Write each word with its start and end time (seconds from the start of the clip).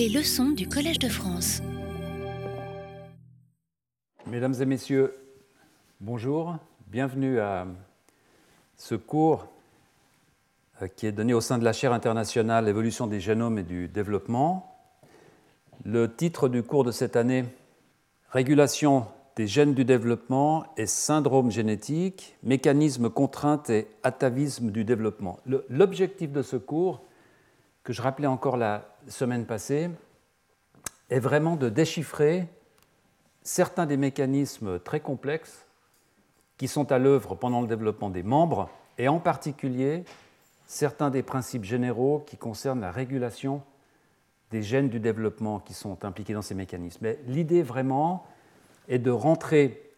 Les 0.00 0.08
leçons 0.08 0.52
du 0.52 0.66
Collège 0.66 0.98
de 0.98 1.10
France. 1.10 1.60
Mesdames 4.26 4.54
et 4.58 4.64
messieurs, 4.64 5.14
bonjour, 6.00 6.56
bienvenue 6.86 7.38
à 7.38 7.66
ce 8.78 8.94
cours 8.94 9.46
euh, 10.80 10.88
qui 10.88 11.06
est 11.06 11.12
donné 11.12 11.34
au 11.34 11.42
sein 11.42 11.58
de 11.58 11.64
la 11.64 11.74
chaire 11.74 11.92
internationale 11.92 12.66
Évolution 12.66 13.08
des 13.08 13.20
génomes 13.20 13.58
et 13.58 13.62
du 13.62 13.88
développement. 13.88 14.74
Le 15.84 16.10
titre 16.10 16.48
du 16.48 16.62
cours 16.62 16.84
de 16.84 16.92
cette 16.92 17.14
année, 17.14 17.44
Régulation 18.30 19.04
des 19.36 19.46
gènes 19.46 19.74
du 19.74 19.84
développement 19.84 20.64
et 20.78 20.86
syndrome 20.86 21.50
génétique, 21.50 22.38
mécanismes, 22.42 23.10
contraintes 23.10 23.68
et 23.68 23.86
atavisme 24.02 24.70
du 24.70 24.82
développement. 24.82 25.40
L'objectif 25.68 26.32
de 26.32 26.40
ce 26.40 26.56
cours, 26.56 27.02
que 27.84 27.92
je 27.92 28.00
rappelais 28.00 28.26
encore 28.26 28.56
la 28.56 28.89
semaine 29.08 29.46
passée, 29.46 29.90
est 31.08 31.20
vraiment 31.20 31.56
de 31.56 31.68
déchiffrer 31.68 32.46
certains 33.42 33.86
des 33.86 33.96
mécanismes 33.96 34.78
très 34.78 35.00
complexes 35.00 35.66
qui 36.56 36.68
sont 36.68 36.92
à 36.92 36.98
l'œuvre 36.98 37.34
pendant 37.34 37.62
le 37.62 37.66
développement 37.66 38.10
des 38.10 38.22
membres, 38.22 38.68
et 38.98 39.08
en 39.08 39.18
particulier 39.18 40.04
certains 40.66 41.10
des 41.10 41.22
principes 41.22 41.64
généraux 41.64 42.22
qui 42.26 42.36
concernent 42.36 42.80
la 42.80 42.92
régulation 42.92 43.62
des 44.50 44.62
gènes 44.62 44.88
du 44.88 45.00
développement 45.00 45.58
qui 45.58 45.74
sont 45.74 46.04
impliqués 46.04 46.34
dans 46.34 46.42
ces 46.42 46.54
mécanismes. 46.54 46.98
Mais 47.02 47.18
l'idée 47.26 47.62
vraiment, 47.62 48.26
est 48.90 48.98
de 48.98 49.10
rentrer 49.10 49.90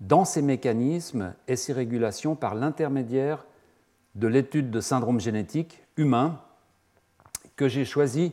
dans 0.00 0.24
ces 0.24 0.42
mécanismes 0.42 1.34
et 1.46 1.56
ces 1.56 1.72
régulations 1.72 2.34
par 2.34 2.54
l'intermédiaire 2.54 3.46
de 4.14 4.26
l'étude 4.26 4.70
de 4.70 4.80
syndromes 4.80 5.20
génétiques 5.20 5.82
humains 5.96 6.40
que 7.60 7.68
j'ai 7.68 7.84
choisi 7.84 8.32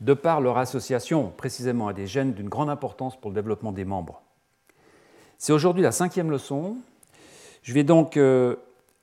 de 0.00 0.12
par 0.12 0.40
leur 0.40 0.58
association 0.58 1.32
précisément 1.36 1.86
à 1.86 1.92
des 1.92 2.08
gènes 2.08 2.32
d'une 2.32 2.48
grande 2.48 2.68
importance 2.68 3.16
pour 3.16 3.30
le 3.30 3.36
développement 3.36 3.70
des 3.70 3.84
membres. 3.84 4.22
C'est 5.38 5.52
aujourd'hui 5.52 5.84
la 5.84 5.92
cinquième 5.92 6.32
leçon. 6.32 6.78
Je 7.62 7.72
vais 7.72 7.84
donc 7.84 8.16
euh, 8.16 8.56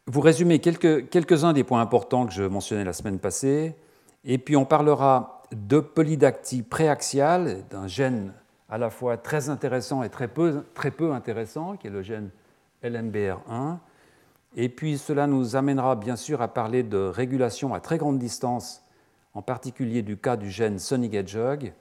vous 0.06 0.20
résumer 0.20 0.60
quelques, 0.60 1.10
quelques-uns 1.10 1.54
des 1.54 1.64
points 1.64 1.80
importants 1.80 2.26
que 2.26 2.34
je 2.34 2.44
mentionnais 2.44 2.84
la 2.84 2.92
semaine 2.92 3.20
passée, 3.20 3.74
et 4.26 4.38
puis 4.38 4.58
on 4.58 4.66
parlera 4.66 5.44
de 5.54 5.80
polydactie 5.80 6.62
préaxiale, 6.62 7.64
d'un 7.70 7.88
gène 7.88 8.34
à 8.68 8.78
la 8.78 8.90
fois 8.90 9.16
très 9.16 9.48
intéressant 9.50 10.04
et 10.04 10.10
très 10.10 10.28
peu, 10.28 10.66
très 10.74 10.92
peu 10.92 11.14
intéressant, 11.14 11.78
qui 11.78 11.88
est 11.88 11.90
le 11.90 12.02
gène 12.02 12.32
LMBR1. 12.84 13.78
Et 14.58 14.68
puis 14.68 14.98
cela 14.98 15.26
nous 15.26 15.56
amènera 15.56 15.96
bien 15.96 16.18
sûr 16.18 16.42
à 16.42 16.50
parler 16.50 16.84
de 16.84 16.98
régulation 16.98 17.74
à 17.74 17.80
très 17.80 17.98
grande 17.98 18.20
distance, 18.20 18.83
en 19.34 19.42
particulier 19.42 20.02
du 20.02 20.18
cas 20.18 20.38
du 20.38 20.50
gène 20.50 20.80
Sonic 20.80 21.14
Hedgehog. 21.14 21.74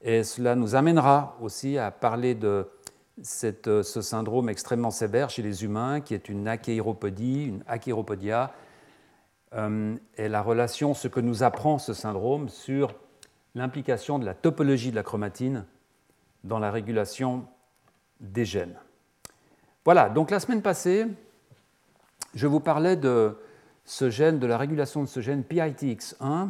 Et 0.00 0.24
cela 0.24 0.54
nous 0.54 0.74
amènera 0.74 1.36
aussi 1.40 1.78
à 1.78 1.90
parler 1.90 2.34
de 2.34 2.68
cette, 3.22 3.82
ce 3.82 4.02
syndrome 4.02 4.48
extrêmement 4.48 4.90
sévère 4.90 5.30
chez 5.30 5.42
les 5.42 5.64
humains, 5.64 6.00
qui 6.00 6.14
est 6.14 6.28
une 6.28 6.48
achéropodie, 6.48 7.44
une 7.44 7.64
achéropodia, 7.66 8.52
euh, 9.54 9.94
et 10.16 10.28
la 10.28 10.42
relation, 10.42 10.94
ce 10.94 11.06
que 11.06 11.20
nous 11.20 11.42
apprend 11.42 11.78
ce 11.78 11.94
syndrome 11.94 12.48
sur 12.48 12.94
l'implication 13.54 14.18
de 14.18 14.26
la 14.26 14.34
topologie 14.34 14.90
de 14.90 14.96
la 14.96 15.04
chromatine 15.04 15.64
dans 16.42 16.58
la 16.58 16.70
régulation 16.70 17.46
des 18.20 18.44
gènes. 18.44 18.76
Voilà, 19.84 20.08
donc 20.08 20.30
la 20.30 20.40
semaine 20.40 20.62
passée, 20.62 21.06
je 22.34 22.46
vous 22.46 22.60
parlais 22.60 22.96
de 22.96 23.36
ce 23.84 24.10
gène, 24.10 24.38
de 24.38 24.46
la 24.46 24.58
régulation 24.58 25.02
de 25.02 25.08
ce 25.08 25.20
gène 25.20 25.42
PITX1, 25.42 26.48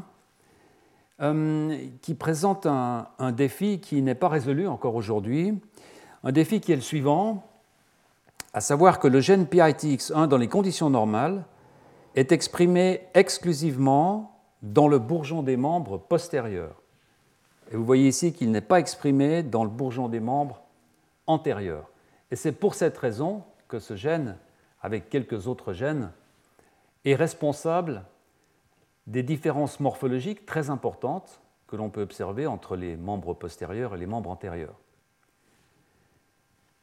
euh, 1.20 1.78
qui 2.02 2.14
présente 2.14 2.66
un, 2.66 3.08
un 3.18 3.32
défi 3.32 3.80
qui 3.80 4.02
n'est 4.02 4.14
pas 4.14 4.28
résolu 4.28 4.66
encore 4.66 4.94
aujourd'hui, 4.94 5.58
un 6.24 6.32
défi 6.32 6.60
qui 6.60 6.72
est 6.72 6.76
le 6.76 6.82
suivant, 6.82 7.44
à 8.52 8.60
savoir 8.60 8.98
que 8.98 9.08
le 9.08 9.20
gène 9.20 9.44
PITX1, 9.44 10.26
dans 10.28 10.36
les 10.38 10.48
conditions 10.48 10.90
normales, 10.90 11.44
est 12.14 12.32
exprimé 12.32 13.02
exclusivement 13.14 14.38
dans 14.62 14.88
le 14.88 14.98
bourgeon 14.98 15.42
des 15.42 15.56
membres 15.56 15.98
postérieurs. 15.98 16.80
Et 17.72 17.76
vous 17.76 17.84
voyez 17.84 18.08
ici 18.08 18.32
qu'il 18.32 18.50
n'est 18.50 18.60
pas 18.60 18.78
exprimé 18.78 19.42
dans 19.42 19.64
le 19.64 19.70
bourgeon 19.70 20.08
des 20.08 20.20
membres 20.20 20.62
antérieurs. 21.26 21.88
Et 22.30 22.36
c'est 22.36 22.52
pour 22.52 22.74
cette 22.74 22.96
raison 22.96 23.42
que 23.68 23.78
ce 23.78 23.96
gène, 23.96 24.36
avec 24.82 25.10
quelques 25.10 25.46
autres 25.46 25.72
gènes, 25.72 26.10
est 27.04 27.14
responsable 27.14 28.02
des 29.06 29.22
différences 29.22 29.80
morphologiques 29.80 30.46
très 30.46 30.70
importantes 30.70 31.40
que 31.66 31.76
l'on 31.76 31.90
peut 31.90 32.02
observer 32.02 32.46
entre 32.46 32.76
les 32.76 32.96
membres 32.96 33.34
postérieurs 33.34 33.94
et 33.94 33.98
les 33.98 34.06
membres 34.06 34.30
antérieurs. 34.30 34.78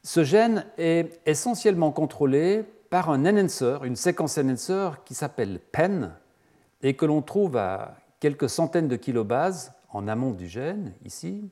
Ce 0.04 0.24
gène 0.24 0.66
est 0.78 1.20
essentiellement 1.26 1.92
contrôlé 1.92 2.64
par 2.90 3.10
un 3.10 3.26
enhancer, 3.26 3.78
une 3.84 3.96
séquence 3.96 4.38
enhancer 4.38 4.90
qui 5.06 5.14
s'appelle 5.14 5.60
PEN 5.60 6.14
et 6.82 6.96
que 6.96 7.06
l'on 7.06 7.22
trouve 7.22 7.58
à 7.58 7.96
quelques 8.20 8.50
centaines 8.50 8.88
de 8.88 8.96
kilobases 8.96 9.74
en 9.90 10.08
amont 10.08 10.32
du 10.32 10.48
gène, 10.48 10.94
ici. 11.06 11.50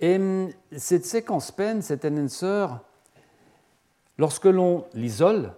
Et 0.00 0.16
hum, 0.16 0.50
cette 0.76 1.06
séquence 1.06 1.50
PEN, 1.50 1.82
cet 1.82 2.04
enhancer, 2.04 2.66
lorsque 4.18 4.46
l'on 4.46 4.84
l'isole 4.94 5.52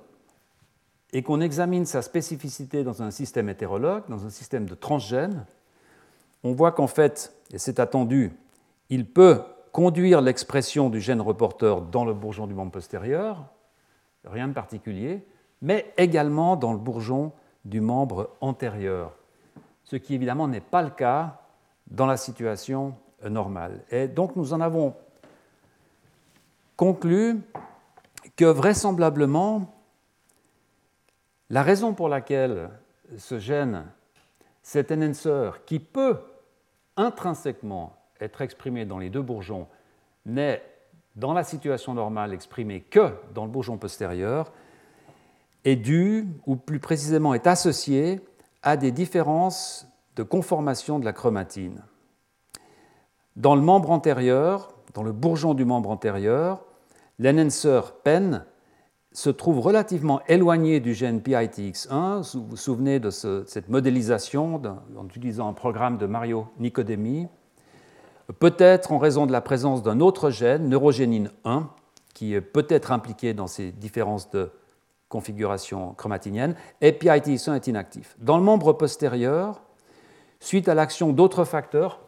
et 1.12 1.22
qu'on 1.22 1.40
examine 1.40 1.84
sa 1.84 2.02
spécificité 2.02 2.84
dans 2.84 3.02
un 3.02 3.10
système 3.10 3.48
hétérologue, 3.48 4.04
dans 4.08 4.24
un 4.24 4.30
système 4.30 4.66
de 4.66 4.74
transgènes, 4.74 5.44
on 6.42 6.52
voit 6.52 6.72
qu'en 6.72 6.86
fait, 6.86 7.34
et 7.52 7.58
c'est 7.58 7.80
attendu, 7.80 8.32
il 8.88 9.06
peut 9.06 9.42
conduire 9.72 10.20
l'expression 10.20 10.90
du 10.90 11.00
gène 11.00 11.20
reporter 11.20 11.80
dans 11.82 12.04
le 12.04 12.14
bourgeon 12.14 12.46
du 12.46 12.54
membre 12.54 12.72
postérieur, 12.72 13.44
rien 14.24 14.48
de 14.48 14.52
particulier, 14.52 15.24
mais 15.60 15.92
également 15.96 16.56
dans 16.56 16.72
le 16.72 16.78
bourgeon 16.78 17.32
du 17.64 17.80
membre 17.80 18.30
antérieur 18.40 19.12
ce 19.84 19.96
qui 19.96 20.14
évidemment 20.14 20.48
n'est 20.48 20.60
pas 20.60 20.82
le 20.82 20.90
cas 20.90 21.40
dans 21.90 22.06
la 22.06 22.16
situation 22.16 22.94
normale. 23.28 23.84
Et 23.90 24.08
donc 24.08 24.36
nous 24.36 24.52
en 24.52 24.60
avons 24.60 24.94
conclu 26.76 27.40
que 28.36 28.46
vraisemblablement, 28.46 29.70
la 31.52 31.62
raison 31.62 31.92
pour 31.92 32.08
laquelle 32.08 32.70
ce 33.18 33.38
gène, 33.38 33.84
cet 34.62 34.90
enhancer, 34.90 35.50
qui 35.66 35.78
peut 35.78 36.16
intrinsèquement 36.96 37.94
être 38.20 38.40
exprimé 38.40 38.86
dans 38.86 38.98
les 38.98 39.10
deux 39.10 39.20
bourgeons, 39.20 39.68
n'est 40.24 40.62
dans 41.14 41.34
la 41.34 41.44
situation 41.44 41.92
normale 41.92 42.32
exprimé 42.32 42.80
que 42.80 43.12
dans 43.34 43.44
le 43.44 43.50
bourgeon 43.50 43.76
postérieur, 43.76 44.50
est 45.64 45.76
dû, 45.76 46.26
ou 46.46 46.56
plus 46.56 46.80
précisément 46.80 47.34
est 47.34 47.46
associé 47.46 48.20
à 48.62 48.78
des 48.78 48.90
différences 48.90 49.86
de 50.16 50.22
conformation 50.22 50.98
de 50.98 51.04
la 51.04 51.12
chromatine. 51.12 51.84
Dans 53.36 53.54
le 53.54 53.60
membre 53.60 53.90
antérieur, 53.90 54.74
dans 54.94 55.02
le 55.02 55.12
bourgeon 55.12 55.52
du 55.52 55.66
membre 55.66 55.90
antérieur, 55.90 56.64
l'enhancer 57.19 57.80
PEN 58.04 58.46
se 59.12 59.30
trouve 59.30 59.60
relativement 59.60 60.20
éloigné 60.26 60.80
du 60.80 60.94
gène 60.94 61.20
PITX1. 61.20 62.32
Vous 62.34 62.46
vous 62.46 62.56
souvenez 62.56 62.98
de 62.98 63.10
cette 63.10 63.68
modélisation 63.68 64.60
en 64.96 65.06
utilisant 65.06 65.48
un 65.48 65.52
programme 65.52 65.98
de 65.98 66.06
Mario 66.06 66.46
Nicodemi. 66.58 67.28
Peut-être 68.38 68.92
en 68.92 68.98
raison 68.98 69.26
de 69.26 69.32
la 69.32 69.40
présence 69.40 69.82
d'un 69.82 70.00
autre 70.00 70.30
gène, 70.30 70.68
neurogénine 70.68 71.30
1, 71.44 71.68
qui 72.14 72.34
est 72.34 72.40
peut-être 72.40 72.92
impliqué 72.92 73.34
dans 73.34 73.46
ces 73.46 73.72
différences 73.72 74.30
de 74.30 74.50
configuration 75.08 75.92
chromatinienne, 75.92 76.54
et 76.80 76.92
PITX1 76.92 77.56
est 77.56 77.66
inactif. 77.66 78.16
Dans 78.18 78.38
le 78.38 78.44
membre 78.44 78.72
postérieur, 78.72 79.60
suite 80.40 80.68
à 80.68 80.74
l'action 80.74 81.12
d'autres 81.12 81.44
facteurs, 81.44 82.00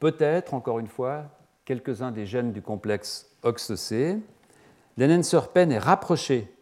peut-être, 0.00 0.52
encore 0.52 0.78
une 0.78 0.86
fois, 0.86 1.24
quelques-uns 1.64 2.10
des 2.10 2.26
gènes 2.26 2.52
du 2.52 2.60
complexe 2.60 3.30
OXC, 3.42 4.18
l'enhancer 4.96 5.40
PEN 5.52 5.72
est 5.72 5.78
rapproché 5.78 6.52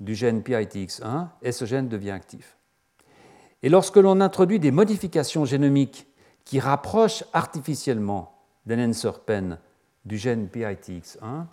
du 0.00 0.14
gène 0.14 0.40
PITX1 0.40 1.28
et 1.42 1.52
ce 1.52 1.64
gène 1.64 1.88
devient 1.88 2.10
actif. 2.10 2.56
Et 3.62 3.68
lorsque 3.68 3.96
l'on 3.96 4.20
introduit 4.20 4.58
des 4.58 4.70
modifications 4.70 5.44
génomiques 5.44 6.06
qui 6.44 6.58
rapprochent 6.58 7.24
artificiellement 7.32 8.32
l'enhancer 8.66 9.10
PEN 9.26 9.58
du 10.04 10.16
gène 10.16 10.46
PITX1, 10.46 11.46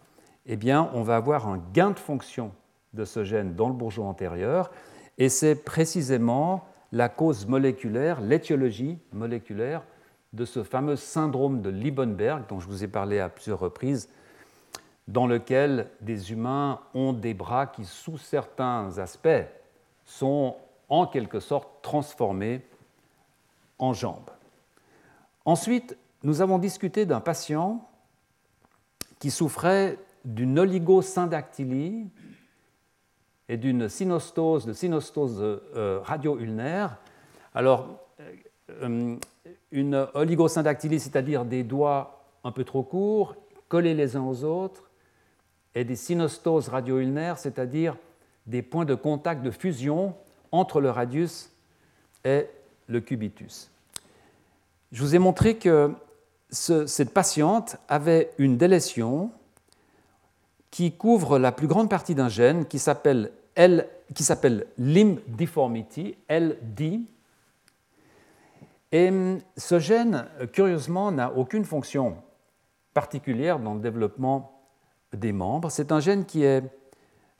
eh 0.45 0.56
bien, 0.56 0.89
on 0.94 1.03
va 1.03 1.18
avoir 1.18 1.47
un 1.47 1.62
gain 1.74 1.91
de 1.91 2.00
fonction 2.00 2.51
de 2.94 3.03
ce 3.03 3.24
gène 3.24 3.53
dans 3.56 3.68
le 3.68 3.74
bourgeon 3.74 4.07
antérieur, 4.07 4.71
et 5.18 5.29
c'est 5.29 5.56
précisément 5.56 6.65
la 6.94 7.09
cause 7.09 7.45
moléculaire, 7.45 8.21
l'étiologie 8.21 8.97
moléculaire 9.12 9.83
de 10.33 10.45
ce 10.45 10.63
fameux 10.63 10.95
syndrome 10.95 11.62
de 11.62 11.69
Liebenberg 11.69 12.44
dont 12.47 12.59
je 12.59 12.68
vous 12.68 12.83
ai 12.83 12.88
parlé 12.88 13.19
à 13.19 13.27
plusieurs 13.27 13.59
reprises, 13.59 14.09
dans 15.07 15.27
lequel 15.27 15.89
des 16.01 16.31
humains 16.31 16.81
ont 16.94 17.13
des 17.13 17.33
bras 17.33 17.68
qui, 17.68 17.86
sous 17.86 18.18
certains 18.18 18.98
aspects, 18.98 19.45
sont 20.06 20.57
en 20.89 21.06
quelque 21.07 21.39
sorte 21.39 21.69
transformés 21.81 22.62
en 23.80 23.94
jambes. 23.94 24.30
Ensuite, 25.45 25.98
nous 26.24 26.42
avons 26.42 26.57
discuté 26.57 27.06
d'un 27.06 27.21
patient 27.21 27.88
qui 29.19 29.31
souffrait 29.31 29.98
d'une 30.25 30.59
oligosyndactylie 30.59 32.07
et 33.50 33.57
d'une 33.57 33.88
synostose, 33.88 34.65
de 34.65 34.74
synostose 34.74 35.38
euh, 35.42 36.01
radio-ulnaire. 36.03 36.98
Alors, 37.56 38.00
euh, 38.81 39.15
une 39.71 40.07
oligosyndactylie, 40.13 41.00
c'est-à-dire 41.00 41.45
des 41.45 41.63
doigts 41.63 42.25
un 42.44 42.51
peu 42.51 42.63
trop 42.63 42.83
courts, 42.83 43.36
collés 43.69 43.94
les 43.94 44.15
uns 44.15 44.24
aux 44.24 44.44
autres, 44.44 44.87
et 45.75 45.83
des 45.83 45.95
synostoses 45.95 46.69
radio-ulnaires, 46.69 47.37
c'est-à-dire 47.37 47.95
des 48.45 48.61
points 48.61 48.85
de 48.85 48.95
contact 48.95 49.43
de 49.43 49.51
fusion 49.51 50.15
entre 50.51 50.81
le 50.81 50.89
radius 50.89 51.51
et 52.25 52.45
le 52.87 53.01
cubitus. 53.01 53.69
Je 54.91 55.03
vous 55.03 55.15
ai 55.15 55.19
montré 55.19 55.57
que 55.57 55.93
cette 56.49 57.13
patiente 57.13 57.77
avait 57.89 58.31
une 58.37 58.57
délétion 58.57 59.31
qui 60.71 60.93
couvre 60.93 61.39
la 61.39 61.51
plus 61.51 61.67
grande 61.67 61.89
partie 61.89 62.15
d'un 62.15 62.29
gène 62.29 62.65
qui 62.65 62.79
s'appelle 62.79 63.31
limb 64.77 65.19
deformity, 65.27 66.15
LD. 66.29 67.01
Et 68.93 69.09
hum, 69.09 69.39
ce 69.57 69.79
gène, 69.79 70.25
curieusement, 70.53 71.11
n'a 71.11 71.33
aucune 71.33 71.65
fonction 71.65 72.15
particulière 72.93 73.59
dans 73.59 73.73
le 73.73 73.81
développement 73.81 74.56
des 75.13 75.31
membres. 75.31 75.69
C'est 75.69 75.92
un 75.92 76.00
gène 76.00 76.25
qui 76.25 76.44
est 76.44 76.63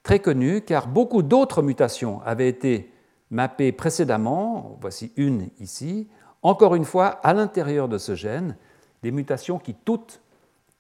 très 0.04 0.20
connu 0.20 0.62
car 0.62 0.88
beaucoup 0.88 1.22
d'autres 1.22 1.62
mutations 1.62 2.22
avaient 2.24 2.50
été 2.50 2.92
mappées 3.30 3.72
précédemment, 3.72 4.78
voici 4.80 5.12
une 5.18 5.50
ici, 5.60 6.08
encore 6.42 6.76
une 6.76 6.86
fois 6.86 7.08
à 7.08 7.34
l'intérieur 7.34 7.90
de 7.90 7.98
ce 7.98 8.16
gène, 8.16 8.56
des 9.04 9.12
mutations 9.12 9.60
qui 9.60 9.74
toutes 9.74 10.22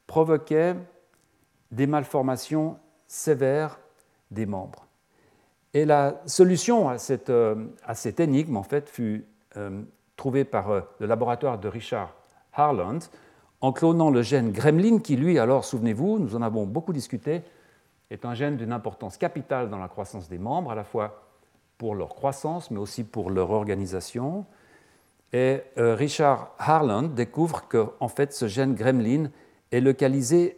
provoquaient 0.07 0.75
des 1.71 1.87
malformations 1.87 2.77
sévères 3.07 3.79
des 4.31 4.45
membres. 4.45 4.85
Et 5.73 5.85
la 5.85 6.21
solution 6.25 6.89
à 6.89 6.97
cette, 6.97 7.29
euh, 7.29 7.67
à 7.83 7.93
cette 7.93 8.19
énigme, 8.19 8.57
en 8.57 8.63
fait, 8.63 8.89
fut 8.89 9.25
euh, 9.57 9.81
trouvée 10.15 10.45
par 10.45 10.71
euh, 10.71 10.81
le 10.99 11.07
laboratoire 11.07 11.59
de 11.59 11.67
Richard 11.67 12.15
Harland 12.53 12.99
en 13.61 13.71
clonant 13.71 14.09
le 14.09 14.21
gène 14.21 14.51
gremlin, 14.51 14.99
qui, 14.99 15.15
lui, 15.15 15.39
alors, 15.39 15.65
souvenez-vous, 15.65 16.19
nous 16.19 16.35
en 16.35 16.41
avons 16.41 16.65
beaucoup 16.65 16.93
discuté, 16.93 17.41
est 18.09 18.25
un 18.25 18.33
gène 18.33 18.57
d'une 18.57 18.71
importance 18.71 19.17
capitale 19.17 19.69
dans 19.69 19.79
la 19.79 19.87
croissance 19.87 20.29
des 20.29 20.37
membres, 20.37 20.71
à 20.71 20.75
la 20.75 20.83
fois 20.83 21.23
pour 21.77 21.95
leur 21.95 22.09
croissance, 22.09 22.71
mais 22.71 22.79
aussi 22.79 23.03
pour 23.03 23.29
leur 23.29 23.51
organisation. 23.51 24.45
Et 25.33 25.61
Richard 25.75 26.51
Harland 26.57 27.13
découvre 27.13 27.67
que, 27.67 27.87
en 27.99 28.07
fait, 28.07 28.33
ce 28.33 28.47
gène 28.47 28.75
gremlin 28.75 29.29
est 29.71 29.81
localisé 29.81 30.57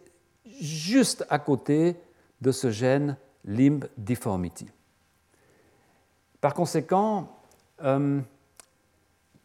juste 0.60 1.26
à 1.28 1.38
côté 1.38 1.96
de 2.40 2.52
ce 2.52 2.70
gène 2.70 3.16
limb 3.44 3.86
deformity. 3.96 4.68
Par 6.40 6.54
conséquent, 6.54 7.28
euh, 7.82 8.20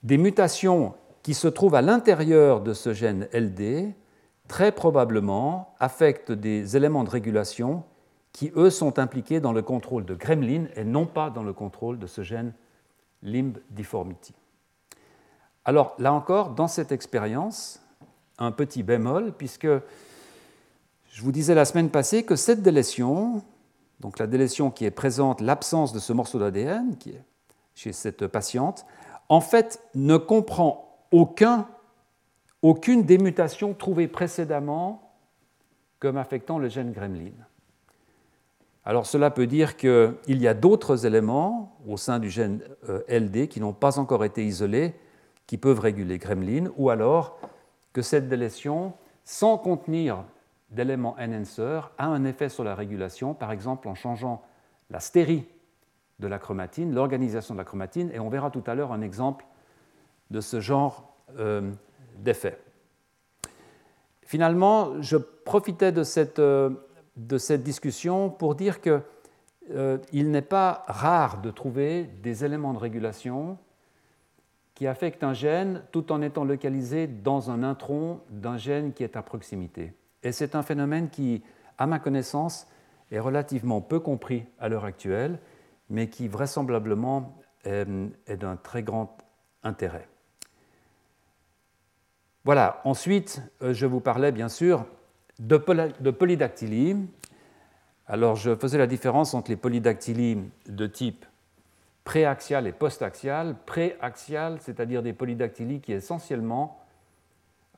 des 0.04 0.18
mutations 0.18 0.96
qui 1.26 1.34
se 1.34 1.48
trouvent 1.48 1.74
à 1.74 1.82
l'intérieur 1.82 2.62
de 2.62 2.76
ce 2.76 2.94
gène 2.94 3.28
LD, 3.34 3.96
très 4.48 4.72
probablement 4.72 5.74
affectent 5.80 6.32
des 6.32 6.78
éléments 6.78 7.04
de 7.04 7.10
régulation 7.10 7.84
qui, 8.32 8.52
eux, 8.56 8.70
sont 8.70 9.00
impliqués 9.00 9.40
dans 9.40 9.52
le 9.52 9.64
contrôle 9.64 10.06
de 10.06 10.14
gremlin 10.14 10.66
et 10.76 10.84
non 10.84 11.08
pas 11.08 11.32
dans 11.32 11.42
le 11.42 11.52
contrôle 11.52 11.98
de 11.98 12.06
ce 12.06 12.22
gène 12.22 12.54
limb 13.24 13.58
deformity. 13.72 14.36
Alors, 15.64 15.96
là 15.98 16.14
encore, 16.14 16.52
dans 16.52 16.68
cette 16.68 16.92
expérience, 16.92 17.82
un 18.38 18.52
petit 18.52 18.84
bémol, 18.84 19.34
puisque 19.36 19.66
je 19.66 21.22
vous 21.24 21.32
disais 21.32 21.56
la 21.56 21.66
semaine 21.66 21.90
passée 21.90 22.22
que 22.22 22.36
cette 22.36 22.62
délétion, 22.62 23.42
donc 24.00 24.20
la 24.20 24.28
délétion 24.28 24.70
qui 24.70 24.86
est 24.86 24.92
présente, 24.92 25.42
l'absence 25.42 25.92
de 25.92 25.98
ce 25.98 26.14
morceau 26.14 26.38
d'ADN 26.38 26.96
chez 27.74 27.94
cette 27.94 28.28
patiente, 28.28 28.86
en 29.28 29.42
fait 29.42 29.82
ne 29.96 30.18
comprend 30.18 30.86
aucun, 31.16 31.68
aucune 32.62 33.04
des 33.04 33.18
mutations 33.18 33.74
trouvées 33.74 34.10
précédemment 34.10 35.14
comme 36.00 36.18
affectant 36.18 36.60
le 36.60 36.68
gène 36.68 36.92
gremlin. 36.92 37.32
Alors 38.84 39.06
cela 39.06 39.32
peut 39.32 39.48
dire 39.48 39.78
qu'il 39.78 40.18
y 40.28 40.48
a 40.48 40.54
d'autres 40.54 41.06
éléments 41.06 41.78
au 41.88 41.96
sein 41.96 42.20
du 42.20 42.30
gène 42.30 42.62
euh, 42.90 43.02
LD 43.08 43.48
qui 43.48 43.62
n'ont 43.62 43.74
pas 43.74 43.98
encore 43.98 44.26
été 44.26 44.46
isolés, 44.46 44.94
qui 45.48 45.58
peuvent 45.58 45.80
réguler 45.80 46.18
gremlin, 46.18 46.70
ou 46.76 46.90
alors 46.90 47.40
que 47.94 48.02
cette 48.02 48.28
délétion, 48.28 48.94
sans 49.24 49.58
contenir 49.58 50.26
d'éléments 50.70 51.16
enhancer 51.18 51.80
a 51.98 52.08
un 52.08 52.26
effet 52.26 52.50
sur 52.50 52.66
la 52.66 52.76
régulation, 52.76 53.34
par 53.34 53.54
exemple 53.54 53.88
en 53.88 53.96
changeant 53.96 54.44
la 54.90 55.00
stérie 55.00 55.46
de 56.20 56.28
la 56.28 56.40
chromatine, 56.40 56.94
l'organisation 56.94 57.56
de 57.56 57.60
la 57.60 57.66
chromatine, 57.66 58.12
et 58.14 58.20
on 58.20 58.28
verra 58.28 58.52
tout 58.52 58.64
à 58.68 58.76
l'heure 58.76 58.92
un 58.92 59.02
exemple 59.02 59.46
de 60.32 60.42
ce 60.42 60.60
genre 60.60 61.16
euh, 61.38 61.72
d'effet. 62.18 62.58
Finalement, 64.24 65.02
je 65.02 65.18
profitais 65.18 65.92
de 65.92 66.04
cette, 66.04 66.40
euh, 66.40 66.72
de 67.16 67.38
cette 67.38 67.64
discussion 67.64 68.30
pour 68.30 68.56
dire 68.56 68.82
qu'il 68.82 69.02
euh, 69.72 69.98
n'est 70.14 70.42
pas 70.42 70.84
rare 70.88 71.42
de 71.42 71.52
trouver 71.52 72.04
des 72.24 72.44
éléments 72.44 72.74
de 72.74 72.80
régulation 72.80 73.58
qui 74.74 74.88
affectent 74.88 75.24
un 75.24 75.34
gène 75.34 75.84
tout 75.92 76.12
en 76.12 76.22
étant 76.22 76.44
localisés 76.44 77.08
dans 77.08 77.50
un 77.50 77.64
intron 77.64 78.20
d'un 78.30 78.58
gène 78.58 78.94
qui 78.94 79.04
est 79.04 79.16
à 79.16 79.22
proximité. 79.22 79.94
Et 80.22 80.32
c'est 80.32 80.56
un 80.56 80.64
phénomène 80.64 81.10
qui, 81.10 81.44
à 81.78 81.88
ma 81.88 82.00
connaissance, 82.00 82.68
est 83.12 83.20
relativement 83.20 83.80
peu 83.80 84.00
compris 84.00 84.46
à 84.60 84.68
l'heure 84.68 84.86
actuelle, 84.86 85.40
mais 85.90 86.10
qui 86.10 86.28
vraisemblablement 86.28 87.38
est, 87.64 87.86
d'un 88.36 88.58
très 88.58 88.84
grand 88.84 89.18
intérêt. 89.64 90.08
Voilà, 92.46 92.80
ensuite, 92.84 93.42
euh, 93.64 93.74
je 93.74 93.88
vous 93.88 94.00
parlais 94.00 94.32
bien 94.32 94.50
sûr 94.50 94.86
de, 95.40 95.58
polydactylie. 95.58 96.96
Alors, 98.06 98.36
je 98.36 98.56
faisais 98.56 98.78
la 98.78 98.86
différence 98.86 99.34
entre 99.34 99.50
les 99.50 99.58
polydactylies 99.58 100.38
de 100.70 100.86
type 100.86 101.26
préaxial 102.04 102.68
et 102.68 102.72
postaxial. 102.72 103.56
Préaxial, 103.66 104.60
c'est-à-dire 104.62 105.02
des 105.02 105.12
polydactylies 105.12 105.82
qui 105.82 105.92
essentiellement 105.92 106.80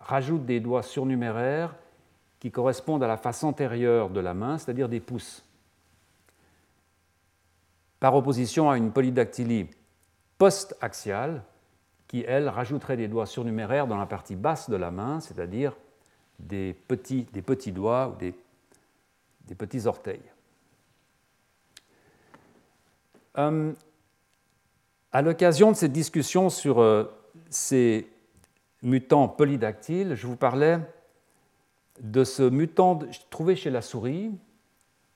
rajoutent 0.02 0.46
des 0.46 0.60
doigts 0.60 0.84
surnuméraires 0.84 1.74
qui 2.42 2.52
correspondent 2.52 3.04
à 3.04 3.08
la 3.08 3.18
face 3.18 3.46
antérieure 3.46 4.10
de 4.10 4.20
la 4.20 4.34
main, 4.34 4.58
c'est-à-dire 4.58 4.90
des 4.90 5.00
pouces. 5.00 5.46
Par 8.02 8.14
opposition 8.14 8.70
à 8.70 8.78
une 8.78 8.92
polydactylie 8.92 9.70
post-axiale, 10.38 11.42
qui, 12.08 12.24
elle, 12.28 12.48
rajouterait 12.50 12.98
des 12.98 13.08
doigts 13.08 13.26
surnuméraires 13.26 13.88
dans 13.88 13.98
la 13.98 14.06
partie 14.06 14.36
basse 14.36 14.70
de 14.70 14.76
la 14.76 14.92
main, 14.92 15.20
c'est-à-dire 15.20 15.76
des 16.40 16.74
petits, 16.74 17.28
des 17.34 17.42
petits 17.42 17.72
doigts 17.72 18.10
ou 18.10 18.18
des, 18.18 18.34
des 19.46 19.56
petits 19.56 19.88
orteils. 19.88 20.22
Euh, 23.38 23.74
à 25.12 25.22
l'occasion 25.22 25.72
de 25.72 25.76
cette 25.76 25.92
discussion 25.92 26.50
sur 26.50 26.80
euh, 26.80 27.06
ces 27.50 28.08
mutants 28.82 29.28
polydactyles, 29.28 30.16
je 30.16 30.28
vous 30.28 30.36
parlais 30.36 30.80
de 32.02 32.24
ce 32.24 32.44
mutant 32.44 33.00
trouvé 33.30 33.56
chez 33.56 33.70
la 33.70 33.82
souris, 33.82 34.32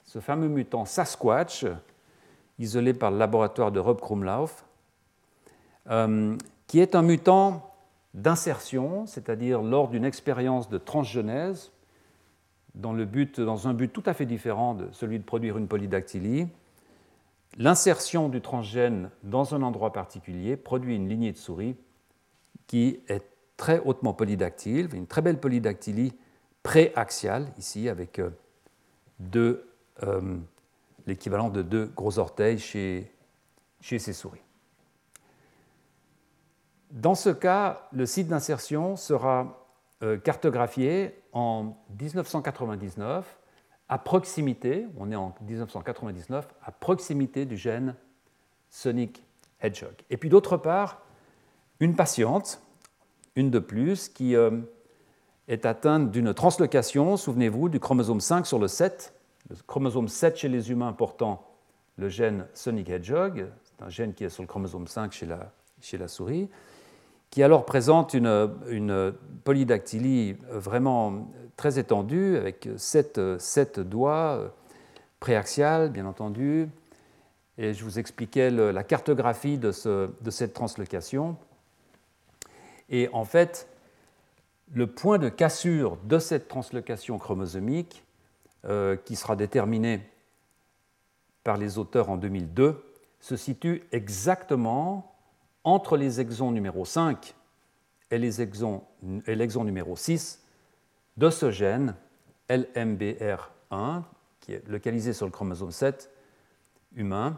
ce 0.03 0.19
fameux 0.19 0.47
mutant 0.47 0.85
Sasquatch, 0.85 1.65
isolé 2.59 2.93
par 2.93 3.11
le 3.11 3.17
laboratoire 3.17 3.71
de 3.71 3.79
Rob 3.79 3.99
Krumlauf, 3.99 4.65
euh, 5.89 6.37
qui 6.71 6.79
est 6.79 6.95
un 6.95 7.01
mutant 7.01 7.69
d'insertion, 8.13 9.05
c'est-à-dire 9.05 9.61
lors 9.61 9.89
d'une 9.89 10.05
expérience 10.05 10.69
de 10.69 10.77
transgenèse, 10.77 11.73
dans, 12.75 12.93
un 12.95 13.73
but 13.73 13.91
tout 13.91 14.03
à 14.05 14.13
fait 14.13 14.25
différent 14.25 14.73
de 14.73 14.87
celui 14.93 15.19
de 15.19 15.23
produire 15.25 15.57
une 15.57 15.67
polydactylie, 15.67 16.47
l'insertion 17.57 18.29
du 18.29 18.39
transgène 18.39 19.09
dans 19.23 19.53
un 19.53 19.63
endroit 19.63 19.91
particulier 19.91 20.55
produit 20.55 20.95
une 20.95 21.09
lignée 21.09 21.33
de 21.33 21.37
souris 21.37 21.75
qui 22.67 23.01
est 23.09 23.25
très 23.57 23.81
hautement 23.81 24.13
polydactyle, 24.13 24.87
une 24.93 25.07
très 25.07 25.21
belle 25.21 25.41
polydactylie 25.41 26.13
préaxial, 26.63 27.51
ici, 27.57 27.89
avec 27.89 28.17
euh, 28.17 28.29
euh, 29.35 30.37
l'équivalent 31.05 31.49
de 31.49 31.63
deux 31.63 31.87
gros 31.87 32.17
orteils 32.17 32.59
chez 32.59 33.11
ces 33.81 34.13
souris. 34.13 34.39
Dans 37.01 37.15
ce 37.15 37.31
cas, 37.31 37.87
le 37.91 38.05
site 38.05 38.27
d'insertion 38.27 38.95
sera 38.95 39.65
euh, 40.03 40.19
cartographié 40.19 41.19
en 41.33 41.75
1999 41.99 43.39
à 43.89 43.97
proximité, 43.97 44.85
on 44.97 45.11
est 45.11 45.15
en 45.15 45.33
1999, 45.41 46.47
à 46.63 46.71
proximité 46.71 47.45
du 47.45 47.57
gène 47.57 47.95
Sonic 48.69 49.23
Hedgehog. 49.61 49.95
Et 50.11 50.17
puis 50.17 50.29
d'autre 50.29 50.57
part, 50.57 51.01
une 51.79 51.95
patiente 51.95 52.61
une 53.35 53.49
de 53.49 53.57
plus, 53.57 54.07
qui 54.07 54.35
euh, 54.35 54.59
est 55.47 55.65
atteinte 55.65 56.11
d'une 56.11 56.35
translocation, 56.35 57.17
souvenez-vous, 57.17 57.67
du 57.67 57.79
chromosome 57.79 58.21
5 58.21 58.45
sur 58.45 58.59
le 58.59 58.67
7, 58.67 59.15
le 59.49 59.55
chromosome 59.65 60.07
7 60.07 60.37
chez 60.37 60.49
les 60.49 60.69
humains 60.69 60.93
portant 60.93 61.47
le 61.97 62.09
gène 62.09 62.45
Sonic 62.53 62.89
Hedgehog, 62.89 63.47
c'est 63.63 63.83
un 63.83 63.89
gène 63.89 64.13
qui 64.13 64.23
est 64.23 64.29
sur 64.29 64.43
le 64.43 64.47
chromosome 64.47 64.85
5 64.85 65.11
chez 65.11 65.25
la, 65.25 65.51
chez 65.81 65.97
la 65.97 66.07
souris, 66.07 66.47
qui 67.31 67.41
alors 67.41 67.65
présente 67.65 68.13
une, 68.13 69.13
polydactylie 69.43 70.35
vraiment 70.51 71.27
très 71.57 71.79
étendue, 71.79 72.37
avec 72.37 72.69
7, 72.77 73.39
7 73.39 73.79
doigts 73.79 74.53
préaxiales, 75.19 75.89
bien 75.89 76.05
entendu. 76.05 76.69
Et 77.57 77.73
je 77.73 77.83
vous 77.83 77.97
expliquais 77.97 78.51
la 78.51 78.83
cartographie 78.83 79.57
de 79.57 79.71
cette 79.71 80.53
translocation. 80.53 81.37
Et 82.89 83.09
en 83.13 83.25
fait, 83.25 83.67
le 84.73 84.87
point 84.87 85.17
de 85.17 85.29
cassure 85.29 85.97
de 86.03 86.19
cette 86.19 86.47
translocation 86.47 87.17
chromosomique, 87.17 88.03
euh, 88.65 88.95
qui 88.95 89.15
sera 89.15 89.35
déterminé 89.35 90.01
par 91.43 91.57
les 91.57 91.77
auteurs 91.77 92.09
en 92.09 92.17
2002, 92.17 92.83
se 93.19 93.35
situe 93.35 93.83
exactement 93.91 95.15
entre 95.63 95.97
les 95.97 96.19
exons 96.19 96.51
numéro 96.51 96.85
5 96.85 97.35
et 98.09 98.17
l'exon 98.17 98.83
numéro 99.63 99.95
6 99.95 100.43
de 101.17 101.29
ce 101.29 101.51
gène 101.51 101.95
LMBR1, 102.49 104.03
qui 104.39 104.53
est 104.53 104.67
localisé 104.67 105.13
sur 105.13 105.25
le 105.25 105.31
chromosome 105.31 105.71
7 105.71 106.09
humain, 106.95 107.37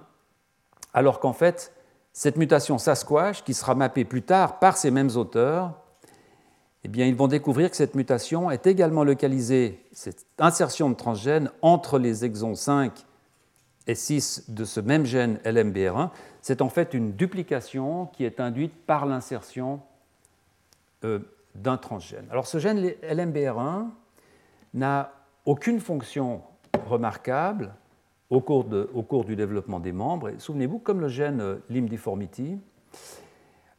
alors 0.94 1.20
qu'en 1.20 1.34
fait, 1.34 1.74
cette 2.12 2.38
mutation 2.38 2.78
Sasquatch, 2.78 3.44
qui 3.44 3.54
sera 3.54 3.76
mappée 3.76 4.06
plus 4.06 4.22
tard 4.22 4.60
par 4.60 4.78
ces 4.78 4.92
mêmes 4.92 5.12
auteurs, 5.16 5.74
eh 6.84 6.88
bien, 6.88 7.06
ils 7.06 7.16
vont 7.16 7.28
découvrir 7.28 7.70
que 7.70 7.78
cette 7.78 7.96
mutation 7.96 8.52
est 8.52 8.68
également 8.68 9.04
localisée, 9.04 9.86
cette 9.92 10.26
insertion 10.38 10.90
de 10.90 10.96
transgène, 10.96 11.50
entre 11.62 11.98
les 11.98 12.26
exons 12.26 12.56
5 12.56 13.06
et 13.88 13.96
6 13.96 14.50
de 14.50 14.66
ce 14.66 14.80
même 14.80 15.06
gène 15.06 15.40
LMBR1. 15.46 16.10
C'est 16.42 16.62
en 16.62 16.70
fait 16.70 16.94
une 16.94 17.14
duplication 17.14 18.08
qui 18.08 18.24
est 18.26 18.40
induite 18.40 18.74
par 18.86 19.06
l'insertion 19.06 19.82
euh, 21.04 21.20
d'un 21.56 21.78
transgène. 21.78 22.26
Alors 22.32 22.48
ce 22.48 22.58
gène 22.58 22.80
LMBR1 23.04 23.88
n'a 24.74 25.12
aucune 25.46 25.80
fonction 25.80 26.42
remarquable 26.88 27.74
au 28.30 28.42
cours, 28.42 29.26
du 29.26 29.36
développement 29.36 29.80
des 29.80 29.92
membres. 29.92 30.32
Souvenez-vous, 30.40 30.80
comme 30.80 31.02
le 31.02 31.08
gène 31.08 31.42
euh, 31.42 31.56
limb 31.70 31.88
deformity, 31.88 32.58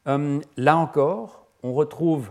euh, 0.06 0.40
là 0.56 0.76
encore, 0.76 1.46
on 1.62 1.72
retrouve, 1.72 2.30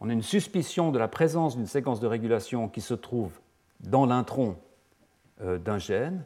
on 0.00 0.08
a 0.08 0.12
une 0.12 0.22
suspicion 0.22 0.90
de 0.90 0.98
la 0.98 1.08
présence 1.08 1.56
d'une 1.56 1.66
séquence 1.66 2.00
de 2.00 2.06
régulation 2.06 2.68
qui 2.68 2.80
se 2.80 2.94
trouve 2.94 3.32
dans 3.80 4.06
l'intron 4.06 4.56
euh, 5.42 5.58
d'un 5.58 5.78
gène, 5.78 6.24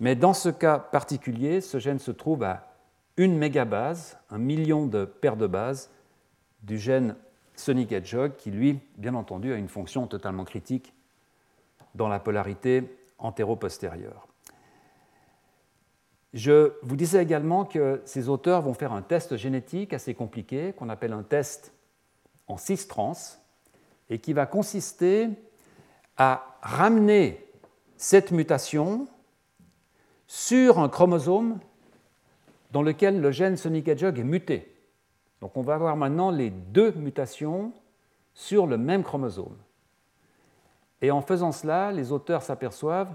mais 0.00 0.14
dans 0.14 0.34
ce 0.34 0.48
cas 0.48 0.78
particulier, 0.78 1.60
ce 1.60 1.78
gène 1.78 1.98
se 1.98 2.10
trouve 2.10 2.42
à 2.42 2.76
une 3.16 3.36
mégabase, 3.36 4.18
un 4.30 4.38
million 4.38 4.86
de 4.86 5.04
paires 5.04 5.36
de 5.36 5.46
bases 5.46 5.90
du 6.62 6.78
gène 6.78 7.16
Sonic 7.54 7.92
Hedgehog, 7.92 8.36
qui 8.36 8.50
lui, 8.50 8.78
bien 8.96 9.14
entendu, 9.14 9.52
a 9.52 9.56
une 9.56 9.68
fonction 9.68 10.06
totalement 10.06 10.44
critique 10.44 10.92
dans 11.94 12.08
la 12.08 12.20
polarité 12.20 12.98
antéro-postérieure. 13.18 14.28
Je 16.34 16.74
vous 16.82 16.96
disais 16.96 17.22
également 17.22 17.64
que 17.64 18.02
ces 18.04 18.28
auteurs 18.28 18.60
vont 18.60 18.74
faire 18.74 18.92
un 18.92 19.00
test 19.00 19.38
génétique 19.38 19.94
assez 19.94 20.12
compliqué 20.12 20.74
qu'on 20.74 20.90
appelle 20.90 21.14
un 21.14 21.22
test 21.22 21.72
en 22.46 22.58
6 22.58 22.88
trans 22.88 23.14
et 24.10 24.18
qui 24.18 24.34
va 24.34 24.44
consister 24.44 25.30
à 26.18 26.58
ramener 26.60 27.42
cette 27.96 28.32
mutation 28.32 29.08
sur 30.26 30.78
un 30.78 30.88
chromosome 30.88 31.58
dans 32.72 32.82
lequel 32.82 33.20
le 33.20 33.30
gène 33.30 33.56
Sonic 33.56 33.88
Hedgehog 33.88 34.18
est 34.18 34.24
muté. 34.24 34.74
Donc 35.40 35.56
on 35.56 35.62
va 35.62 35.74
avoir 35.74 35.96
maintenant 35.96 36.30
les 36.30 36.50
deux 36.50 36.92
mutations 36.92 37.72
sur 38.34 38.66
le 38.66 38.76
même 38.76 39.02
chromosome. 39.02 39.56
Et 41.02 41.10
en 41.10 41.20
faisant 41.20 41.52
cela, 41.52 41.92
les 41.92 42.12
auteurs 42.12 42.42
s'aperçoivent 42.42 43.14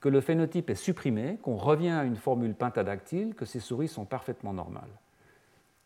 que 0.00 0.08
le 0.08 0.20
phénotype 0.20 0.70
est 0.70 0.74
supprimé, 0.74 1.38
qu'on 1.42 1.56
revient 1.56 1.90
à 1.90 2.04
une 2.04 2.16
formule 2.16 2.54
pentadactyle, 2.54 3.34
que 3.34 3.44
ces 3.44 3.60
souris 3.60 3.88
sont 3.88 4.04
parfaitement 4.04 4.52
normales. 4.52 4.90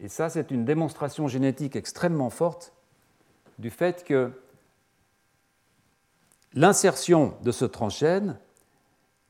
Et 0.00 0.08
ça, 0.08 0.28
c'est 0.28 0.50
une 0.50 0.64
démonstration 0.64 1.28
génétique 1.28 1.76
extrêmement 1.76 2.30
forte 2.30 2.72
du 3.58 3.70
fait 3.70 4.04
que 4.04 4.30
l'insertion 6.54 7.34
de 7.42 7.50
ce 7.50 7.64
transgène, 7.64 8.38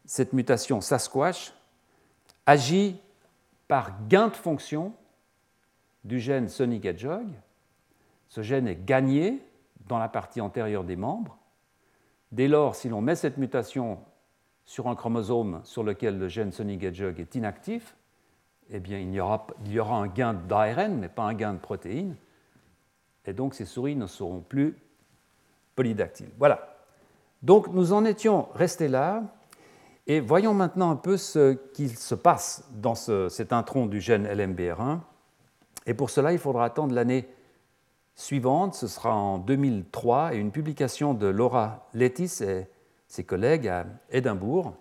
cette 0.04 0.32
mutation 0.32 0.80
Sasquatch, 0.80 1.52
agit 2.46 3.00
par 3.68 4.06
gain 4.08 4.28
de 4.28 4.36
fonction 4.36 4.92
du 6.04 6.20
gène 6.20 6.48
Sonic 6.48 6.84
Hedgehog. 6.84 7.26
Ce 8.28 8.42
gène 8.42 8.68
est 8.68 8.84
gagné 8.84 9.40
dans 9.86 9.98
la 9.98 10.08
partie 10.08 10.40
antérieure 10.40 10.84
des 10.84 10.96
membres. 10.96 11.38
Dès 12.32 12.48
lors, 12.48 12.74
si 12.74 12.88
l'on 12.88 13.00
met 13.00 13.14
cette 13.14 13.38
mutation 13.38 13.98
sur 14.64 14.88
un 14.88 14.94
chromosome 14.94 15.60
sur 15.64 15.82
lequel 15.82 16.18
le 16.18 16.28
gène 16.28 16.52
Sonic 16.52 16.82
Hedgehog 16.82 17.20
est 17.20 17.34
inactif, 17.34 17.96
eh 18.70 18.80
bien, 18.80 18.98
il 18.98 19.12
y 19.12 19.20
aura, 19.20 19.46
il 19.64 19.72
y 19.72 19.78
aura 19.78 19.96
un 19.96 20.06
gain 20.06 20.34
d'ARN, 20.34 20.98
mais 20.98 21.08
pas 21.08 21.22
un 21.22 21.34
gain 21.34 21.52
de 21.52 21.58
protéines. 21.58 22.16
Et 23.26 23.32
donc, 23.32 23.54
ces 23.54 23.64
souris 23.64 23.96
ne 23.96 24.06
seront 24.06 24.40
plus 24.40 24.76
polydactyles. 25.74 26.30
Voilà. 26.38 26.76
Donc, 27.42 27.68
nous 27.68 27.92
en 27.92 28.04
étions 28.04 28.48
restés 28.54 28.88
là. 28.88 29.22
Et 30.06 30.20
voyons 30.20 30.52
maintenant 30.52 30.90
un 30.90 30.96
peu 30.96 31.16
ce 31.16 31.54
qu'il 31.72 31.96
se 31.96 32.14
passe 32.14 32.64
dans 32.72 32.94
cet 32.94 33.52
intron 33.52 33.86
du 33.86 34.00
gène 34.00 34.26
LMBR1. 34.26 34.98
Et 35.86 35.94
pour 35.94 36.10
cela, 36.10 36.32
il 36.32 36.38
faudra 36.38 36.64
attendre 36.64 36.94
l'année 36.94 37.26
suivante, 38.14 38.74
ce 38.74 38.86
sera 38.86 39.14
en 39.14 39.38
2003, 39.38 40.34
et 40.34 40.38
une 40.38 40.52
publication 40.52 41.14
de 41.14 41.26
Laura 41.26 41.88
Letis 41.94 42.42
et 42.42 42.66
ses 43.08 43.24
collègues 43.24 43.68
à 43.68 43.86
Édimbourg. 44.10 44.74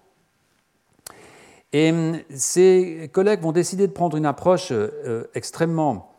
Et 1.72 1.92
hum, 1.92 2.20
ces 2.30 3.10
collègues 3.12 3.42
vont 3.42 3.52
décider 3.52 3.88
de 3.88 3.94
prendre 3.94 4.18
une 4.18 4.26
approche 4.26 4.72
euh, 4.72 5.26
extrêmement 5.34 6.16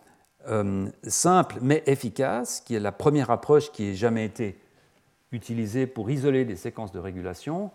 hum, 0.47 0.91
simple 1.05 1.59
mais 1.61 1.83
efficace, 1.87 2.61
qui 2.61 2.75
est 2.75 2.81
la 2.81 2.93
première 2.93 3.31
approche 3.31 3.71
qui 3.71 3.91
ait 3.91 3.95
jamais 3.95 4.25
été 4.25 4.59
utilisée 5.31 5.87
pour 5.87 6.11
isoler 6.11 6.45
des 6.45 6.57
séquences 6.57 6.93
de 6.93 6.99
régulation, 6.99 7.71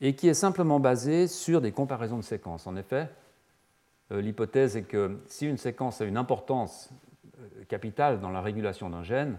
et 0.00 0.14
qui 0.14 0.28
est 0.28 0.34
simplement 0.34 0.80
basée 0.80 1.26
sur 1.26 1.60
des 1.60 1.72
comparaisons 1.72 2.18
de 2.18 2.22
séquences. 2.22 2.66
En 2.66 2.76
effet, 2.76 3.08
euh, 4.12 4.20
l'hypothèse 4.20 4.76
est 4.76 4.82
que 4.82 5.20
si 5.26 5.46
une 5.46 5.56
séquence 5.56 6.00
a 6.00 6.04
une 6.04 6.16
importance 6.16 6.90
euh, 7.38 7.64
capitale 7.68 8.20
dans 8.20 8.30
la 8.30 8.40
régulation 8.40 8.90
d'un 8.90 9.02
gène, 9.02 9.38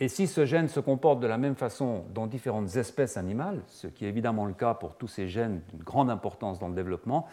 et 0.00 0.08
si 0.08 0.26
ce 0.26 0.44
gène 0.44 0.68
se 0.68 0.80
comporte 0.80 1.20
de 1.20 1.26
la 1.26 1.38
même 1.38 1.54
façon 1.54 2.04
dans 2.12 2.26
différentes 2.26 2.76
espèces 2.76 3.16
animales, 3.16 3.62
ce 3.68 3.86
qui 3.86 4.04
est 4.04 4.08
évidemment 4.08 4.44
le 4.44 4.52
cas 4.52 4.74
pour 4.74 4.96
tous 4.96 5.06
ces 5.06 5.28
gènes 5.28 5.62
d'une 5.70 5.82
grande 5.82 6.10
importance 6.10 6.58
dans 6.58 6.68
le 6.68 6.74
développement, 6.74 7.28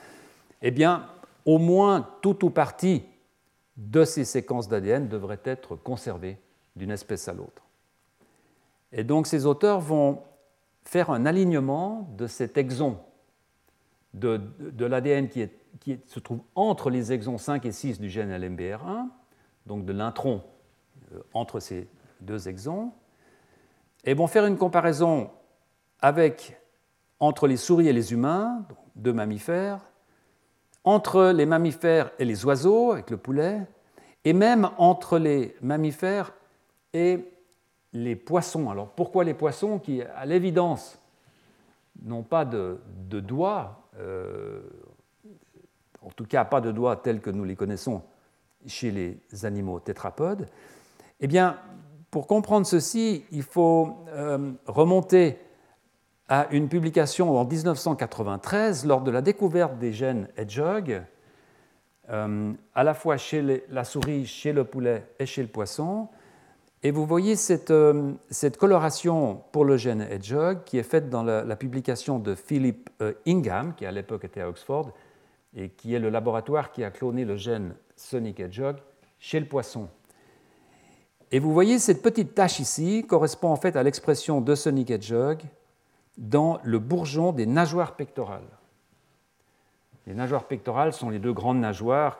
eh 0.61 0.71
bien, 0.71 1.07
au 1.45 1.57
moins 1.57 2.07
tout 2.21 2.45
ou 2.45 2.49
partie 2.51 3.03
de 3.77 4.03
ces 4.03 4.25
séquences 4.25 4.67
d'ADN 4.67 5.07
devrait 5.07 5.41
être 5.43 5.75
conservées 5.75 6.37
d'une 6.75 6.91
espèce 6.91 7.27
à 7.27 7.33
l'autre. 7.33 7.63
Et 8.91 9.03
donc 9.03 9.25
ces 9.25 9.45
auteurs 9.45 9.79
vont 9.79 10.21
faire 10.83 11.09
un 11.09 11.25
alignement 11.25 12.09
de 12.17 12.27
cet 12.27 12.57
exon 12.57 12.97
de, 14.13 14.85
l'ADN 14.85 15.29
qui, 15.29 15.47
qui, 15.79 15.99
se 16.05 16.19
trouve 16.19 16.41
entre 16.55 16.89
les 16.89 17.13
exons 17.13 17.37
5 17.37 17.65
et 17.65 17.71
6 17.71 17.99
du 17.99 18.09
gène 18.09 18.31
LMBR1, 18.31 19.07
donc 19.65 19.85
de 19.85 19.93
l'intron 19.93 20.43
euh, 21.13 21.21
entre 21.33 21.59
ces 21.59 21.87
deux 22.19 22.49
exons, 22.49 22.91
et 24.03 24.13
vont 24.13 24.27
faire 24.27 24.45
une 24.45 24.57
comparaison 24.57 25.29
avec, 26.01 26.59
entre 27.19 27.47
les 27.47 27.57
souris 27.57 27.87
et 27.87 27.93
les 27.93 28.13
humains, 28.13 28.65
deux 28.95 29.13
mammifères, 29.13 29.79
entre 30.83 31.27
les 31.27 31.45
mammifères 31.45 32.11
et 32.17 32.25
les 32.25 32.45
oiseaux, 32.45 32.91
avec 32.91 33.09
le 33.11 33.17
poulet, 33.17 33.61
et 34.25 34.33
même 34.33 34.69
entre 34.77 35.17
les 35.17 35.55
mammifères 35.61 36.33
et 36.93 37.30
les 37.93 38.15
poissons. 38.15 38.69
Alors 38.69 38.89
pourquoi 38.89 39.23
les 39.23 39.33
poissons 39.33 39.79
qui, 39.79 40.01
à 40.01 40.25
l'évidence, 40.25 40.99
n'ont 42.03 42.23
pas 42.23 42.45
de, 42.45 42.79
doigts, 43.09 43.87
euh, 43.99 44.61
en 46.01 46.09
tout 46.09 46.25
cas 46.25 46.45
pas 46.45 46.61
de 46.61 46.71
doigts 46.71 46.95
tels 46.95 47.21
que 47.21 47.29
nous 47.29 47.43
les 47.43 47.55
connaissons 47.55 48.01
chez 48.65 48.91
les 48.91 49.45
animaux 49.45 49.79
tétrapodes 49.79 50.47
Eh 51.19 51.27
bien, 51.27 51.57
pour 52.11 52.27
comprendre 52.27 52.65
ceci, 52.65 53.25
il 53.31 53.43
faut 53.43 54.03
euh, 54.09 54.51
remonter 54.67 55.39
à 56.27 56.47
une 56.51 56.69
publication 56.69 57.37
en 57.37 57.45
1993 57.45 58.85
lors 58.85 59.01
de 59.01 59.11
la 59.11 59.21
découverte 59.21 59.77
des 59.77 59.91
gènes 59.91 60.29
Hedgehog, 60.37 61.03
euh, 62.09 62.53
à 62.75 62.83
la 62.83 62.93
fois 62.93 63.17
chez 63.17 63.65
la 63.69 63.83
souris, 63.83 64.25
chez 64.25 64.53
le 64.53 64.63
poulet 64.63 65.07
et 65.19 65.25
chez 65.25 65.41
le 65.41 65.47
poisson, 65.47 66.09
Et 66.83 66.89
vous 66.89 67.05
voyez 67.05 67.35
cette, 67.35 67.69
euh, 67.69 68.13
cette, 68.31 68.57
coloration 68.57 69.43
pour 69.51 69.65
le 69.65 69.77
gène 69.77 70.01
Hedgehog 70.01 70.63
qui 70.65 70.79
est 70.79 70.83
faite 70.83 71.09
dans 71.09 71.21
la, 71.21 71.55
publication 71.55 72.17
de 72.17 72.33
Philip 72.33 72.89
euh, 73.01 73.13
Ingham, 73.27 73.75
qui 73.75 73.85
à 73.85 73.91
l'époque 73.91 74.23
était 74.23 74.41
à 74.41 74.49
Oxford, 74.49 74.91
et 75.55 75.69
qui 75.69 75.93
est 75.93 75.99
le 75.99 76.09
laboratoire 76.09 76.71
qui 76.71 76.83
a 76.83 76.89
cloné 76.89 77.23
le 77.23 77.35
gène 77.35 77.75
Sonic 77.95 78.39
Hedgehog 78.39 78.77
chez 79.19 79.39
le 79.39 79.45
poisson. 79.45 79.89
Et 81.31 81.37
vous 81.37 81.53
voyez 81.53 81.77
cette 81.77 82.01
petite 82.01 82.33
tache 82.33 82.59
ici 82.59 83.05
correspond 83.07 83.49
en 83.49 83.57
fait 83.57 83.75
à 83.75 83.83
l'expression 83.83 84.41
de 84.41 84.55
Sonic 84.55 84.89
Hedgehog 84.89 85.39
dans 86.17 86.59
le 86.63 86.79
bourgeon 86.79 87.31
des 87.31 87.45
nageoires 87.45 87.95
pectorales. 87.95 88.41
Les 90.07 90.15
nageoires 90.15 90.45
pectorales 90.45 90.93
sont 90.93 91.11
les 91.11 91.19
deux 91.19 91.31
grandes 91.31 91.59
nageoires 91.59 92.19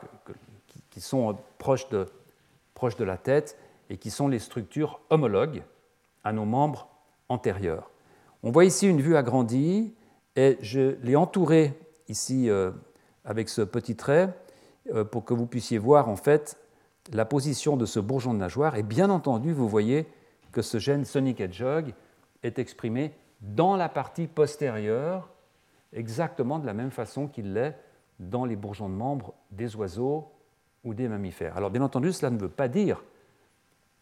qui 0.90 1.00
sont 1.00 1.36
proches 1.58 1.88
de 1.88 3.04
la 3.04 3.16
tête 3.16 3.58
et 3.92 3.98
qui 3.98 4.10
sont 4.10 4.26
les 4.26 4.38
structures 4.38 5.00
homologues 5.10 5.62
à 6.24 6.32
nos 6.32 6.46
membres 6.46 6.88
antérieurs. 7.28 7.90
On 8.42 8.50
voit 8.50 8.64
ici 8.64 8.88
une 8.88 9.02
vue 9.02 9.16
agrandie 9.16 9.92
et 10.34 10.56
je 10.62 10.96
l'ai 11.02 11.14
entourée 11.14 11.78
ici 12.08 12.48
euh, 12.48 12.70
avec 13.26 13.50
ce 13.50 13.60
petit 13.60 13.94
trait 13.94 14.34
euh, 14.94 15.04
pour 15.04 15.26
que 15.26 15.34
vous 15.34 15.44
puissiez 15.44 15.76
voir 15.76 16.08
en 16.08 16.16
fait 16.16 16.56
la 17.12 17.26
position 17.26 17.76
de 17.76 17.84
ce 17.84 18.00
bourgeon 18.00 18.32
de 18.32 18.38
nageoire. 18.38 18.76
Et 18.76 18.82
bien 18.82 19.10
entendu, 19.10 19.52
vous 19.52 19.68
voyez 19.68 20.06
que 20.52 20.62
ce 20.62 20.78
gène 20.78 21.04
Sonic 21.04 21.42
Hedgehog 21.42 21.92
est 22.42 22.58
exprimé 22.58 23.12
dans 23.42 23.76
la 23.76 23.90
partie 23.90 24.26
postérieure, 24.26 25.28
exactement 25.92 26.58
de 26.58 26.64
la 26.64 26.72
même 26.72 26.92
façon 26.92 27.28
qu'il 27.28 27.52
l'est 27.52 27.76
dans 28.20 28.46
les 28.46 28.56
bourgeons 28.56 28.88
de 28.88 28.94
membres 28.94 29.34
des 29.50 29.76
oiseaux 29.76 30.32
ou 30.82 30.94
des 30.94 31.08
mammifères. 31.08 31.58
Alors 31.58 31.70
bien 31.70 31.82
entendu, 31.82 32.10
cela 32.10 32.30
ne 32.30 32.38
veut 32.38 32.48
pas 32.48 32.68
dire 32.68 33.04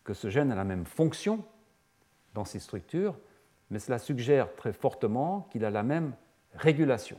que 0.05 0.15
ce 0.15 0.29
gène 0.31 0.53
a 0.53 0.55
la 0.55 0.65
même 0.65 0.87
fonction 0.87 1.45
dans 2.35 2.45
ces 2.45 2.59
structures, 2.59 3.17
mais 3.71 3.79
cela 3.79 3.99
suggère 3.99 4.55
très 4.57 4.73
fortement 4.73 5.49
qu'il 5.51 5.65
a 5.65 5.71
la 5.71 5.83
même 5.83 6.15
régulation. 6.55 7.19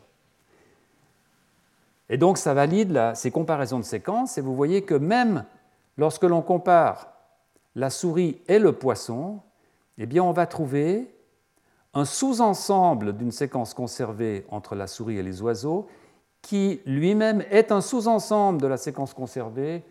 Et 2.09 2.17
donc 2.17 2.37
ça 2.37 2.53
valide 2.53 3.11
ces 3.15 3.31
comparaisons 3.31 3.79
de 3.79 3.85
séquences, 3.85 4.37
et 4.37 4.41
vous 4.41 4.55
voyez 4.55 4.83
que 4.83 4.95
même 4.95 5.45
lorsque 5.97 6.23
l'on 6.23 6.41
compare 6.41 7.13
la 7.75 7.89
souris 7.89 8.41
et 8.47 8.59
le 8.59 8.73
poisson, 8.73 9.39
eh 9.97 10.05
bien 10.05 10.23
on 10.23 10.33
va 10.33 10.45
trouver 10.45 11.15
un 11.93 12.05
sous-ensemble 12.05 13.15
d'une 13.15 13.31
séquence 13.31 13.73
conservée 13.73 14.45
entre 14.49 14.75
la 14.75 14.87
souris 14.87 15.17
et 15.17 15.23
les 15.23 15.41
oiseaux 15.41 15.87
qui 16.41 16.81
lui-même 16.85 17.43
est 17.49 17.71
un 17.71 17.81
sous-ensemble 17.81 18.61
de 18.61 18.67
la 18.67 18.77
séquence 18.77 19.13
conservée 19.13 19.83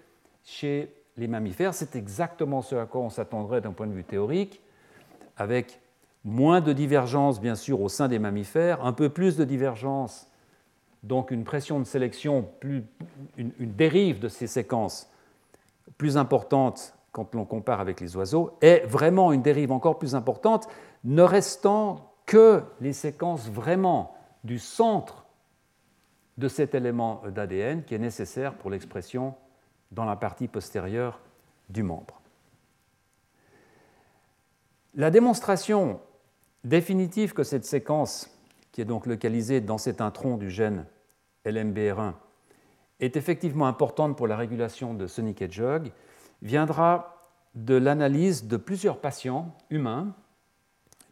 chez 0.42 0.92
les 1.20 1.28
mammifères. 1.28 1.74
C'est 1.74 1.94
exactement 1.94 2.62
ce 2.62 2.74
à 2.74 2.86
quoi 2.86 3.02
on 3.02 3.10
s'attendrait 3.10 3.60
d'un 3.60 3.72
point 3.72 3.86
de 3.86 3.92
vue 3.92 4.04
théorique, 4.04 4.60
avec 5.36 5.80
moins 6.24 6.60
de 6.60 6.72
divergence 6.72 7.40
bien 7.40 7.54
sûr 7.54 7.80
au 7.80 7.88
sein 7.88 8.08
des 8.08 8.18
mammifères, 8.18 8.84
un 8.84 8.92
peu 8.92 9.08
plus 9.08 9.36
de 9.36 9.44
divergence, 9.44 10.28
donc 11.02 11.30
une 11.30 11.44
pression 11.44 11.78
de 11.78 11.84
sélection, 11.84 12.48
une, 12.62 12.84
une 13.38 13.72
dérive 13.74 14.18
de 14.18 14.28
ces 14.28 14.46
séquences 14.46 15.10
plus 15.96 16.16
importante 16.16 16.94
quand 17.12 17.34
l'on 17.34 17.44
compare 17.44 17.80
avec 17.80 18.00
les 18.00 18.16
oiseaux, 18.16 18.56
et 18.62 18.80
vraiment 18.80 19.32
une 19.32 19.42
dérive 19.42 19.72
encore 19.72 19.98
plus 19.98 20.14
importante, 20.14 20.68
ne 21.04 21.22
restant 21.22 22.12
que 22.26 22.62
les 22.80 22.92
séquences 22.92 23.48
vraiment 23.48 24.14
du 24.44 24.58
centre 24.58 25.26
de 26.38 26.48
cet 26.48 26.74
élément 26.74 27.22
d'ADN 27.28 27.82
qui 27.84 27.94
est 27.94 27.98
nécessaire 27.98 28.54
pour 28.54 28.70
l'expression 28.70 29.34
dans 29.90 30.04
la 30.04 30.16
partie 30.16 30.48
postérieure 30.48 31.20
du 31.68 31.82
membre. 31.82 32.20
La 34.94 35.10
démonstration 35.10 36.00
définitive 36.64 37.32
que 37.32 37.44
cette 37.44 37.64
séquence, 37.64 38.30
qui 38.72 38.80
est 38.80 38.84
donc 38.84 39.06
localisée 39.06 39.60
dans 39.60 39.78
cet 39.78 40.00
intron 40.00 40.36
du 40.36 40.50
gène 40.50 40.86
LMBR1, 41.44 42.14
est 42.98 43.16
effectivement 43.16 43.66
importante 43.66 44.16
pour 44.16 44.26
la 44.26 44.36
régulation 44.36 44.94
de 44.94 45.06
Sonic 45.06 45.42
Hedgehog, 45.42 45.92
viendra 46.42 47.16
de 47.54 47.74
l'analyse 47.74 48.46
de 48.46 48.56
plusieurs 48.56 49.00
patients 49.00 49.56
humains, 49.70 50.14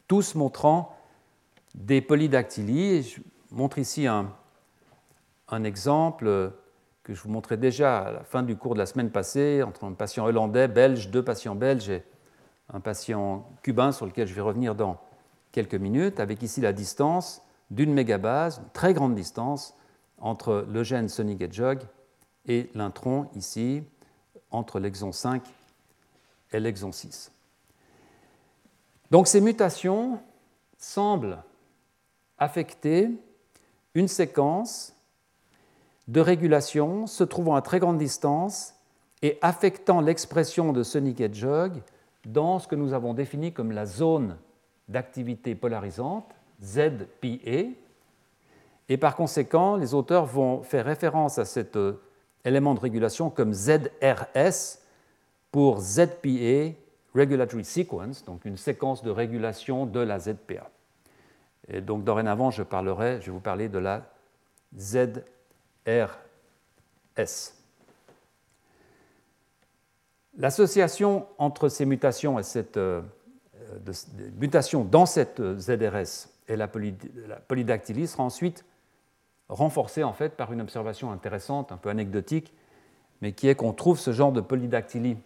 tous 0.06 0.34
montrant 0.34 0.96
des 1.74 2.00
polydactylies. 2.00 3.02
Je 3.02 3.20
montre 3.50 3.78
ici 3.78 4.06
un, 4.06 4.32
un 5.48 5.64
exemple 5.64 6.52
que 7.08 7.14
je 7.14 7.22
vous 7.22 7.30
montrais 7.30 7.56
déjà 7.56 8.00
à 8.00 8.12
la 8.12 8.22
fin 8.22 8.42
du 8.42 8.54
cours 8.54 8.74
de 8.74 8.78
la 8.78 8.84
semaine 8.84 9.08
passée, 9.08 9.62
entre 9.62 9.84
un 9.84 9.94
patient 9.94 10.26
hollandais, 10.26 10.68
belge, 10.68 11.08
deux 11.08 11.24
patients 11.24 11.54
belges 11.54 11.88
et 11.88 12.04
un 12.70 12.80
patient 12.80 13.48
cubain 13.62 13.92
sur 13.92 14.04
lequel 14.04 14.28
je 14.28 14.34
vais 14.34 14.42
revenir 14.42 14.74
dans 14.74 15.00
quelques 15.50 15.74
minutes, 15.74 16.20
avec 16.20 16.42
ici 16.42 16.60
la 16.60 16.74
distance 16.74 17.40
d'une 17.70 17.94
mégabase, 17.94 18.58
une 18.58 18.70
très 18.72 18.92
grande 18.92 19.14
distance, 19.14 19.74
entre 20.18 20.66
le 20.68 20.82
gène 20.82 21.08
Sonic 21.08 21.40
Hedgehog 21.40 21.80
et 22.44 22.68
l'intron 22.74 23.30
ici, 23.34 23.82
entre 24.50 24.78
l'exon 24.78 25.10
5 25.10 25.42
et 26.52 26.60
l'exon 26.60 26.92
6. 26.92 27.32
Donc 29.10 29.28
ces 29.28 29.40
mutations 29.40 30.20
semblent 30.76 31.42
affecter 32.36 33.08
une 33.94 34.08
séquence 34.08 34.94
de 36.08 36.20
régulation 36.20 37.06
se 37.06 37.22
trouvant 37.22 37.54
à 37.54 37.62
très 37.62 37.78
grande 37.78 37.98
distance 37.98 38.74
et 39.22 39.38
affectant 39.42 40.00
l'expression 40.00 40.72
de 40.72 40.82
Sonic 40.82 41.20
Hedgehog 41.20 41.82
dans 42.26 42.58
ce 42.58 42.66
que 42.66 42.74
nous 42.74 42.94
avons 42.94 43.14
défini 43.14 43.52
comme 43.52 43.72
la 43.72 43.84
zone 43.84 44.36
d'activité 44.88 45.54
polarisante, 45.54 46.34
ZPE. 46.62 47.76
Et 48.88 48.96
par 48.96 49.16
conséquent, 49.16 49.76
les 49.76 49.92
auteurs 49.92 50.24
vont 50.24 50.62
faire 50.62 50.86
référence 50.86 51.38
à 51.38 51.44
cet 51.44 51.76
euh, 51.76 52.00
élément 52.44 52.74
de 52.74 52.80
régulation 52.80 53.28
comme 53.28 53.52
ZRS 53.52 54.78
pour 55.52 55.80
ZPA 55.80 56.72
Regulatory 57.14 57.64
Sequence, 57.64 58.24
donc 58.24 58.44
une 58.46 58.56
séquence 58.56 59.02
de 59.02 59.10
régulation 59.10 59.84
de 59.84 60.00
la 60.00 60.18
ZPA. 60.18 60.70
Et 61.68 61.82
donc 61.82 62.04
dorénavant, 62.04 62.50
je 62.50 62.62
parlerai, 62.62 63.20
je 63.20 63.26
vais 63.26 63.32
vous 63.32 63.40
parler 63.40 63.68
de 63.68 63.78
la 63.78 64.04
ZRS. 64.74 65.37
RS. 65.88 67.54
L'association 70.36 71.26
entre 71.38 71.68
ces 71.68 71.84
mutations 71.84 72.38
et 72.38 72.42
cette 72.42 72.76
euh, 72.76 73.02
mutation 74.38 74.84
dans 74.84 75.06
cette 75.06 75.42
ZRS 75.58 76.28
et 76.48 76.56
la, 76.56 76.68
polydactylie 76.68 78.06
sera 78.06 78.22
ensuite 78.22 78.64
renforcée 79.48 80.04
en 80.04 80.12
fait 80.12 80.36
par 80.36 80.52
une 80.52 80.60
observation 80.60 81.10
intéressante, 81.12 81.72
un 81.72 81.76
peu 81.76 81.88
anecdotique, 81.88 82.54
mais 83.20 83.32
qui 83.32 83.48
est 83.48 83.54
qu'on 83.54 83.72
trouve 83.72 83.98
ce 83.98 84.12
genre 84.12 84.32
de 84.32 84.40
polydactylie 84.40 85.16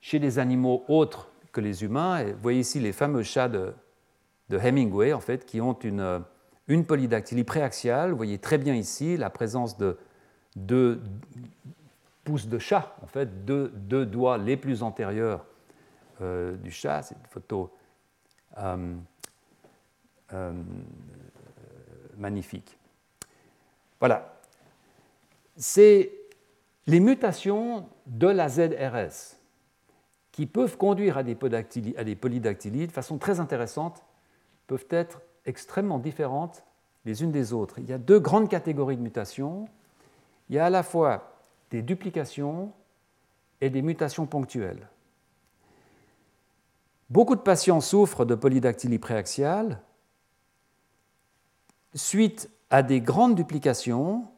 chez 0.00 0.18
les 0.18 0.38
animaux 0.38 0.84
autres 0.88 1.28
que 1.52 1.60
les 1.60 1.84
humains. 1.84 2.24
Vous 2.24 2.40
voyez 2.42 2.60
ici 2.60 2.80
les 2.80 2.92
fameux 2.92 3.22
chats 3.22 3.48
de, 3.48 3.72
de 4.48 4.58
Hemingway, 4.58 5.12
en 5.12 5.20
fait, 5.20 5.46
qui 5.46 5.60
ont 5.60 5.74
une, 5.74 6.22
une 6.70 6.86
polydactylie 6.86 7.44
préaxiale. 7.44 8.12
Vous 8.12 8.16
voyez 8.16 8.38
très 8.38 8.56
bien 8.56 8.74
ici 8.74 9.16
la 9.16 9.28
présence 9.28 9.76
de 9.76 9.98
deux 10.54 11.02
pouces 12.22 12.46
de 12.46 12.58
chat, 12.58 12.96
en 13.02 13.06
fait, 13.06 13.44
deux, 13.44 14.06
doigts 14.06 14.38
les 14.38 14.56
plus 14.56 14.84
antérieurs 14.84 15.44
euh, 16.20 16.56
du 16.56 16.70
chat. 16.70 17.02
C'est 17.02 17.16
une 17.16 17.26
photo 17.28 17.72
euh, 18.58 18.94
euh, 20.32 20.52
magnifique. 22.16 22.78
Voilà. 23.98 24.40
C'est 25.56 26.12
les 26.86 27.00
mutations 27.00 27.88
de 28.06 28.28
la 28.28 28.48
ZRS 28.48 29.38
qui 30.30 30.46
peuvent 30.46 30.76
conduire 30.76 31.18
à 31.18 31.24
des 31.24 31.34
polydactylies 31.34 32.86
de 32.86 32.92
façon 32.92 33.18
très 33.18 33.40
intéressante, 33.40 34.04
peuvent 34.68 34.86
être 34.90 35.20
extrêmement 35.46 35.98
différentes 35.98 36.64
les 37.04 37.22
unes 37.22 37.32
des 37.32 37.52
autres. 37.52 37.78
Il 37.78 37.88
y 37.88 37.92
a 37.92 37.98
deux 37.98 38.20
grandes 38.20 38.48
catégories 38.48 38.96
de 38.96 39.02
mutations. 39.02 39.68
Il 40.48 40.56
y 40.56 40.58
a 40.58 40.66
à 40.66 40.70
la 40.70 40.82
fois 40.82 41.32
des 41.70 41.82
duplications 41.82 42.72
et 43.60 43.70
des 43.70 43.82
mutations 43.82 44.26
ponctuelles. 44.26 44.88
Beaucoup 47.08 47.34
de 47.34 47.40
patients 47.40 47.80
souffrent 47.80 48.24
de 48.24 48.34
polydactylie 48.34 48.98
préaxiale 48.98 49.80
suite 51.94 52.50
à 52.70 52.82
des 52.82 53.00
grandes 53.00 53.34
duplications 53.34 54.28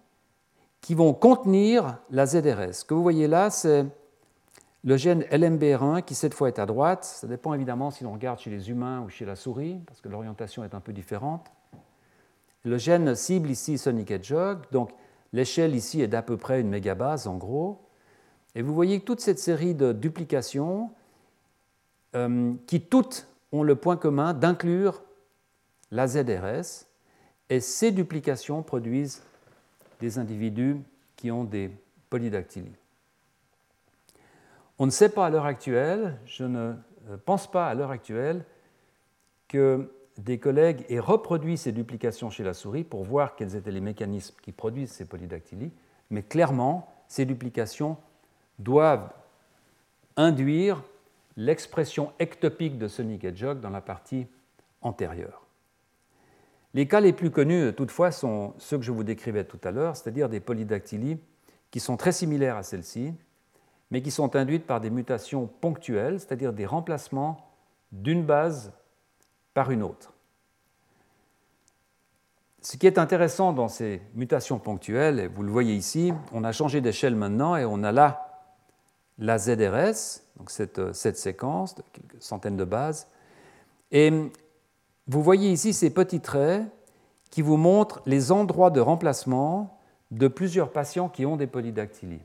qui 0.81 0.95
vont 0.95 1.13
contenir 1.13 1.99
la 2.11 2.27
ZRS. 2.27 2.73
Ce 2.73 2.85
que 2.85 2.95
vous 2.95 3.03
voyez 3.03 3.29
là, 3.29 3.51
c'est 3.51 3.87
le 4.85 4.97
gène 4.97 5.23
LMBR1 5.31 6.03
qui 6.03 6.15
cette 6.15 6.35
fois 6.35 6.49
est 6.49 6.59
à 6.59 6.67
droite. 6.67 7.05
Ça 7.05 7.27
dépend 7.27 7.55
évidemment 7.55 7.91
si 7.91 8.05
l'on 8.05 8.13
regarde 8.13 8.39
chez 8.39 8.51
les 8.51 8.71
humains 8.71 9.03
ou 9.03 9.09
chez 9.09 9.25
la 9.25 9.37
souris, 9.37 9.81
parce 9.87 10.01
que 10.01 10.09
l'orientation 10.09 10.65
est 10.65 10.75
un 10.75 10.81
peu 10.81 10.93
différente. 10.93 11.51
Le 12.65 12.79
gène 12.79 13.15
cible 13.15 13.51
ici 13.51 13.79
Sonic 13.79 14.11
Hedgehog, 14.11 14.59
donc 14.71 14.91
l'échelle 15.33 15.75
ici 15.75 16.01
est 16.01 16.09
d'à 16.09 16.23
peu 16.23 16.37
près 16.37 16.61
une 16.61 16.69
mégabase 16.69 17.27
en 17.27 17.37
gros. 17.37 17.81
Et 18.55 18.63
vous 18.63 18.75
voyez 18.75 19.01
toute 19.01 19.21
cette 19.21 19.39
série 19.39 19.75
de 19.75 19.93
duplications 19.93 20.91
euh, 22.15 22.53
qui 22.67 22.81
toutes 22.81 23.27
ont 23.51 23.63
le 23.63 23.77
point 23.77 23.97
commun 23.97 24.35
d'inclure 24.35 25.03
la 25.91 26.07
ZRS, 26.07 26.87
et 27.51 27.61
ces 27.61 27.93
duplications 27.93 28.63
produisent 28.63 29.23
des 30.01 30.19
individus 30.19 30.79
qui 31.17 31.31
ont 31.31 31.45
des 31.45 31.71
polydactylies. 32.09 32.82
On 34.79 34.87
ne 34.87 34.91
sait 34.91 35.09
pas 35.09 35.27
à 35.27 35.31
l'heure 35.31 35.47
actuelle, 35.47 36.19
je 36.27 36.45
ne 36.45 36.75
pense 37.25 37.51
pas 37.51 37.69
à 37.69 37.75
l'heure 37.75 37.91
actuelle, 37.91 38.45
que 39.49 39.93
des 40.19 40.39
collègues 40.39 40.85
aient 40.89 40.99
reproduit 40.99 41.57
ces 41.57 41.73
duplications 41.73 42.31
chez 42.31 42.45
la 42.45 42.55
souris 42.55 42.85
pour 42.85 43.05
voir 43.05 43.37
quels 43.37 43.57
étaient 43.57 43.71
les 43.71 43.81
mécanismes 43.81 44.37
qui 44.43 44.53
produisent 44.53 44.93
ces 44.93 45.05
polydactylies, 45.05 45.73
mais 46.11 46.23
clairement, 46.23 46.93
ces 47.09 47.25
duplications 47.25 47.97
doivent 48.59 49.13
induire 50.17 50.83
l'expression 51.37 52.13
ectopique 52.19 52.79
de 52.79 52.89
Sonic 52.89 53.25
Hedgehog 53.25 53.61
dans 53.61 53.71
la 53.71 53.81
partie 53.81 54.27
antérieure. 54.83 55.47
Les 56.75 56.89
cas 56.89 57.01
les 57.01 57.13
plus 57.13 57.31
connus, 57.31 57.73
toutefois, 57.75 58.11
sont 58.11 58.55
ceux 58.59 58.79
que 58.79 58.85
je 58.85 58.93
vous 58.93 59.05
décrivais 59.05 59.45
tout 59.45 59.61
à 59.65 59.71
l'heure, 59.71 59.97
c'est-à-dire 59.97 60.29
des 60.29 60.41
polydactylies 60.41 61.19
qui 61.71 61.81
sont 61.81 61.97
très 61.97 62.13
similaires 62.13 62.57
à 62.57 62.63
celles-ci, 62.63 63.15
mais 63.93 64.01
qui 64.01 64.11
sont 64.11 64.37
induites 64.37 64.67
par 64.67 64.81
des 64.81 64.89
mutations 64.89 65.47
ponctuelles, 65.61 66.19
c'est-à-dire 66.19 66.55
des 66.55 66.65
remplacements 66.65 67.47
d'une 67.93 68.25
base 68.25 68.73
par 69.53 69.71
une 69.71 69.83
autre. 69.83 70.15
Ce 72.63 72.79
qui 72.79 72.87
est 72.87 72.97
intéressant 72.97 73.53
dans 73.53 73.69
ces 73.69 74.01
mutations 74.15 74.59
ponctuelles, 74.59 75.21
et 75.21 75.27
vous 75.27 75.43
le 75.43 75.53
voyez 75.53 75.75
ici, 75.75 76.11
on 76.33 76.43
a 76.43 76.53
changé 76.53 76.81
d'échelle 76.81 77.15
maintenant 77.15 77.55
et 77.55 77.67
on 77.67 77.83
a 77.83 77.93
là 77.93 78.41
la 79.19 79.37
ZRS, 79.37 80.23
donc 80.39 80.51
cette, 80.51 80.95
cette, 80.95 81.19
séquence 81.19 81.75
de 81.75 81.83
quelques 81.93 82.23
centaines 82.23 82.57
de 82.57 82.65
bases. 82.65 83.09
Et 83.91 84.11
vous 85.07 85.23
voyez 85.23 85.51
ici 85.51 85.75
ces 85.75 85.91
petits 85.91 86.21
traits 86.21 86.65
qui 87.31 87.43
vous 87.43 87.59
montrent 87.59 88.01
les 88.07 88.33
endroits 88.33 88.71
de 88.71 88.81
remplacement 88.81 89.79
de 90.11 90.29
plusieurs 90.29 90.73
patients 90.73 91.11
qui 91.11 91.27
ont 91.27 91.37
des 91.37 91.47
polydactylies. 91.47 92.23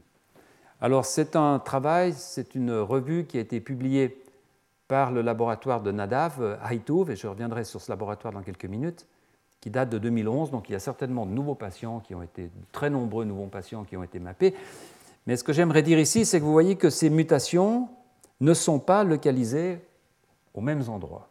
Alors 0.80 1.06
c'est 1.06 1.36
un 1.36 1.58
travail, 1.58 2.14
c'est 2.14 2.54
une 2.54 2.72
revue 2.72 3.26
qui 3.26 3.38
a 3.38 3.42
été 3.42 3.60
publiée 3.60 4.24
par 4.88 5.12
le 5.12 5.22
laboratoire 5.22 5.82
de 5.82 5.92
Nadav, 5.92 6.60
Haïtouv, 6.62 7.10
et 7.10 7.16
je 7.16 7.28
reviendrai 7.28 7.64
sur 7.64 7.82
ce 7.82 7.92
laboratoire 7.92 8.32
dans 8.32 8.44
quelques 8.44 8.66
minutes, 8.66 9.08
qui 9.60 9.72
date 9.72 9.90
de 9.90 9.98
2011, 9.98 10.52
donc 10.52 10.70
il 10.70 10.74
y 10.74 10.76
a 10.76 10.80
certainement 10.80 11.26
de 11.26 11.32
nouveaux 11.32 11.56
patients 11.56 12.00
qui 12.00 12.14
ont 12.14 12.22
été, 12.22 12.52
très 12.72 12.90
nombreux 12.90 13.26
nouveaux 13.26 13.48
patients 13.48 13.84
qui 13.84 13.98
ont 13.98 14.04
été 14.04 14.20
mappés. 14.20 14.54
Mais 15.26 15.36
ce 15.36 15.44
que 15.44 15.52
j'aimerais 15.52 15.82
dire 15.82 16.00
ici, 16.00 16.26
c'est 16.26 16.40
que 16.40 16.46
vous 16.46 16.52
voyez 16.52 16.76
que 16.76 16.90
ces 16.90 17.10
mutations 17.10 17.90
ne 18.40 18.54
sont 18.54 18.80
pas 18.80 19.04
localisées 19.04 19.82
aux 20.54 20.62
mêmes 20.62 20.88
endroits. 20.90 21.28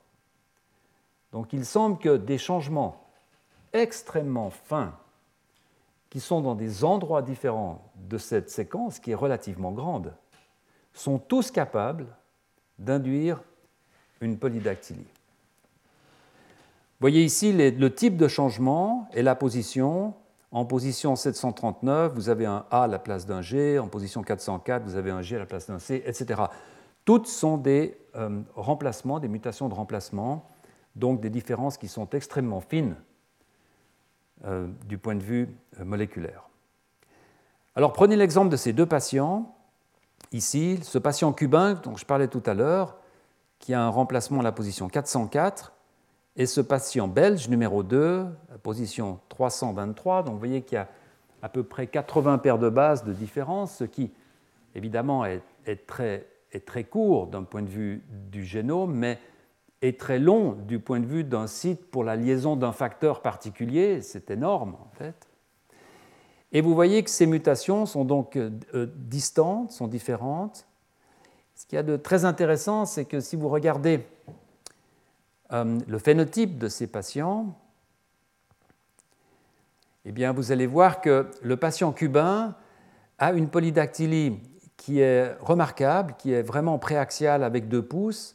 Donc 1.33 1.53
il 1.53 1.65
semble 1.65 1.99
que 1.99 2.17
des 2.17 2.39
changements 2.39 3.05
extrêmement 3.73 4.51
fins 4.51 4.93
qui 6.11 6.21
sont 6.21 6.41
dans 6.41 6.55
des 6.55 6.85
endroits 6.85 7.23
différents 7.23 7.86
de 7.97 8.19
cette 8.19 8.51
séquence, 8.51 8.99
qui 8.99 9.13
est 9.13 9.17
relativement 9.17 9.73
grande, 9.73 10.15
sont 10.93 11.19
tous 11.19 11.51
capables 11.51 12.07
d'induire 12.79 13.43
une 14.21 14.39
polydactylie. 14.39 15.07
Voyez 17.01 17.23
ici 17.23 17.53
le 17.53 17.95
type 17.95 18.17
de 18.17 18.29
changement 18.29 19.09
et 19.13 19.23
la 19.23 19.35
position. 19.35 20.15
En 20.51 20.65
position 20.65 21.17
739, 21.17 22.15
vous 22.15 22.29
avez 22.31 22.47
un 22.47 22.65
A 22.71 22.85
à 22.85 22.87
la 22.87 22.99
place 22.99 23.27
d'un 23.27 23.43
G. 23.43 23.79
En 23.79 23.89
position 23.89 24.23
404, 24.23 24.85
vous 24.85 24.97
avez 24.97 25.11
un 25.11 25.21
G 25.21 25.37
à 25.37 25.41
la 25.41 25.47
place 25.47 25.67
d'un 25.67 25.79
C, 25.79 26.03
etc. 26.07 26.45
Toutes 27.05 27.27
sont 27.27 27.59
des 27.59 27.99
euh, 28.15 28.41
remplacements, 28.55 29.21
des 29.21 29.29
mutations 29.29 29.69
de 29.69 29.75
remplacement, 29.75 30.49
donc 30.95 31.21
des 31.21 31.31
différences 31.31 31.77
qui 31.77 31.89
sont 31.89 32.09
extrêmement 32.11 32.61
fines 32.61 32.97
euh, 34.45 34.67
du 34.87 34.99
point 34.99 35.15
de 35.15 35.23
vue 35.23 35.49
euh, 35.79 35.85
moléculaire. 35.85 36.49
Alors 37.77 37.93
prenez 37.93 38.17
l'exemple 38.17 38.49
de 38.49 38.57
ces 38.57 38.73
deux 38.73 38.87
patients. 38.87 39.55
Ici, 40.33 40.81
ce 40.83 40.97
patient 40.97 41.35
cubain 41.35 41.75
dont 41.75 41.95
je 41.95 42.07
parlais 42.07 42.27
tout 42.27 42.43
à 42.47 42.55
l'heure, 42.55 42.97
qui 43.59 43.75
a 43.75 43.83
un 43.83 43.91
remplacement 43.91 44.41
à 44.41 44.43
la 44.43 44.51
position 44.51 44.89
404, 44.89 45.75
et 46.37 46.47
ce 46.47 46.63
patient 46.63 47.07
belge 47.07 47.51
numéro 47.51 47.83
2, 47.83 48.27
position 48.63 49.21
323. 49.29 50.23
Donc 50.23 50.33
vous 50.33 50.39
voyez 50.39 50.63
qu'il 50.63 50.77
y 50.77 50.79
a 50.79 50.89
à 51.43 51.51
peu 51.51 51.63
près 51.65 51.87
80 51.87 52.39
paires 52.39 52.59
de 52.59 52.71
bases 52.71 53.05
de 53.05 53.13
différence, 53.13 53.77
ce 53.77 53.85
qui 53.85 54.11
évidemment 54.75 55.27
est 55.27 55.87
très 55.87 56.85
court 56.85 57.27
d'un 57.27 57.43
point 57.43 57.63
de 57.63 57.69
vue 57.69 58.03
du 58.31 58.43
génome, 58.43 58.95
mais 58.95 59.19
est 59.83 60.01
très 60.01 60.19
long 60.19 60.53
du 60.53 60.79
point 60.79 61.01
de 61.01 61.07
vue 61.07 61.25
d'un 61.25 61.47
site 61.47 61.91
pour 61.91 62.05
la 62.05 62.17
liaison 62.17 62.57
d'un 62.57 62.73
facteur 62.73 63.21
particulier. 63.21 64.01
C'est 64.01 64.31
énorme 64.31 64.77
en 64.81 64.91
fait. 64.97 65.26
Et 66.57 66.63
vous 66.63 66.75
voyez 66.75 67.03
que 67.03 67.11
ces 67.11 67.27
mutations 67.27 67.85
sont 67.85 68.07
donc 68.07 68.35
euh, 68.37 68.51
distantes, 68.97 69.73
sont 69.73 69.89
différentes. 69.89 70.65
Ce 71.55 71.67
qu'il 71.67 71.77
y 71.77 71.79
a 71.79 71.83
de 71.83 71.99
très 71.99 72.25
intéressant, 72.25 72.87
c'est 72.87 73.05
que 73.05 73.21
si 73.21 73.37
vous 73.37 73.51
regardez 73.51 74.07
euh, 75.53 75.79
le 75.87 75.99
phénotype 75.99 76.57
de 76.57 76.69
ces 76.69 76.87
patients, 76.87 77.55
eh 80.07 80.13
bien, 80.13 80.33
vous 80.33 80.51
allez 80.51 80.67
voir 80.67 81.03
que 81.03 81.27
le 81.43 81.59
patient 81.59 81.93
cubain 81.93 82.55
a 83.19 83.35
une 83.35 83.51
polydactylie 83.51 84.41
qui 84.79 85.01
est 85.01 85.37
remarquable, 85.41 86.15
qui 86.17 86.33
est 86.33 86.41
vraiment 86.41 86.79
préaxiale 86.79 87.45
avec 87.45 87.69
deux 87.69 87.83
pouces, 87.83 88.35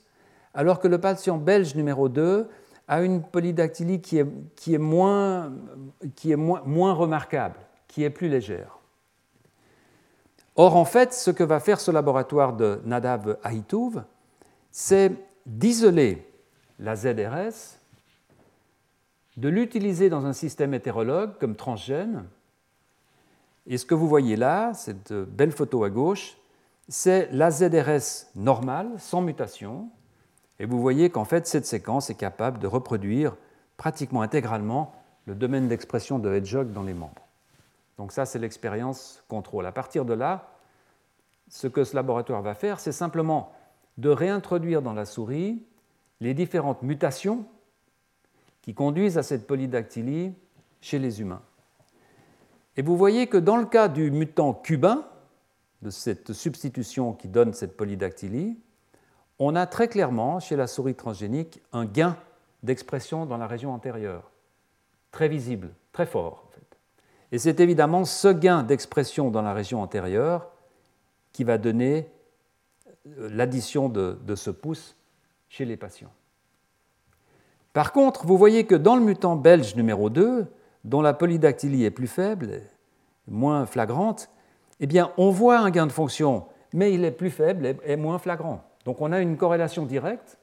alors 0.53 0.79
que 0.79 0.87
le 0.87 0.99
patient 0.99 1.39
belge 1.39 1.73
numéro 1.73 2.07
2 2.07 2.47
a 2.87 3.01
une 3.01 3.23
polydactylie 3.23 3.99
qui 3.99 4.19
est, 4.19 4.27
qui 4.55 4.75
est, 4.75 4.77
moins, 4.77 5.51
qui 6.15 6.31
est 6.31 6.35
moins, 6.35 6.61
moins 6.67 6.93
remarquable 6.93 7.55
qui 7.91 8.05
est 8.05 8.09
plus 8.09 8.29
légère. 8.29 8.79
Or, 10.55 10.77
en 10.77 10.85
fait, 10.85 11.13
ce 11.13 11.29
que 11.29 11.43
va 11.43 11.59
faire 11.59 11.81
ce 11.81 11.91
laboratoire 11.91 12.53
de 12.53 12.79
Nadav 12.85 13.37
Haïtouv, 13.43 14.03
c'est 14.71 15.11
d'isoler 15.45 16.25
la 16.79 16.95
ZRS, 16.95 17.77
de 19.35 19.49
l'utiliser 19.49 20.09
dans 20.09 20.25
un 20.25 20.31
système 20.31 20.73
hétérologue 20.73 21.37
comme 21.37 21.57
transgène. 21.57 22.23
Et 23.67 23.77
ce 23.77 23.85
que 23.85 23.93
vous 23.93 24.07
voyez 24.07 24.37
là, 24.37 24.73
cette 24.73 25.11
belle 25.11 25.51
photo 25.51 25.83
à 25.83 25.89
gauche, 25.89 26.37
c'est 26.87 27.29
la 27.33 27.51
ZRS 27.51 28.27
normale, 28.35 28.89
sans 28.99 29.19
mutation. 29.19 29.89
Et 30.59 30.65
vous 30.65 30.81
voyez 30.81 31.09
qu'en 31.09 31.25
fait, 31.25 31.45
cette 31.45 31.65
séquence 31.65 32.09
est 32.09 32.15
capable 32.15 32.59
de 32.59 32.67
reproduire 32.67 33.35
pratiquement 33.75 34.21
intégralement 34.21 34.93
le 35.25 35.35
domaine 35.35 35.67
d'expression 35.67 36.19
de 36.19 36.31
Hedgehog 36.33 36.71
dans 36.71 36.83
les 36.83 36.93
membres. 36.93 37.27
Donc 38.01 38.13
ça, 38.13 38.25
c'est 38.25 38.39
l'expérience 38.39 39.23
contrôle. 39.27 39.67
À 39.67 39.71
partir 39.71 40.05
de 40.05 40.15
là, 40.15 40.55
ce 41.49 41.67
que 41.67 41.83
ce 41.83 41.95
laboratoire 41.95 42.41
va 42.41 42.55
faire, 42.55 42.79
c'est 42.79 42.91
simplement 42.91 43.53
de 43.99 44.09
réintroduire 44.09 44.81
dans 44.81 44.93
la 44.93 45.05
souris 45.05 45.63
les 46.19 46.33
différentes 46.33 46.81
mutations 46.81 47.45
qui 48.63 48.73
conduisent 48.73 49.19
à 49.19 49.23
cette 49.23 49.45
polydactylie 49.45 50.33
chez 50.81 50.97
les 50.97 51.21
humains. 51.21 51.43
Et 52.75 52.81
vous 52.81 52.97
voyez 52.97 53.27
que 53.27 53.37
dans 53.37 53.57
le 53.57 53.67
cas 53.67 53.87
du 53.87 54.09
mutant 54.09 54.55
cubain, 54.55 55.05
de 55.83 55.91
cette 55.91 56.33
substitution 56.33 57.13
qui 57.13 57.27
donne 57.27 57.53
cette 57.53 57.77
polydactylie, 57.77 58.57
on 59.37 59.55
a 59.55 59.67
très 59.67 59.87
clairement 59.87 60.39
chez 60.39 60.55
la 60.55 60.65
souris 60.65 60.95
transgénique 60.95 61.61
un 61.71 61.85
gain 61.85 62.17
d'expression 62.63 63.27
dans 63.27 63.37
la 63.37 63.45
région 63.45 63.71
antérieure, 63.71 64.31
très 65.11 65.29
visible, 65.29 65.69
très 65.91 66.07
fort. 66.07 66.50
Et 67.31 67.37
c'est 67.37 67.59
évidemment 67.59 68.05
ce 68.05 68.27
gain 68.27 68.63
d'expression 68.63 69.31
dans 69.31 69.41
la 69.41 69.53
région 69.53 69.81
antérieure 69.81 70.49
qui 71.31 71.43
va 71.43 71.57
donner 71.57 72.09
euh, 73.07 73.29
l'addition 73.31 73.89
de, 73.89 74.35
ce 74.35 74.49
pouce 74.49 74.97
chez 75.49 75.65
les 75.65 75.77
patients. 75.77 76.11
Par 77.73 77.93
contre, 77.93 78.25
vous 78.25 78.37
voyez 78.37 78.65
que 78.65 78.75
dans 78.75 78.95
le 78.95 79.01
mutant 79.01 79.37
belge 79.37 79.75
numéro 79.75 80.09
2, 80.09 80.45
dont 80.83 81.01
la 81.01 81.13
polydactylie 81.13 81.85
est 81.85 81.91
plus 81.91 82.07
faible, 82.07 82.61
moins 83.27 83.65
flagrante, 83.65 84.29
eh 84.81 84.87
bien, 84.87 85.13
on 85.17 85.29
voit 85.29 85.59
un 85.59 85.69
gain 85.69 85.87
de 85.87 85.91
fonction, 85.91 86.45
mais 86.73 86.93
il 86.93 87.05
est 87.05 87.11
plus 87.11 87.29
faible 87.29 87.77
et 87.85 87.95
moins 87.95 88.19
flagrant. 88.19 88.63
Donc 88.83 88.99
on 88.99 89.11
a 89.11 89.21
une 89.21 89.37
corrélation 89.37 89.85
directe 89.85 90.37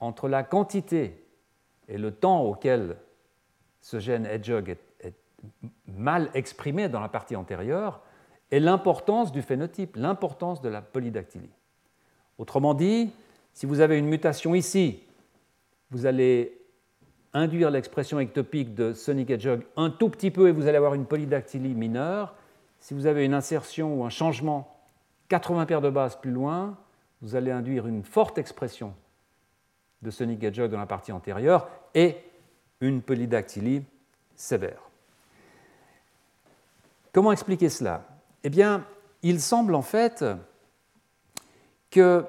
entre 0.00 0.28
la 0.28 0.42
quantité 0.42 1.24
et 1.88 1.96
le 1.96 2.10
temps 2.10 2.42
auquel 2.42 2.96
ce 3.80 3.98
gène 3.98 4.26
Hedgehog 4.26 4.68
est 4.68 4.85
mal 5.86 6.30
exprimé 6.34 6.88
dans 6.88 7.00
la 7.00 7.08
partie 7.08 7.36
antérieure 7.36 8.00
est 8.50 8.60
l'importance 8.60 9.32
du 9.32 9.42
phénotype, 9.42 9.96
l'importance 9.96 10.60
de 10.60 10.68
la 10.68 10.82
polydactylie. 10.82 11.50
Autrement 12.38 12.74
dit, 12.74 13.12
si 13.54 13.66
vous 13.66 13.80
avez 13.80 13.98
une 13.98 14.06
mutation 14.06 14.54
ici, 14.54 15.00
vous 15.90 16.06
allez 16.06 16.60
induire 17.32 17.70
l'expression 17.70 18.20
ectopique 18.20 18.74
de 18.74 18.92
Sonic 18.92 19.30
Hedgehog 19.30 19.62
un 19.76 19.90
tout 19.90 20.08
petit 20.08 20.30
peu 20.30 20.48
et 20.48 20.52
vous 20.52 20.66
allez 20.66 20.76
avoir 20.76 20.94
une 20.94 21.06
polydactylie 21.06 21.74
mineure. 21.74 22.34
Si 22.80 22.94
vous 22.94 23.06
avez 23.06 23.24
une 23.24 23.34
insertion 23.34 24.00
ou 24.00 24.04
un 24.04 24.10
changement 24.10 24.76
80 25.28 25.66
paires 25.66 25.80
de 25.80 25.90
bases 25.90 26.16
plus 26.16 26.30
loin, 26.30 26.78
vous 27.22 27.34
allez 27.34 27.50
induire 27.50 27.86
une 27.86 28.04
forte 28.04 28.38
expression 28.38 28.94
de 30.02 30.10
sonic 30.10 30.42
hedgehog 30.42 30.70
dans 30.70 30.78
la 30.78 30.86
partie 30.86 31.12
antérieure 31.12 31.68
et 31.94 32.16
une 32.80 33.02
polydactylie 33.02 33.82
sévère. 34.36 34.85
Comment 37.16 37.32
expliquer 37.32 37.70
cela? 37.70 38.06
Eh 38.44 38.50
bien, 38.50 38.84
il 39.22 39.40
semble 39.40 39.74
en 39.74 39.80
fait 39.80 40.22
que 41.90 42.26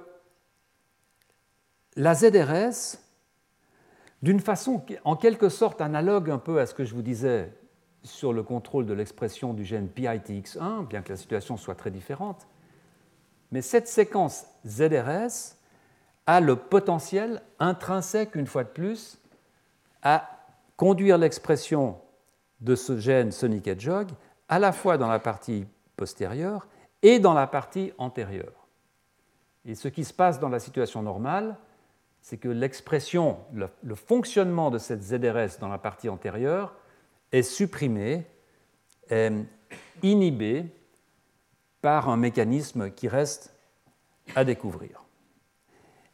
la 1.97 2.15
ZRS, 2.15 2.97
d'une 4.21 4.39
façon 4.39 4.81
en 5.03 5.17
quelque 5.17 5.49
sorte 5.49 5.81
analogue 5.81 6.29
un 6.29 6.37
peu 6.37 6.61
à 6.61 6.65
ce 6.65 6.73
que 6.73 6.85
je 6.85 6.95
vous 6.95 7.01
disais 7.01 7.51
sur 8.03 8.31
le 8.31 8.43
contrôle 8.43 8.85
de 8.85 8.93
l'expression 8.93 9.53
du 9.53 9.65
gène 9.65 9.89
PITX1, 9.89 10.87
bien 10.87 11.01
que 11.01 11.09
la 11.09 11.17
situation 11.17 11.57
soit 11.57 11.75
très 11.75 11.91
différente, 11.91 12.47
mais 13.51 13.61
cette 13.61 13.89
séquence 13.89 14.45
ZRS 14.65 15.57
a 16.27 16.39
le 16.39 16.55
potentiel 16.55 17.41
intrinsèque, 17.59 18.35
une 18.35 18.47
fois 18.47 18.63
de 18.63 18.69
plus, 18.69 19.19
à 20.01 20.29
conduire 20.77 21.17
l'expression 21.17 21.99
de 22.61 22.75
ce 22.75 22.97
gène 22.97 23.33
Sonic 23.33 23.67
Hedgehog 23.67 24.11
à 24.49 24.59
la 24.59 24.71
fois 24.71 24.97
dans 24.97 25.07
la 25.07 25.19
partie 25.19 25.65
postérieure 25.95 26.67
et 27.01 27.19
dans 27.19 27.33
la 27.33 27.47
partie 27.47 27.91
antérieure. 27.97 28.67
Et 29.65 29.75
ce 29.75 29.87
qui 29.87 30.05
se 30.05 30.13
passe 30.13 30.39
dans 30.39 30.49
la 30.49 30.59
situation 30.59 31.01
normale, 31.01 31.57
c'est 32.21 32.37
que 32.37 32.49
l'expression, 32.49 33.37
le, 33.53 33.95
fonctionnement 33.95 34.71
de 34.71 34.77
cette 34.77 35.01
ZRS 35.01 35.59
dans 35.59 35.67
la 35.67 35.77
partie 35.77 36.09
antérieure 36.09 36.75
est 37.31 37.43
supprimé, 37.43 38.25
est 39.09 39.31
inhibé 40.03 40.65
par 41.81 42.09
un 42.09 42.17
mécanisme 42.17 42.91
qui 42.91 43.07
reste 43.07 43.53
à 44.35 44.43
découvrir. 44.43 45.03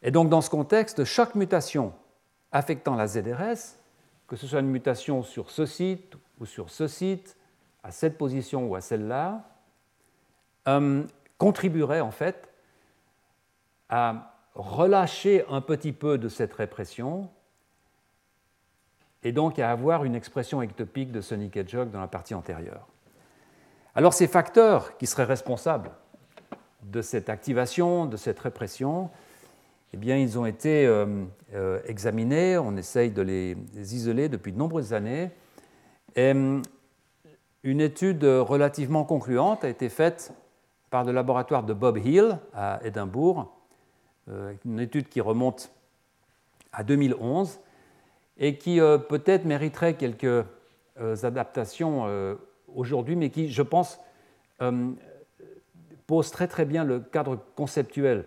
Et 0.01 0.11
donc 0.11 0.29
dans 0.29 0.41
ce 0.41 0.49
contexte, 0.49 1.03
chaque 1.03 1.35
mutation 1.35 1.93
affectant 2.51 2.95
la 2.95 3.07
ZRS, 3.07 3.77
que 4.27 4.35
ce 4.35 4.47
soit 4.47 4.59
une 4.59 4.67
mutation 4.67 5.23
sur 5.23 5.49
ce 5.49 5.65
site 5.65 6.15
ou 6.39 6.45
sur 6.45 6.69
ce 6.69 6.87
site, 6.87 7.37
à 7.83 7.91
cette 7.91 8.17
position 8.17 8.67
ou 8.67 8.75
à 8.75 8.81
celle-là, 8.81 9.43
euh, 10.67 11.03
contribuerait 11.37 11.99
en 11.99 12.11
fait 12.11 12.49
à 13.89 14.35
relâcher 14.55 15.45
un 15.49 15.61
petit 15.61 15.91
peu 15.91 16.17
de 16.17 16.29
cette 16.29 16.53
répression 16.53 17.29
et 19.23 19.31
donc 19.31 19.59
à 19.59 19.71
avoir 19.71 20.05
une 20.05 20.15
expression 20.15 20.61
ectopique 20.61 21.11
de 21.11 21.21
Sonic 21.21 21.57
Hedgehog 21.57 21.91
dans 21.91 22.01
la 22.01 22.07
partie 22.07 22.33
antérieure. 22.33 22.87
Alors 23.95 24.13
ces 24.13 24.27
facteurs 24.27 24.97
qui 24.97 25.05
seraient 25.05 25.23
responsables 25.23 25.91
de 26.83 27.01
cette 27.01 27.29
activation, 27.29 28.05
de 28.05 28.17
cette 28.17 28.39
répression, 28.39 29.09
eh 29.93 29.97
bien, 29.97 30.17
ils 30.17 30.39
ont 30.39 30.45
été 30.47 30.87
euh, 30.87 31.05
euh, 31.53 31.79
examinés, 31.85 32.57
on 32.57 32.75
essaye 32.75 33.11
de 33.11 33.21
les, 33.21 33.55
isoler 33.75 34.27
depuis 34.27 34.51
de 34.51 34.57
nombreuses 34.57 34.91
années. 34.91 35.29
Une 37.63 37.81
étude 37.81 38.23
relativement 38.23 39.03
concluante 39.03 39.63
a 39.63 39.69
été 39.69 39.89
faite 39.89 40.33
par 40.89 41.03
le 41.03 41.11
laboratoire 41.11 41.63
de 41.63 41.73
Bob 41.73 41.97
Hill 41.97 42.37
à 42.53 42.79
Édimbourg, 42.83 43.53
euh, 44.29 44.53
une 44.65 44.79
étude 44.79 45.09
qui 45.09 45.21
remonte 45.21 45.71
à 46.71 46.83
2011 46.83 47.59
et 48.37 48.57
qui 48.57 48.79
peut-être 48.79 49.45
mériterait 49.45 49.93
quelques 49.93 50.43
adaptations 51.23 52.35
aujourd'hui, 52.73 53.15
mais 53.15 53.29
qui, 53.29 53.51
je 53.51 53.61
pense, 53.61 53.99
pose 56.07 56.31
très 56.31 56.47
très 56.47 56.65
bien 56.65 56.83
le 56.83 56.99
cadre 56.99 57.37
conceptuel. 57.55 58.25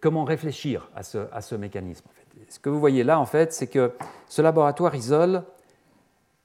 Comment 0.00 0.24
réfléchir 0.24 0.90
à 0.94 1.02
ce, 1.02 1.18
à 1.32 1.40
ce 1.40 1.54
mécanisme 1.54 2.06
Ce 2.48 2.58
que 2.58 2.68
vous 2.68 2.80
voyez 2.80 3.04
là, 3.04 3.18
en 3.20 3.26
fait, 3.26 3.52
c'est 3.52 3.66
que 3.66 3.92
ce 4.28 4.42
laboratoire 4.42 4.94
isole 4.94 5.44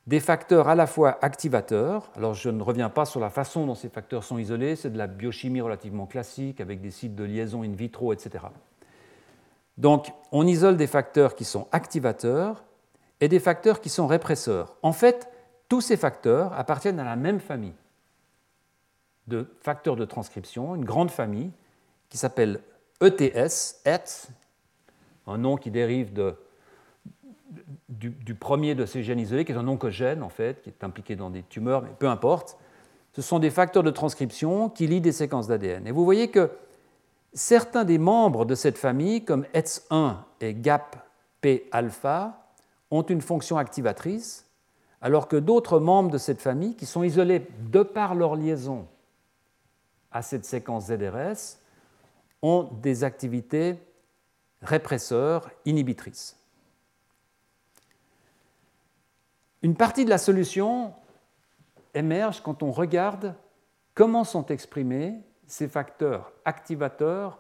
des 0.08 0.22
facteurs 0.22 0.70
à 0.70 0.76
la 0.76 0.88
fois 0.88 1.20
activateurs. 1.22 2.10
Alors, 2.16 2.34
je 2.34 2.50
ne 2.50 2.64
reviens 2.64 2.90
pas 2.90 3.06
sur 3.06 3.20
la 3.20 3.30
façon 3.30 3.66
dont 3.66 3.76
ces 3.76 3.90
facteurs 3.90 4.24
sont 4.24 4.38
isolés, 4.38 4.78
c'est 4.78 4.90
de 4.90 4.98
la 4.98 5.08
biochimie 5.08 5.62
relativement 5.62 6.06
classique 6.06 6.62
avec 6.62 6.82
des 6.82 6.92
sites 6.92 7.16
de 7.16 7.26
liaison 7.26 7.64
in 7.64 7.74
vitro, 7.74 8.14
etc. 8.14 8.46
Donc, 9.78 10.08
on 10.32 10.48
isole 10.48 10.78
des 10.78 10.88
facteurs 10.88 11.36
qui 11.36 11.44
sont 11.44 11.68
activateurs 11.74 12.64
et 13.20 13.28
des 13.28 13.40
facteurs 13.40 13.82
qui 13.82 13.90
sont 13.90 14.08
répresseurs. 14.08 14.78
En 14.82 14.94
fait, 14.94 15.30
tous 15.68 15.82
ces 15.82 15.98
facteurs 15.98 16.54
appartiennent 16.54 17.00
à 17.00 17.06
la 17.06 17.18
même 17.18 17.42
famille 17.42 17.76
de 19.28 19.46
facteurs 19.60 19.98
de 19.98 20.06
transcription, 20.06 20.74
une 20.76 20.86
grande 20.86 21.12
famille 21.12 21.52
qui 22.10 22.18
s'appelle 22.18 22.62
ETS, 23.02 23.82
ETS, 23.86 24.30
un 25.28 25.38
nom 25.38 25.58
qui 25.58 25.70
dérive 25.70 26.14
de, 26.14 26.38
du, 27.90 28.36
premier 28.36 28.76
de 28.76 28.86
ces 28.86 29.04
gènes 29.04 29.20
isolés, 29.20 29.46
qui 29.46 29.52
est 29.52 29.58
un 29.58 29.68
oncogène 29.68 30.24
en 30.24 30.30
fait, 30.30 30.62
qui 30.62 30.70
est 30.70 30.84
impliqué 30.84 31.16
dans 31.16 31.30
des 31.30 31.44
tumeurs, 31.44 31.82
mais 31.82 31.90
peu 31.98 32.08
importe. 32.08 32.58
Ce 33.14 33.22
sont 33.22 33.40
des 33.40 33.50
facteurs 33.50 33.84
de 33.84 33.90
transcription 33.90 34.70
qui 34.70 34.86
lient 34.86 35.02
des 35.02 35.12
séquences 35.12 35.48
d'ADN. 35.48 35.88
Et 35.88 35.92
vous 35.92 36.06
voyez 36.06 36.30
que 36.30 36.52
certains 37.34 37.84
des 37.84 37.98
membres 37.98 38.46
de 38.46 38.54
cette 38.54 38.78
famille, 38.78 39.24
comme 39.24 39.46
ETS1 39.54 40.18
et 40.42 40.54
GAP-P-alpha, 40.54 42.48
ont 42.92 43.02
une 43.02 43.22
fonction 43.22 43.58
activatrice, 43.58 44.46
alors 45.02 45.28
que 45.28 45.36
d'autres 45.36 45.80
membres 45.80 46.12
de 46.12 46.18
cette 46.18 46.42
famille, 46.42 46.76
qui 46.76 46.86
sont 46.86 47.04
isolés 47.04 47.48
de 47.72 47.82
par 47.82 48.14
leur 48.14 48.36
liaison 48.36 48.88
à 50.12 50.22
cette 50.22 50.46
séquence 50.46 50.88
ZRS 50.88 51.58
ont 52.42 52.70
des 52.82 53.04
activités 53.04 53.76
répresseurs, 54.62 55.50
inhibitrices. 55.66 56.38
Une 59.64 59.76
partie 59.76 60.06
de 60.06 60.10
la 60.10 60.18
solution 60.18 60.94
émerge 61.94 62.42
quand 62.42 62.62
on 62.64 62.72
regarde 62.72 63.36
comment 63.96 64.24
sont 64.24 64.46
exprimés 64.48 65.16
ces 65.48 65.68
facteurs 65.68 66.32
activateurs 66.46 67.40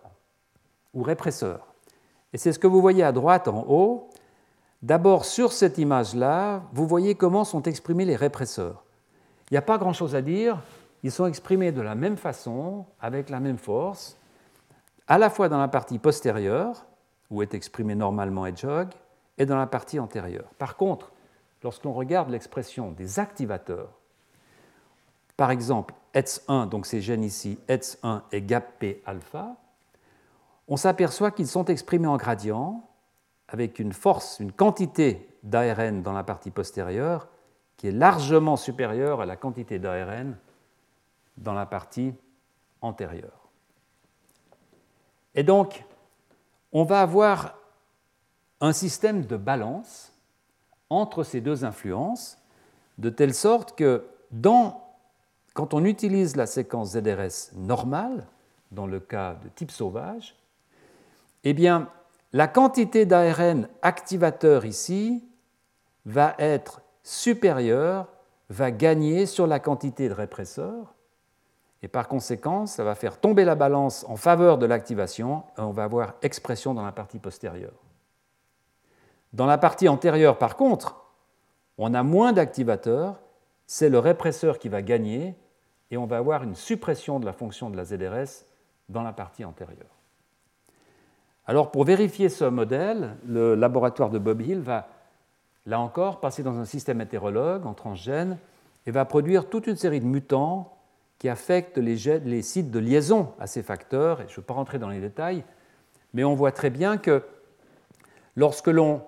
ou 0.94 1.04
répresseurs. 1.04 1.68
Et 2.34 2.38
c'est 2.38 2.52
ce 2.52 2.60
que 2.60 2.68
vous 2.68 2.82
voyez 2.82 3.04
à 3.04 3.12
droite 3.12 3.48
en 3.48 3.66
haut. 3.68 4.10
D'abord, 4.82 5.26
sur 5.26 5.52
cette 5.52 5.78
image-là, 5.78 6.64
vous 6.74 6.88
voyez 6.88 7.16
comment 7.16 7.44
sont 7.44 7.64
exprimés 7.64 8.06
les 8.06 8.16
répresseurs. 8.16 8.84
Il 9.50 9.54
n'y 9.54 9.58
a 9.58 9.62
pas 9.64 9.78
grand-chose 9.78 10.16
à 10.16 10.22
dire 10.22 10.62
ils 11.04 11.12
sont 11.12 11.28
exprimés 11.28 11.72
de 11.72 11.82
la 11.82 11.96
même 11.96 12.18
façon, 12.18 12.86
avec 13.00 13.30
la 13.30 13.40
même 13.40 13.58
force, 13.58 14.18
à 15.08 15.18
la 15.18 15.30
fois 15.30 15.48
dans 15.48 15.60
la 15.60 15.68
partie 15.68 16.00
postérieure, 16.00 16.86
où 17.30 17.42
est 17.42 17.54
exprimé 17.54 17.96
normalement 17.96 18.46
Hedgehog, 18.46 18.90
et 19.38 19.46
dans 19.46 19.58
la 19.58 19.68
partie 19.68 20.00
antérieure. 20.00 20.50
Par 20.58 20.76
contre, 20.76 21.12
lorsqu'on 21.64 21.94
regarde 21.94 22.30
l'expression 22.30 22.92
des 22.92 23.20
activateurs, 23.20 23.92
par 25.36 25.52
exemple 25.52 25.94
ETS1, 26.14 26.70
donc 26.70 26.86
ces 26.86 27.02
gènes 27.02 27.24
ici, 27.24 27.60
ETS1 27.68 28.22
et 28.32 28.42
GAPP 28.42 29.02
alpha, 29.06 29.56
on 30.68 30.78
s'aperçoit 30.78 31.32
qu'ils 31.32 31.48
sont 31.48 31.66
exprimés 31.66 32.08
en 32.08 32.18
gradient 32.18 32.84
avec 33.48 33.80
une 33.80 33.94
force, 33.94 34.40
une 34.40 34.52
quantité 34.52 35.30
d'ARN 35.44 36.02
dans 36.02 36.14
la 36.14 36.24
partie 36.24 36.52
postérieure 36.52 37.28
qui 37.78 37.88
est 37.88 37.92
largement 37.92 38.56
supérieure 38.56 39.22
à 39.22 39.26
la 39.26 39.36
quantité 39.36 39.80
d'ARN 39.80 40.36
dans 41.38 41.54
la 41.54 41.66
partie 41.66 42.14
antérieure. 42.82 43.50
Et 45.36 45.44
donc, 45.44 45.86
on 46.74 46.84
va 46.84 47.02
avoir 47.02 47.56
un 48.60 48.74
système 48.74 49.26
de 49.26 49.38
balance 49.38 50.07
entre 50.90 51.24
ces 51.24 51.42
deux 51.42 51.66
influences, 51.66 52.38
de 52.98 53.10
telle 53.10 53.34
sorte 53.34 53.76
que 53.76 54.06
quand 55.54 55.74
on 55.74 55.86
utilise 55.86 56.36
la 56.36 56.46
séquence 56.46 56.92
ZRS 56.92 57.54
normale, 57.56 58.28
dans 58.72 58.88
le 58.88 59.00
cas 59.00 59.36
de 59.36 59.50
type 59.50 59.72
sauvage, 59.72 60.36
eh 61.44 61.54
bien, 61.54 61.90
la 62.34 62.48
quantité 62.48 63.06
d'ARN 63.06 63.68
activateur 63.82 64.66
ici 64.66 65.24
va 66.06 66.36
être 66.40 66.82
supérieure, 67.04 68.08
va 68.50 68.72
gagner 68.72 69.26
sur 69.26 69.48
la 69.48 69.60
quantité 69.60 70.10
de 70.10 70.14
répresseur, 70.14 70.94
et 71.84 71.88
par 71.88 72.08
conséquent, 72.08 72.66
ça 72.66 72.84
va 72.84 72.96
faire 72.96 73.20
tomber 73.20 73.46
la 73.46 73.56
balance 73.56 74.06
en 74.10 74.16
faveur 74.16 74.58
de 74.58 74.66
l'activation 74.66 75.44
et 75.58 75.62
on 75.62 75.72
va 75.72 75.84
avoir 75.84 76.16
expression 76.22 76.74
dans 76.74 76.84
la 76.84 76.92
partie 76.92 77.20
postérieure. 77.20 77.87
Dans 79.34 79.46
la 79.46 79.58
partie 79.58 79.90
antérieure, 79.90 80.38
par 80.38 80.56
contre, 80.56 81.04
on 81.78 81.94
a 81.94 82.04
moins 82.04 82.34
d'activateurs, 82.34 83.20
c'est 83.66 83.90
le 83.90 84.00
répresseur 84.00 84.60
qui 84.60 84.70
va 84.70 84.82
gagner 84.82 85.36
et 85.92 85.98
on 85.98 86.06
va 86.06 86.18
avoir 86.18 86.44
une 86.44 86.56
suppression 86.56 87.20
de 87.20 87.26
la 87.26 87.34
fonction 87.34 87.70
de 87.70 87.78
la 87.78 87.86
ZRS 87.86 88.46
dans 88.90 89.04
la 89.04 89.14
partie 89.14 89.46
antérieure. 89.46 89.98
Alors 91.46 91.72
pour 91.72 91.86
vérifier 91.86 92.30
ce 92.30 92.46
modèle, 92.46 93.16
le 93.26 93.56
laboratoire 93.56 94.10
de 94.10 94.20
Bob 94.20 94.42
Hill 94.42 94.60
va, 94.60 94.90
là 95.66 95.80
encore, 95.80 96.20
passer 96.20 96.44
dans 96.44 96.58
un 96.58 96.66
système 96.66 97.00
hétérologue 97.00 97.66
en 97.66 97.74
transgène 97.74 98.38
et 98.86 98.92
va 98.92 99.06
produire 99.06 99.50
toute 99.50 99.68
une 99.68 99.76
série 99.76 100.00
de 100.00 100.06
mutants 100.06 100.74
qui 101.20 101.30
affectent 101.30 101.78
les, 101.78 102.42
sites 102.42 102.70
de 102.70 102.80
liaison 102.80 103.34
à 103.40 103.48
ces 103.48 103.64
facteurs. 103.64 104.20
Je 104.28 104.32
ne 104.32 104.36
veux 104.38 104.42
pas 104.44 104.54
rentrer 104.54 104.78
dans 104.78 104.90
les 104.90 105.00
détails, 105.00 105.44
mais 106.14 106.24
on 106.24 106.36
voit 106.36 106.52
très 106.52 106.70
bien 106.70 106.98
que 106.98 107.24
lorsque 108.36 108.68
l'on 108.68 109.02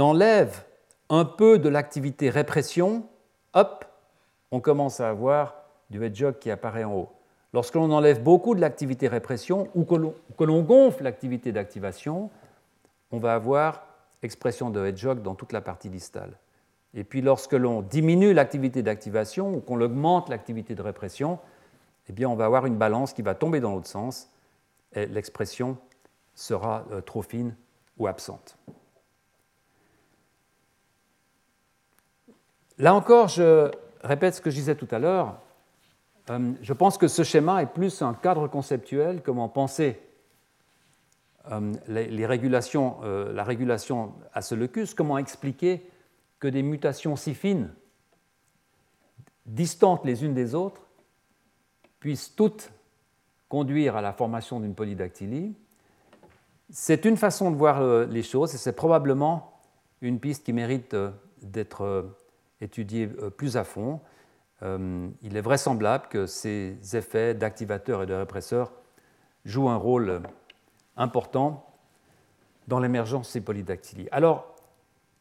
enlève 0.00 0.64
un 1.08 1.24
peu 1.24 1.58
de 1.58 1.68
l'activité 1.68 2.30
répression, 2.30 3.06
hop, 3.54 3.84
on 4.50 4.60
commence 4.60 5.00
à 5.00 5.08
avoir 5.08 5.54
du 5.90 6.04
hedgehog 6.04 6.38
qui 6.38 6.50
apparaît 6.50 6.84
en 6.84 6.94
haut. 6.94 7.08
Lorsque 7.52 7.74
l'on 7.74 7.90
enlève 7.90 8.22
beaucoup 8.22 8.54
de 8.54 8.60
l'activité 8.60 9.08
répression 9.08 9.68
ou 9.74 9.84
que 9.84 10.44
l'on 10.44 10.62
gonfle 10.62 11.04
l'activité 11.04 11.52
d'activation, 11.52 12.30
on 13.12 13.18
va 13.18 13.34
avoir 13.34 13.86
expression 14.22 14.70
de 14.70 14.84
hedgehog 14.84 15.22
dans 15.22 15.34
toute 15.34 15.52
la 15.52 15.60
partie 15.60 15.88
distale. 15.88 16.32
Et 16.94 17.04
puis 17.04 17.20
lorsque 17.20 17.52
l'on 17.52 17.82
diminue 17.82 18.32
l'activité 18.32 18.82
d'activation 18.82 19.54
ou 19.54 19.60
qu'on 19.60 19.80
augmente 19.80 20.28
l'activité 20.28 20.74
de 20.74 20.82
répression, 20.82 21.38
eh 22.08 22.12
bien 22.12 22.28
on 22.28 22.34
va 22.34 22.46
avoir 22.46 22.66
une 22.66 22.76
balance 22.76 23.12
qui 23.12 23.22
va 23.22 23.34
tomber 23.34 23.60
dans 23.60 23.72
l'autre 23.72 23.88
sens 23.88 24.30
et 24.94 25.06
l'expression 25.06 25.76
sera 26.34 26.84
euh, 26.92 27.00
trop 27.00 27.22
fine 27.22 27.54
ou 27.98 28.06
absente. 28.06 28.56
Là 32.78 32.94
encore, 32.94 33.28
je 33.28 33.70
répète 34.02 34.34
ce 34.34 34.40
que 34.40 34.50
je 34.50 34.56
disais 34.56 34.74
tout 34.74 34.88
à 34.90 34.98
l'heure. 34.98 35.40
Euh, 36.28 36.52
je 36.60 36.72
pense 36.72 36.98
que 36.98 37.08
ce 37.08 37.22
schéma 37.22 37.62
est 37.62 37.72
plus 37.72 38.02
un 38.02 38.12
cadre 38.12 38.48
conceptuel, 38.48 39.22
comment 39.22 39.48
penser 39.48 40.00
euh, 41.50 41.72
euh, 41.88 43.32
la 43.32 43.44
régulation 43.44 44.12
à 44.34 44.42
ce 44.42 44.54
locus, 44.54 44.92
comment 44.92 45.16
expliquer 45.16 45.88
que 46.38 46.48
des 46.48 46.62
mutations 46.62 47.16
si 47.16 47.34
fines, 47.34 47.72
distantes 49.46 50.04
les 50.04 50.24
unes 50.24 50.34
des 50.34 50.54
autres, 50.54 50.82
puissent 52.00 52.34
toutes 52.34 52.72
conduire 53.48 53.96
à 53.96 54.02
la 54.02 54.12
formation 54.12 54.60
d'une 54.60 54.74
polydactylie? 54.74 55.54
C'est 56.68 57.06
une 57.06 57.16
façon 57.16 57.50
de 57.50 57.56
voir 57.56 57.80
les 58.06 58.24
choses 58.24 58.54
et 58.54 58.58
c'est 58.58 58.74
probablement 58.74 59.60
une 60.02 60.18
piste 60.18 60.44
qui 60.44 60.52
mérite 60.52 60.96
d'être 61.40 62.04
étudiée 62.60 63.06
plus 63.06 63.56
à 63.56 63.64
fond. 63.64 64.00
Il 64.62 65.36
est 65.36 65.40
vraisemblable 65.40 66.06
que 66.08 66.26
ces 66.26 66.78
effets 66.94 67.34
d'activateurs 67.34 68.02
et 68.02 68.06
de 68.06 68.14
répresseurs 68.14 68.72
jouent 69.44 69.68
un 69.68 69.76
rôle 69.76 70.22
important 70.96 71.66
dans 72.68 72.80
l'émergence 72.80 73.28
de 73.28 73.32
ces 73.32 73.40
polydactylies. 73.40 74.08
Alors, 74.10 74.56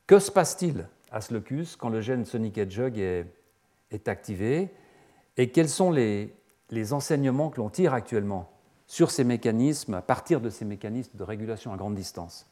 que 0.08 0.20
se 0.20 0.32
passe-t-il 0.32 0.88
à 1.12 1.22
ce 1.22 1.34
locus 1.34 1.76
quand 1.76 1.90
le 1.90 2.02
gène 2.02 2.26
Sonic 2.26 2.58
Hedgehog 2.58 2.98
est, 2.98 4.08
activé 4.08 4.70
et 5.38 5.52
quels 5.52 5.70
sont 5.70 5.92
les 5.92 6.94
enseignements 6.94 7.50
que 7.50 7.62
l'on 7.62 7.70
tire 7.70 7.94
actuellement 7.94 8.52
sur 8.88 9.10
ces 9.12 9.24
mécanismes, 9.24 9.94
à 9.94 10.02
partir 10.02 10.42
de 10.42 10.50
ces 10.50 10.66
mécanismes 10.66 11.18
de 11.18 11.24
régulation 11.24 11.74
à 11.74 11.78
grande 11.78 11.96
distance? 11.96 12.48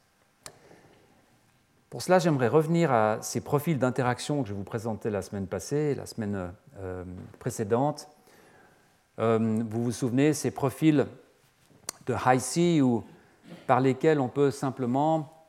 Pour 1.94 2.02
cela, 2.02 2.18
j'aimerais 2.18 2.48
revenir 2.48 2.92
à 2.92 3.20
ces 3.22 3.40
profils 3.40 3.78
d'interaction 3.78 4.42
que 4.42 4.50
je 4.50 4.56
vous 4.56 4.64
présentais 4.64 5.12
la 5.12 5.22
semaine 5.22 5.46
passée, 5.46 5.94
la 5.94 6.08
semaine 6.08 6.52
euh, 6.80 7.04
précédente. 7.38 8.08
Euh, 9.20 9.62
vous 9.70 9.84
vous 9.84 9.92
souvenez, 9.92 10.34
ces 10.34 10.50
profils 10.50 11.06
de 12.08 12.16
high 12.26 12.82
ou 12.82 13.04
par 13.68 13.80
lesquels 13.80 14.20
on 14.20 14.28
peut 14.28 14.50
simplement 14.50 15.46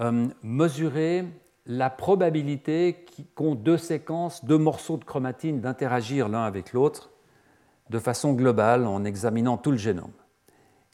euh, 0.00 0.26
mesurer 0.42 1.24
la 1.66 1.88
probabilité 1.88 3.06
qu'ont 3.36 3.54
deux 3.54 3.78
séquences, 3.78 4.44
deux 4.44 4.58
morceaux 4.58 4.96
de 4.96 5.04
chromatine 5.04 5.60
d'interagir 5.60 6.28
l'un 6.28 6.42
avec 6.42 6.72
l'autre 6.72 7.10
de 7.90 8.00
façon 8.00 8.32
globale 8.32 8.88
en 8.88 9.04
examinant 9.04 9.56
tout 9.56 9.70
le 9.70 9.76
génome. 9.76 10.10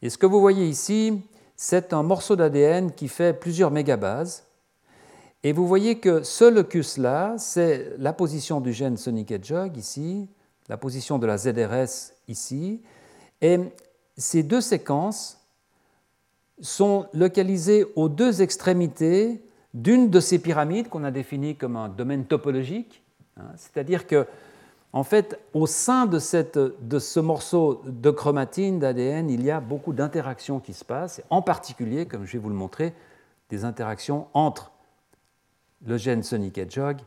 Et 0.02 0.10
ce 0.10 0.18
que 0.18 0.26
vous 0.26 0.38
voyez 0.38 0.66
ici, 0.66 1.22
c'est 1.56 1.94
un 1.94 2.02
morceau 2.02 2.36
d'ADN 2.36 2.92
qui 2.92 3.08
fait 3.08 3.32
plusieurs 3.32 3.70
mégabases. 3.70 4.49
Et 5.42 5.52
vous 5.52 5.66
voyez 5.66 5.98
que 5.98 6.22
ce 6.22 6.44
locus-là, 6.44 7.36
c'est 7.38 7.94
la 7.98 8.12
position 8.12 8.60
du 8.60 8.74
gène 8.74 8.98
Sonic 8.98 9.30
Hedgehog 9.30 9.76
ici, 9.76 10.28
la 10.68 10.76
position 10.76 11.18
de 11.18 11.26
la 11.26 11.38
ZRS 11.38 12.12
ici. 12.28 12.82
Et 13.40 13.58
ces 14.18 14.42
deux 14.42 14.60
séquences 14.60 15.40
sont 16.60 17.06
localisés 17.14 17.86
aux 17.96 18.10
deux 18.10 18.42
extrémités 18.42 19.40
d'une 19.72 20.10
de 20.10 20.20
ces 20.20 20.38
pyramides 20.38 20.90
qu'on 20.90 21.04
a 21.04 21.10
définies 21.10 21.56
comme 21.56 21.76
un 21.76 21.88
domaine 21.88 22.26
topologique. 22.26 23.02
Hein. 23.38 23.44
C'est-à-dire 23.56 24.06
que, 24.06 24.26
en 24.92 25.04
fait, 25.04 25.40
au 25.54 25.66
sein 25.66 26.04
de, 26.04 26.18
de 26.82 26.98
ce 26.98 27.20
morceau 27.20 27.80
de 27.86 28.10
chromatine 28.10 28.78
d'ADN, 28.78 29.30
il 29.30 29.42
y 29.42 29.50
a 29.50 29.60
beaucoup 29.60 29.94
d'interactions 29.94 30.60
qui 30.60 30.74
se 30.74 30.84
passent, 30.84 31.22
en 31.30 31.40
particulier, 31.40 32.04
comme 32.04 32.26
je 32.26 32.32
vais 32.32 32.38
vous 32.38 32.50
le 32.50 32.54
montrer, 32.54 32.92
des 33.48 33.64
interactions 33.64 34.26
entre 34.34 34.70
le 35.86 35.96
gène 35.96 36.22
Sonic 36.22 36.58
Hedgehog 36.58 36.98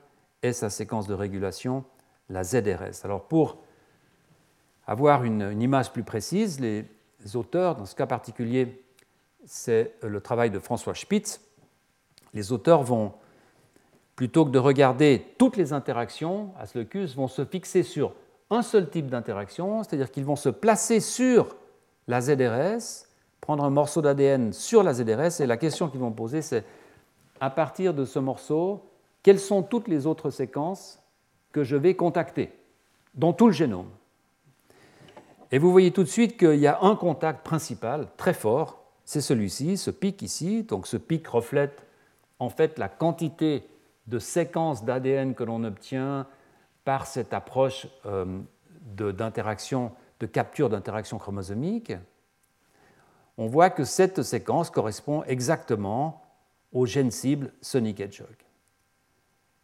et 0.41 0.53
sa 0.53 0.69
séquence 0.69 1.07
de 1.07 1.13
régulation, 1.13 1.83
la 2.29 2.43
ZRS. 2.43 3.03
Alors, 3.03 3.27
pour 3.27 3.57
avoir 4.87 5.23
une, 5.23 5.61
image 5.61 5.91
plus 5.91 6.03
précise, 6.03 6.59
les 6.59 6.85
auteurs, 7.35 7.75
dans 7.75 7.85
ce 7.85 7.95
cas 7.95 8.05
particulier, 8.05 8.83
c'est 9.45 9.93
le 10.01 10.21
travail 10.21 10.49
de 10.49 10.59
François 10.59 10.95
Spitz. 10.95 11.41
Les 12.33 12.51
auteurs 12.51 12.83
vont, 12.83 13.13
plutôt 14.15 14.45
que 14.45 14.51
de 14.51 14.59
regarder 14.59 15.25
toutes 15.37 15.57
les 15.57 15.73
interactions 15.73 16.51
à 16.59 16.65
ce 16.65 16.79
locus, 16.79 17.15
vont 17.15 17.27
se 17.27 17.45
fixer 17.45 17.83
sur 17.83 18.13
un 18.49 18.61
seul 18.61 18.89
type 18.89 19.07
d'interaction, 19.07 19.83
c'est-à-dire 19.83 20.11
qu'ils 20.11 20.25
vont 20.25 20.35
se 20.35 20.49
placer 20.49 20.99
sur 20.99 21.55
la 22.07 22.21
ZRS, 22.21 23.07
prendre 23.41 23.63
un 23.63 23.69
morceau 23.69 24.01
d'ADN 24.01 24.53
sur 24.53 24.83
la 24.83 24.93
ZRS, 24.93 25.41
et 25.41 25.45
la 25.45 25.57
question 25.57 25.89
qu'ils 25.89 25.99
vont 25.99 26.11
poser, 26.11 26.41
c'est 26.41 26.63
à 27.39 27.49
partir 27.49 27.93
de 27.93 28.05
ce 28.05 28.19
morceau, 28.19 28.89
quelles 29.21 29.39
sont 29.39 29.63
toutes 29.63 29.87
les 29.87 30.05
autres 30.07 30.29
séquences 30.29 31.01
que 31.51 31.63
je 31.63 31.75
vais 31.75 31.95
contacter 31.95 32.51
dans 33.15 33.33
tout 33.33 33.47
le 33.47 33.53
génome? 33.53 33.89
Et 35.51 35.59
vous 35.59 35.71
voyez 35.71 35.91
tout 35.91 36.03
de 36.03 36.09
suite 36.09 36.37
qu'il 36.37 36.59
y 36.59 36.67
a 36.67 36.79
un 36.81 36.95
contact 36.95 37.45
principal 37.45 38.07
très 38.17 38.33
fort 38.33 38.83
c'est 39.05 39.21
celui-ci, 39.21 39.77
ce 39.77 39.91
pic 39.91 40.21
ici. 40.21 40.63
Donc 40.63 40.87
ce 40.87 40.97
pic 40.97 41.27
reflète 41.27 41.85
en 42.39 42.49
fait 42.49 42.77
la 42.79 42.89
quantité 42.89 43.67
de 44.07 44.19
séquences 44.19 44.83
d'ADN 44.83 45.33
que 45.33 45.43
l'on 45.43 45.63
obtient 45.63 46.27
par 46.83 47.05
cette 47.05 47.33
approche 47.33 47.87
euh, 48.05 48.39
d'interaction, 48.81 49.91
de, 50.19 50.25
capture 50.25 50.69
d'interaction 50.69 51.17
chromosomique. 51.17 51.93
On 53.37 53.47
voit 53.47 53.69
que 53.69 53.83
cette 53.83 54.21
séquence 54.23 54.69
correspond 54.69 55.23
exactement 55.23 56.22
au 56.73 56.85
gène 56.85 57.11
cible 57.11 57.53
Sonic 57.61 57.99
Hedgehog. 57.99 58.35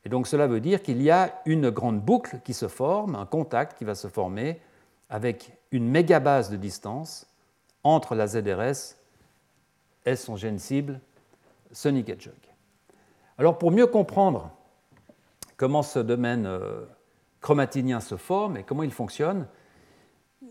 Et 0.05 0.09
donc 0.09 0.27
cela 0.27 0.47
veut 0.47 0.61
dire 0.61 0.81
qu'il 0.81 1.01
y 1.01 1.11
a 1.11 1.41
une 1.45 1.69
grande 1.69 2.01
boucle 2.01 2.39
qui 2.45 2.53
se 2.53 2.67
forme, 2.67 3.15
un 3.15 3.25
contact 3.25 3.77
qui 3.77 3.83
va 3.83 3.95
se 3.95 4.07
former 4.07 4.61
avec 5.09 5.57
une 5.71 5.89
mégabase 5.89 6.49
de 6.49 6.55
distance 6.55 7.27
entre 7.83 8.15
la 8.15 8.27
ZRS 8.27 8.95
est 10.05 10.15
son 10.15 10.35
gène 10.35 10.59
cible, 10.59 10.99
Sonic 11.71 12.09
Hedgehog. 12.09 12.33
Alors 13.37 13.57
pour 13.57 13.71
mieux 13.71 13.87
comprendre 13.87 14.51
comment 15.57 15.83
ce 15.83 15.99
domaine 15.99 16.45
euh, 16.45 16.85
chromatinien 17.41 17.99
se 17.99 18.17
forme 18.17 18.57
et 18.57 18.63
comment 18.63 18.83
il 18.83 18.91
fonctionne, 18.91 19.47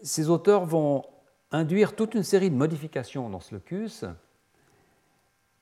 ces 0.03 0.29
auteurs 0.29 0.65
vont 0.65 1.05
induire 1.51 1.97
toute 1.97 2.15
une 2.15 2.23
série 2.23 2.51
de 2.51 2.55
modifications 2.55 3.31
dans 3.31 3.41
ce 3.41 3.55
locus 3.55 4.05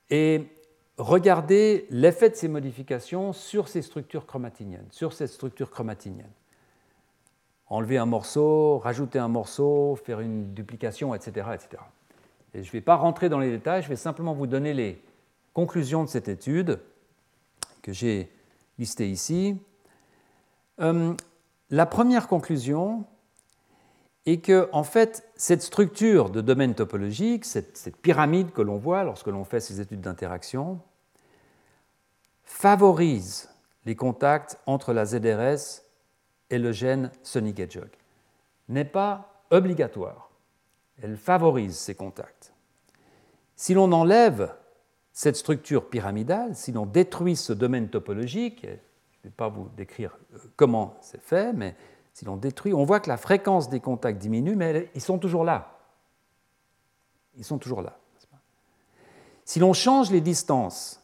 et 0.09 0.47
regarder 0.97 1.87
l'effet 1.89 2.29
de 2.29 2.35
ces 2.35 2.47
modifications 2.47 3.33
sur 3.33 3.67
ces 3.67 3.81
structures 3.81 4.25
chromatiniennes, 4.25 4.87
sur 4.91 5.13
cette 5.13 5.29
structure 5.29 5.69
chromatinienne. 5.71 6.31
Enlever 7.69 7.97
un 7.97 8.05
morceau, 8.05 8.77
rajouter 8.79 9.19
un 9.19 9.27
morceau, 9.27 9.95
faire 10.03 10.19
une 10.21 10.53
duplication, 10.53 11.13
etc. 11.13 11.47
etc 11.53 11.81
je 12.63 12.69
ne 12.69 12.71
vais 12.71 12.81
pas 12.81 12.95
rentrer 12.95 13.29
dans 13.29 13.39
les 13.39 13.51
détails, 13.51 13.83
je 13.83 13.89
vais 13.89 13.95
simplement 13.95 14.33
vous 14.33 14.47
donner 14.47 14.73
les 14.73 15.01
conclusions 15.53 16.03
de 16.03 16.09
cette 16.09 16.27
étude 16.27 16.79
que 17.81 17.91
j'ai 17.91 18.31
listée 18.77 19.09
ici. 19.09 19.57
Euh, 20.79 21.13
la 21.69 21.85
première 21.85 22.27
conclusion 22.27 23.05
est 24.27 24.37
que, 24.37 24.69
en 24.71 24.83
fait, 24.83 25.27
cette 25.35 25.61
structure 25.61 26.29
de 26.29 26.41
domaine 26.41 26.75
topologique, 26.75 27.45
cette, 27.45 27.77
cette 27.77 27.97
pyramide 27.97 28.51
que 28.51 28.61
l'on 28.61 28.77
voit 28.77 29.03
lorsque 29.03 29.27
l'on 29.27 29.43
fait 29.43 29.59
ces 29.59 29.81
études 29.81 30.01
d'interaction, 30.01 30.79
favorise 32.43 33.49
les 33.85 33.95
contacts 33.95 34.59
entre 34.65 34.93
la 34.93 35.05
ZRS 35.05 35.81
et 36.49 36.59
le 36.59 36.71
gène 36.71 37.11
Sonic 37.23 37.59
Hedgehog. 37.59 37.89
N'est 38.69 38.85
pas 38.85 39.43
obligatoire 39.49 40.27
elle 41.01 41.17
favorise 41.17 41.77
ces 41.77 41.95
contacts. 41.95 42.53
Si 43.55 43.73
l'on 43.73 43.91
enlève 43.91 44.53
cette 45.13 45.35
structure 45.35 45.89
pyramidale, 45.89 46.55
si 46.55 46.71
l'on 46.71 46.85
détruit 46.85 47.35
ce 47.35 47.53
domaine 47.53 47.89
topologique, 47.89 48.61
je 48.63 48.67
ne 48.69 49.23
vais 49.25 49.35
pas 49.35 49.49
vous 49.49 49.69
décrire 49.75 50.17
euh, 50.35 50.39
comment 50.55 50.95
c'est 51.01 51.21
fait, 51.21 51.53
mais 51.53 51.75
si 52.17 52.25
l'on 52.25 52.35
détruit, 52.35 52.73
on 52.73 52.83
voit 52.83 52.99
que 52.99 53.09
la 53.09 53.17
fréquence 53.17 53.69
des 53.69 53.79
contacts 53.79 54.17
diminue, 54.17 54.55
mais 54.55 54.89
ils 54.95 55.01
sont 55.01 55.19
toujours 55.19 55.43
là. 55.43 55.77
Ils 57.35 57.43
sont 57.43 57.59
toujours 57.59 57.83
là. 57.83 57.99
Si 59.45 59.59
l'on 59.59 59.73
change 59.73 60.09
les 60.09 60.19
distances 60.19 60.99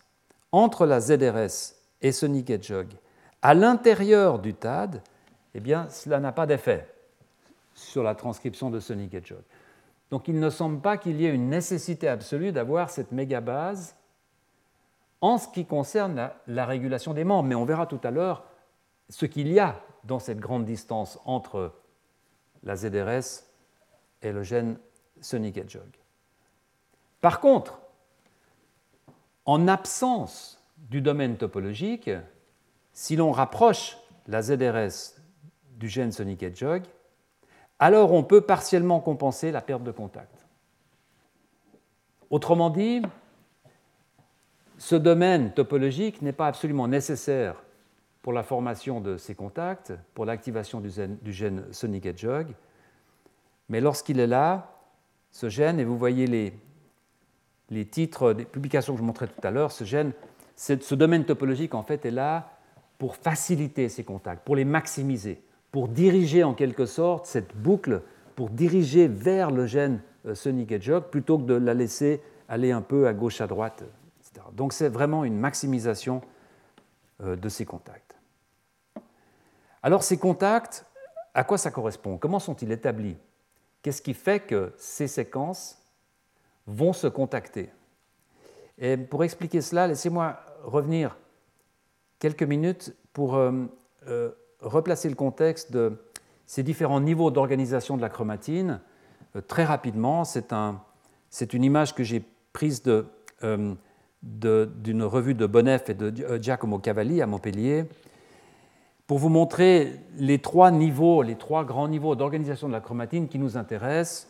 entre 0.52 0.88
la 0.88 1.00
ZRS 1.00 1.76
et 2.02 2.12
Sonic 2.12 2.50
Hedgehog 2.50 2.88
à 3.44 3.54
l'intérieur 3.54 4.40
du 4.40 4.56
TAD, 4.56 5.04
eh 5.54 5.60
bien, 5.60 5.88
cela 5.92 6.20
n'a 6.20 6.32
pas 6.32 6.48
d'effet 6.48 6.92
sur 7.76 8.02
la 8.02 8.16
transcription 8.16 8.72
de 8.72 8.80
Sonic 8.80 9.14
Hedgehog. 9.14 9.44
Donc 10.10 10.28
il 10.28 10.40
ne 10.40 10.50
semble 10.50 10.82
pas 10.82 10.98
qu'il 10.98 11.22
y 11.22 11.28
ait 11.28 11.36
une 11.36 11.48
nécessité 11.48 12.08
absolue 12.08 12.52
d'avoir 12.52 12.90
cette 12.90 13.12
mégabase 13.12 13.96
en 15.22 15.38
ce 15.38 15.48
qui 15.48 15.68
concerne 15.68 16.32
la, 16.48 16.66
régulation 16.66 17.14
des 17.14 17.24
membres. 17.24 17.50
Mais 17.50 17.54
on 17.54 17.66
verra 17.66 17.86
tout 17.86 18.02
à 18.04 18.10
l'heure 18.10 18.46
ce 19.10 19.28
qu'il 19.28 19.50
y 19.50 19.60
a 19.60 19.80
dans 20.04 20.20
cette 20.20 20.40
grande 20.40 20.66
distance 20.66 21.20
entre 21.26 21.74
la 22.64 22.76
ZRS 22.76 23.44
et 24.22 24.32
le 24.32 24.44
gène 24.44 24.78
Sonic 25.22 25.58
Hedgehog. 25.58 25.90
Par 27.22 27.40
contre, 27.40 27.80
en 29.46 29.68
absence 29.68 30.62
du 30.78 31.02
domaine 31.02 31.38
topologique, 31.38 32.10
si 32.94 33.16
l'on 33.16 33.32
rapproche 33.32 33.98
la 34.28 34.42
ZRS 34.42 35.16
du 35.78 35.88
gène 35.90 36.12
Sonic 36.12 36.44
Hedgehog, 36.44 36.84
alors 37.80 38.14
on 38.14 38.24
peut 38.24 38.42
partiellement 38.42 39.00
compenser 39.00 39.52
la 39.52 39.62
perte 39.62 39.84
de 39.84 39.92
contact. 39.92 40.46
Autrement 42.30 42.70
dit, 42.70 43.02
ce 44.78 44.96
domaine 44.96 45.54
topologique 45.54 46.22
n'est 46.22 46.34
pas 46.34 46.48
absolument 46.48 46.88
nécessaire 46.88 47.63
pour 48.24 48.34
la 48.34 48.42
formation 48.42 49.02
de 49.02 49.18
ces 49.18 49.36
contacts, 49.36 49.94
pour 50.16 50.26
l'activation 50.26 50.82
du, 50.82 50.90
gène 51.32 51.66
Sonic 51.72 52.08
Hedgehog, 52.08 52.48
mais 53.70 53.80
lorsqu'il 53.80 54.20
est 54.20 54.28
là, 54.28 54.80
ce 55.30 55.50
gène, 55.50 55.80
et 55.80 55.84
vous 55.84 55.98
voyez 55.98 56.26
les, 56.26 56.54
les 57.70 57.86
titres 57.86 58.34
des 58.34 58.46
publications 58.46 58.94
que 58.94 59.00
je 59.00 59.06
montrais 59.06 59.28
tout 59.28 59.46
à 59.46 59.52
l'heure, 59.52 59.72
ce 59.72 59.84
gène, 59.84 60.14
ce 60.56 60.96
domaine 60.96 61.26
topologique 61.26 61.76
en 61.76 61.84
fait 61.84 62.06
est 62.06 62.12
là 62.12 62.50
pour 62.98 63.16
faciliter 63.16 63.90
ces 63.90 64.04
contacts, 64.04 64.44
pour 64.44 64.56
les 64.56 64.66
maximiser 64.66 65.44
pour 65.74 65.88
diriger 65.88 66.44
en 66.44 66.54
quelque 66.54 66.86
sorte 66.86 67.26
cette 67.26 67.58
boucle, 67.58 68.04
pour 68.36 68.52
diriger 68.52 69.08
vers 69.08 69.50
le 69.50 69.66
gène 69.66 70.02
euh, 70.28 70.36
Sonic 70.36 70.72
Hedgehog 70.72 71.06
plutôt 71.06 71.40
que 71.40 71.44
de 71.44 71.56
la 71.56 71.74
laisser 71.74 72.22
aller 72.48 72.72
un 72.72 72.82
peu 72.82 73.08
à 73.08 73.14
gauche, 73.14 73.42
à 73.42 73.48
droite, 73.48 73.84
etc. 74.22 74.46
Donc 74.54 74.72
c'est 74.72 74.88
vraiment 74.88 75.26
une 75.26 75.38
maximisation 75.38 76.22
euh, 77.24 77.36
de 77.36 77.50
ces 77.50 77.66
contacts. 77.66 78.13
Alors 79.84 80.02
ces 80.02 80.18
contacts, 80.18 80.86
à 81.34 81.44
quoi 81.44 81.58
ça 81.58 81.70
correspond? 81.70 82.18
Comment 82.18 82.40
sont-ils 82.40 82.72
établis? 82.72 83.18
Qu'est-ce 83.82 84.02
qui 84.02 84.14
fait 84.14 84.40
que 84.40 84.74
ces 84.78 85.08
séquences 85.08 85.78
vont 86.66 86.94
se 86.94 87.08
contacter? 87.08 87.70
Et 88.78 88.96
pour 88.96 89.26
expliquer 89.26 89.60
cela, 89.60 89.88
laissez-moi 89.88 90.40
revenir 90.64 91.18
quelques 92.18 92.44
minutes 92.44 92.96
pour 93.12 93.36
euh, 93.36 93.68
replacer 94.62 95.10
le 95.10 95.16
contexte 95.16 95.74
de 95.74 96.02
ces 96.46 96.64
différents 96.64 97.02
niveaux 97.02 97.30
d'organisation 97.30 97.98
de 97.98 98.02
la 98.02 98.10
chromatine. 98.10 98.80
Euh, 99.36 99.42
très 99.42 99.66
rapidement. 99.66 100.24
C'est 100.24 100.54
un, 100.54 100.82
une 101.52 101.64
image 101.64 101.94
que 101.94 102.04
j'ai 102.04 102.24
prise 102.54 102.84
euh, 102.86 103.76
d'une 104.22 105.04
revue 105.04 105.34
de 105.34 105.46
Bonnef 105.46 105.90
et 105.90 105.94
de 105.94 106.24
euh, 106.24 106.42
Giacomo 106.42 106.80
Cavalli 106.80 107.22
à 107.22 107.28
Montpellier 107.28 107.86
pour 109.14 109.20
vous 109.20 109.30
montrer 109.30 110.00
les 110.18 110.40
trois 110.40 110.72
niveaux, 110.72 111.22
les 111.22 111.36
trois 111.36 111.64
grands 111.64 111.88
niveaux 111.88 112.16
d'organisation 112.16 112.68
de 112.68 112.74
la 112.74 112.82
chromatine 112.82 113.28
qui 113.28 113.38
nous 113.38 113.58
intéressent. 113.58 114.28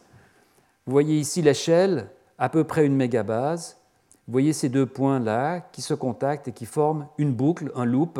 Vous 0.86 0.92
voyez 0.92 1.18
ici 1.18 1.42
l'échelle, 1.42 2.10
à 2.38 2.50
peu 2.50 2.66
près 2.66 2.86
une 2.86 2.94
mégabase. 2.94 3.78
Vous 4.28 4.34
voyez 4.34 4.52
ces 4.52 4.68
deux 4.68 4.86
points-là 4.86 5.62
qui 5.72 5.82
se 5.82 5.94
contactent 5.94 6.50
et 6.50 6.52
qui 6.52 6.66
forment 6.66 7.08
une 7.18 7.32
boucle, 7.32 7.72
un 7.76 7.86
loop, 7.86 8.20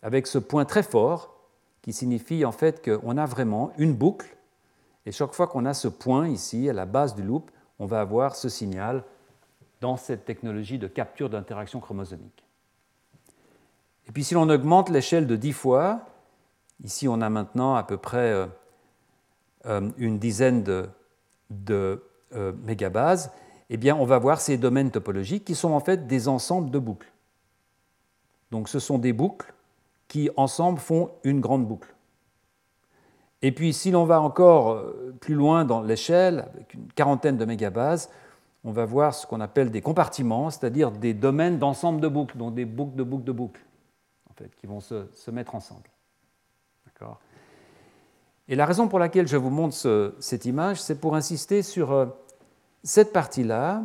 avec 0.00 0.28
ce 0.28 0.38
point 0.38 0.64
très 0.64 0.84
fort 0.84 1.40
qui 1.82 1.92
signifie 1.92 2.44
en 2.44 2.52
fait 2.52 2.88
qu'on 2.88 3.16
a 3.16 3.26
vraiment 3.26 3.72
une 3.76 3.92
boucle, 3.92 4.36
et 5.06 5.10
chaque 5.10 5.32
fois 5.32 5.48
qu'on 5.48 5.64
a 5.64 5.74
ce 5.74 5.88
point 5.88 6.28
ici, 6.28 6.70
à 6.70 6.72
la 6.72 6.86
base 6.86 7.16
du 7.16 7.24
loop, 7.24 7.50
on 7.80 7.86
va 7.86 8.00
avoir 8.00 8.36
ce 8.36 8.48
signal 8.48 9.02
dans 9.80 9.96
cette 9.96 10.24
technologie 10.24 10.78
de 10.78 10.86
capture 10.86 11.28
d'interaction 11.30 11.80
chromosomique. 11.80 12.45
Et 14.08 14.12
puis 14.12 14.24
si 14.24 14.34
l'on 14.34 14.48
augmente 14.48 14.88
l'échelle 14.88 15.26
de 15.26 15.36
10 15.36 15.52
fois, 15.52 16.00
ici 16.84 17.08
on 17.08 17.20
a 17.20 17.28
maintenant 17.28 17.74
à 17.74 17.82
peu 17.82 17.96
près 17.96 18.32
euh, 18.32 18.46
euh, 19.66 19.90
une 19.98 20.18
dizaine 20.18 20.62
de, 21.50 22.02
euh, 22.34 22.52
mégabases, 22.64 23.30
eh 23.68 23.76
bien 23.76 23.96
on 23.96 24.04
va 24.04 24.18
voir 24.18 24.40
ces 24.40 24.58
domaines 24.58 24.90
topologiques 24.90 25.44
qui 25.44 25.54
sont 25.54 25.72
en 25.72 25.80
fait 25.80 26.06
des 26.06 26.28
ensembles 26.28 26.70
de 26.70 26.78
boucles. 26.78 27.12
Donc 28.52 28.68
ce 28.68 28.78
sont 28.78 28.98
des 28.98 29.12
boucles 29.12 29.52
qui 30.08 30.30
ensemble 30.36 30.78
font 30.78 31.10
une 31.24 31.40
grande 31.40 31.66
boucle. 31.66 31.92
Et 33.42 33.50
puis 33.52 33.72
si 33.72 33.90
l'on 33.90 34.04
va 34.04 34.20
encore 34.20 34.82
plus 35.20 35.34
loin 35.34 35.64
dans 35.64 35.82
l'échelle, 35.82 36.48
avec 36.54 36.74
une 36.74 36.86
quarantaine 36.92 37.36
de 37.36 37.44
mégabases, 37.44 38.08
on 38.64 38.72
va 38.72 38.84
voir 38.84 39.14
ce 39.14 39.26
qu'on 39.26 39.40
appelle 39.40 39.70
des 39.70 39.80
compartiments, 39.80 40.50
c'est-à-dire 40.50 40.90
des 40.90 41.12
domaines 41.12 41.58
d'ensemble 41.58 42.00
de 42.00 42.08
boucles, 42.08 42.36
donc 42.36 42.54
des 42.54 42.64
boucles 42.64 42.96
de 42.96 43.02
boucles 43.02 43.24
de 43.24 43.32
boucles, 43.32 43.65
qui 44.56 44.66
vont 44.66 44.80
se, 44.80 45.30
mettre 45.30 45.54
ensemble. 45.54 45.88
Et 48.48 48.54
la 48.54 48.64
raison 48.64 48.88
pour 48.88 48.98
laquelle 48.98 49.28
je 49.28 49.36
vous 49.36 49.50
montre 49.50 50.14
cette 50.18 50.44
image, 50.44 50.80
c'est 50.80 51.00
pour 51.00 51.14
insister 51.16 51.62
sur 51.62 51.92
euh, 51.92 52.06
cette 52.84 53.12
partie-là, 53.12 53.82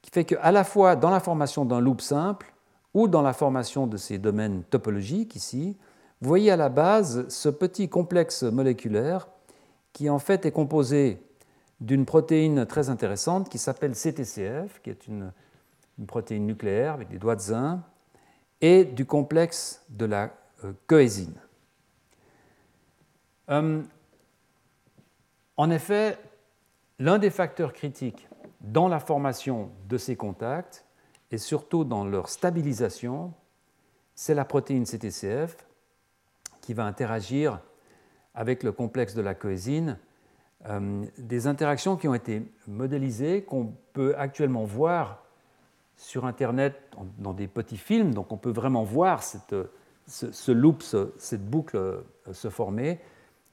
qui 0.00 0.10
fait 0.10 0.24
qu'à 0.24 0.52
la 0.52 0.64
fois 0.64 0.96
dans 0.96 1.10
la 1.10 1.20
formation 1.20 1.64
d'un 1.64 1.80
loop 1.80 2.00
simple, 2.00 2.54
ou 2.94 3.08
dans 3.08 3.22
la 3.22 3.32
formation 3.32 3.86
de 3.86 3.96
ces 3.96 4.18
domaines 4.18 4.62
topologiques 4.62 5.34
ici, 5.34 5.76
vous 6.20 6.28
voyez 6.28 6.50
à 6.50 6.56
la 6.56 6.68
base 6.68 7.28
ce 7.28 7.48
petit 7.48 7.88
complexe 7.88 8.44
moléculaire 8.44 9.28
qui 9.92 10.08
en 10.08 10.18
fait 10.18 10.46
est 10.46 10.52
composé 10.52 11.20
d'une 11.80 12.06
protéine 12.06 12.66
très 12.66 12.88
intéressante 12.88 13.48
qui 13.48 13.58
s'appelle 13.58 13.92
CTCF, 13.92 14.80
qui 14.82 14.90
est 14.90 15.06
une, 15.06 15.32
protéine 16.06 16.46
nucléaire 16.46 16.94
avec 16.94 17.08
des 17.08 17.18
doigts 17.18 17.36
de 17.36 17.40
zinc, 17.40 17.80
et 18.64 18.86
du 18.86 19.04
complexe 19.04 19.84
de 19.90 20.06
la 20.06 20.34
euh, 20.64 20.72
coésine. 20.86 21.34
Hum, 23.46 23.86
en 25.58 25.70
effet, 25.70 26.16
l'un 26.98 27.18
des 27.18 27.28
facteurs 27.28 27.74
critiques 27.74 28.26
dans 28.62 28.88
la 28.88 29.00
formation 29.00 29.70
de 29.86 29.98
ces 29.98 30.16
contacts, 30.16 30.86
et 31.30 31.36
surtout 31.36 31.84
dans 31.84 32.06
leur 32.06 32.30
stabilisation, 32.30 33.34
c'est 34.14 34.32
la 34.32 34.46
protéine 34.46 34.86
CTCF 34.86 35.58
qui 36.62 36.72
va 36.72 36.86
interagir 36.86 37.60
avec 38.34 38.62
le 38.62 38.72
complexe 38.72 39.14
de 39.14 39.20
la 39.20 39.34
coésine, 39.34 39.98
euh, 40.70 41.04
des 41.18 41.46
interactions 41.46 41.98
qui 41.98 42.08
ont 42.08 42.14
été 42.14 42.50
modélisées, 42.66 43.42
qu'on 43.42 43.74
peut 43.92 44.14
actuellement 44.16 44.64
voir 44.64 45.23
sur 45.96 46.24
Internet 46.24 46.74
dans 47.18 47.32
des 47.32 47.46
petits 47.46 47.76
films, 47.76 48.14
donc 48.14 48.32
on 48.32 48.36
peut 48.36 48.50
vraiment 48.50 48.82
voir 48.82 49.22
ce, 49.22 50.50
loop, 50.52 50.82
cette 51.18 51.48
boucle 51.48 51.76
euh, 51.76 52.00
se 52.32 52.48
former, 52.48 53.00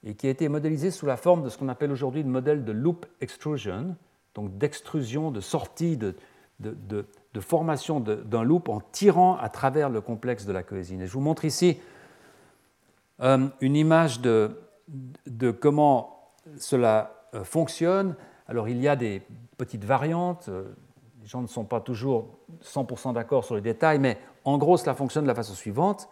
et 0.04 0.14
qui 0.14 0.26
a 0.26 0.30
été 0.30 0.48
modélisée 0.48 0.90
sous 0.90 1.06
la 1.06 1.16
forme 1.16 1.44
de 1.44 1.48
ce 1.48 1.56
qu'on 1.56 1.68
appelle 1.68 1.92
aujourd'hui 1.92 2.22
le 2.22 2.28
modèle 2.28 2.64
de 2.64 2.72
loop 2.72 3.06
extrusion, 3.20 3.96
donc 4.34 4.56
d'extrusion, 4.58 5.30
de 5.30 5.40
sortie 5.40 5.96
de, 5.96 6.14
formation 7.40 8.00
d'un 8.00 8.42
loop 8.42 8.68
en 8.68 8.80
tirant 8.80 9.36
à 9.36 9.48
travers 9.48 9.90
le 9.90 10.00
complexe 10.00 10.44
de 10.44 10.52
la 10.52 10.62
coésine. 10.62 11.02
Et 11.02 11.06
je 11.06 11.12
vous 11.12 11.20
montre 11.20 11.44
ici 11.44 11.78
euh, 13.20 13.48
une 13.60 13.76
image 13.76 14.20
de, 14.20 14.56
comment 15.60 16.30
cela 16.56 17.28
euh, 17.34 17.44
fonctionne. 17.44 18.16
Alors 18.48 18.68
il 18.68 18.80
y 18.80 18.88
a 18.88 18.96
des 18.96 19.22
petites 19.56 19.84
variantes, 19.84 20.50
les 21.22 21.28
gens 21.28 21.40
ne 21.40 21.46
sont 21.46 21.64
pas 21.64 21.80
toujours 21.80 22.38
100% 22.64 23.14
d'accord 23.14 23.44
sur 23.44 23.54
les 23.54 23.60
détails, 23.60 24.00
mais 24.00 24.18
en 24.44 24.58
gros 24.58 24.76
cela 24.76 24.94
fonctionne 24.94 25.24
de 25.24 25.28
la 25.28 25.34
façon 25.34 25.54
suivante. 25.54 26.08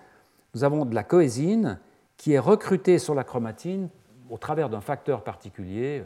Nous 0.54 0.62
avons 0.64 0.84
de 0.84 0.94
la 0.94 1.02
coésine 1.02 1.80
qui 2.16 2.32
est 2.32 2.38
recrutée 2.38 2.98
sur 2.98 3.14
la 3.14 3.24
chromatine 3.24 3.88
au 4.30 4.38
travers 4.38 4.68
d'un 4.68 4.80
facteur 4.80 5.24
particulier, 5.24 6.04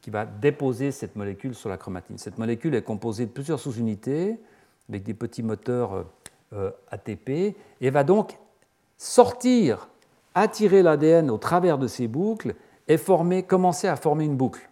qui 0.00 0.10
va 0.10 0.26
déposer 0.26 0.90
cette 0.90 1.14
molécule 1.14 1.54
sur 1.54 1.68
la 1.68 1.76
chromatine. 1.76 2.18
Cette 2.18 2.36
molécule 2.36 2.74
est 2.74 2.82
composée 2.82 3.26
de 3.26 3.30
plusieurs 3.30 3.60
sous-unités 3.60 4.40
avec 4.88 5.04
des 5.04 5.14
petits 5.14 5.44
moteurs 5.44 5.94
euh, 5.94 6.02
euh, 6.54 6.70
ATP 6.90 7.56
et 7.80 7.90
va 7.90 8.02
donc 8.02 8.36
sortir, 8.98 9.88
attirer 10.34 10.82
l'ADN 10.82 11.30
au 11.30 11.38
travers 11.38 11.78
de 11.78 11.86
ces 11.86 12.08
boucles 12.08 12.56
et 12.88 12.96
former, 12.96 13.44
commencer 13.44 13.86
à 13.86 13.94
former 13.94 14.24
une 14.24 14.36
boucle. 14.36 14.68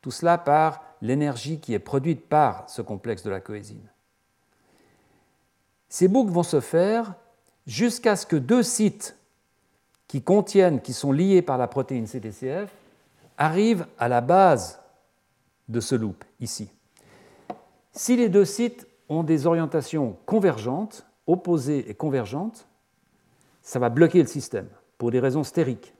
Tout 0.00 0.10
cela 0.10 0.38
par 0.38 0.85
l'énergie 1.02 1.60
qui 1.60 1.74
est 1.74 1.78
produite 1.78 2.26
par 2.26 2.68
ce 2.68 2.82
complexe 2.82 3.22
de 3.22 3.30
la 3.30 3.40
coésine. 3.40 3.88
Ces 5.88 6.08
boucles 6.08 6.32
vont 6.32 6.42
se 6.42 6.60
faire 6.60 7.14
jusqu'à 7.66 8.16
ce 8.16 8.26
que 8.26 8.36
deux 8.36 8.62
sites 8.62 9.16
qui 10.08 10.22
contiennent, 10.22 10.80
qui 10.80 10.92
sont 10.92 11.12
liés 11.12 11.42
par 11.42 11.58
la 11.58 11.68
protéine 11.68 12.06
CTCF, 12.06 12.70
arrivent 13.38 13.86
à 13.98 14.08
la 14.08 14.20
base 14.20 14.80
de 15.68 15.80
ce 15.80 15.94
loop, 15.94 16.24
ici. 16.40 16.70
Si 17.92 18.16
les 18.16 18.28
deux 18.28 18.44
sites 18.44 18.86
ont 19.08 19.22
des 19.22 19.46
orientations 19.46 20.16
convergentes, 20.26 21.06
opposées 21.26 21.90
et 21.90 21.94
convergentes, 21.94 22.66
ça 23.62 23.78
va 23.78 23.88
bloquer 23.88 24.20
le 24.20 24.28
système 24.28 24.68
pour 24.96 25.10
des 25.10 25.20
raisons 25.20 25.44
stériques. 25.44 25.92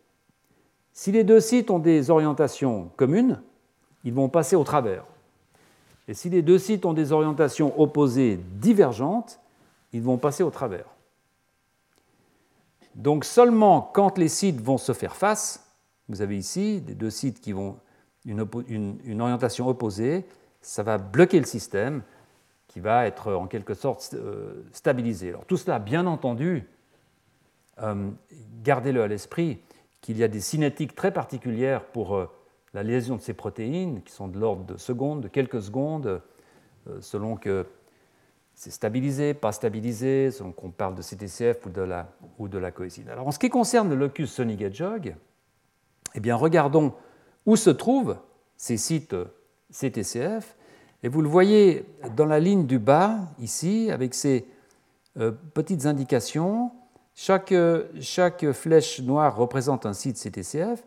Si 0.93 1.13
les 1.13 1.25
deux 1.25 1.41
sites 1.41 1.71
ont 1.71 1.79
des 1.79 2.11
orientations 2.11 2.91
communes, 2.97 3.43
ils 4.07 4.15
vont 4.15 4.29
passer 4.29 4.55
au 4.55 4.63
travers. 4.63 5.05
Et 6.07 6.15
si 6.15 6.31
les 6.31 6.41
deux 6.41 6.59
sites 6.59 6.87
ont 6.87 6.93
des 6.93 7.11
orientations 7.11 7.79
opposées 7.79 8.39
divergentes, 8.53 9.41
ils 9.93 10.01
vont 10.01 10.17
passer 10.17 10.45
au 10.45 10.51
travers. 10.51 10.87
Donc 12.95 13.25
seulement 13.25 13.83
quand 13.83 14.17
les 14.17 14.29
sites 14.29 14.61
vont 14.61 14.79
se 14.79 14.93
faire 14.93 15.17
face, 15.17 15.67
vous 16.09 16.23
avez 16.23 16.39
ici 16.39 16.81
des 16.81 16.95
deux 16.95 17.11
sites 17.11 17.41
qui 17.41 17.53
vont 17.53 17.79
une, 18.25 19.21
orientation 19.21 19.69
opposée, 19.69 20.25
ça 20.61 20.85
va 20.85 20.99
bloquer 20.99 21.41
le 21.41 21.47
système 21.47 22.03
qui 22.69 22.79
va 22.79 23.07
être 23.07 23.33
en 23.33 23.49
quelque 23.49 23.75
sorte 23.75 24.15
euh, 24.15 24.63
stabilisé. 24.71 25.31
Alors 25.31 25.45
tout 25.47 25.57
cela, 25.57 25.81
bien 25.81 26.07
entendu, 26.07 26.69
euh, 27.83 28.09
gardez-le 28.63 29.03
à 29.03 29.09
l'esprit 29.09 29.61
qu'il 30.01 30.17
y 30.17 30.23
a 30.23 30.29
des 30.29 30.41
cinétiques 30.41 30.95
très 30.95 31.13
particulières 31.13 31.85
pour 31.87 32.17
euh, 32.17 32.31
la 32.77 32.83
lésion 32.83 33.17
de 33.17 33.23
ces 33.23 33.33
protéines, 33.33 34.03
qui 34.03 34.13
sont 34.13 34.29
de 34.29 34.39
l'ordre 34.39 34.65
de 34.65 34.77
secondes, 34.77 35.23
de 35.23 35.29
quelques 35.29 35.63
secondes, 35.63 36.21
selon 37.01 37.37
que 37.37 37.65
c'est 38.55 38.71
stabilisé, 38.71 39.33
pas 39.33 39.53
stabilisé, 39.53 40.31
selon 40.31 40.53
qu'on 40.53 40.71
parle 40.71 40.95
de 40.95 41.01
CTCF 41.01 41.65
ou 41.65 41.71
de 41.71 41.81
la, 41.81 42.13
ou 42.39 42.49
coésine. 42.75 43.09
Alors 43.09 43.27
en 43.27 43.31
ce 43.31 43.39
qui 43.39 43.49
concerne 43.49 43.89
le 43.89 43.95
locus 43.95 44.31
Sonic 44.31 44.61
Hedgehog, 44.61 45.17
eh 46.15 46.21
bien 46.21 46.37
regardons 46.37 46.93
où 47.47 47.57
se 47.57 47.71
trouvent 47.71 48.19
ces 48.59 48.77
sites 48.77 49.17
CTCF 49.73 50.55
et 51.03 51.09
vous 51.09 51.23
le 51.23 51.29
voyez 51.29 51.87
dans 52.15 52.27
la 52.27 52.41
ligne 52.41 52.67
du 52.67 52.79
bas, 52.79 53.21
ici, 53.39 53.91
avec 53.91 54.13
ces 54.13 54.47
euh, 55.19 55.33
petites 55.55 55.87
indications. 55.87 56.73
Chaque, 57.15 57.55
chaque, 58.01 58.53
flèche 58.53 59.01
noire 59.01 59.35
représente 59.35 59.87
un 59.87 59.95
site 59.95 60.19
CTCF, 60.19 60.85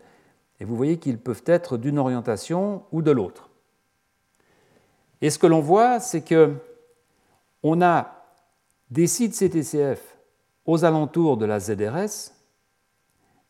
et 0.60 0.66
vous 0.66 0.76
voyez 0.76 0.98
qu'ils 0.98 1.18
peuvent 1.18 1.44
être 1.46 1.78
d'une 1.78 2.00
orientation 2.00 2.84
ou 2.92 3.02
de 3.02 3.12
l'autre. 3.12 3.50
Et 5.22 5.30
ce 5.30 5.40
que 5.40 5.48
l'on 5.48 5.62
voit, 5.62 6.00
c'est 6.00 6.22
que 6.22 6.56
on 7.64 7.82
a 7.82 8.24
des 8.90 9.08
sites 9.08 9.34
CTCF 9.34 10.18
aux 10.66 10.86
alentours 10.86 11.38
de 11.38 11.46
la 11.46 11.60
ZRS 11.60 12.34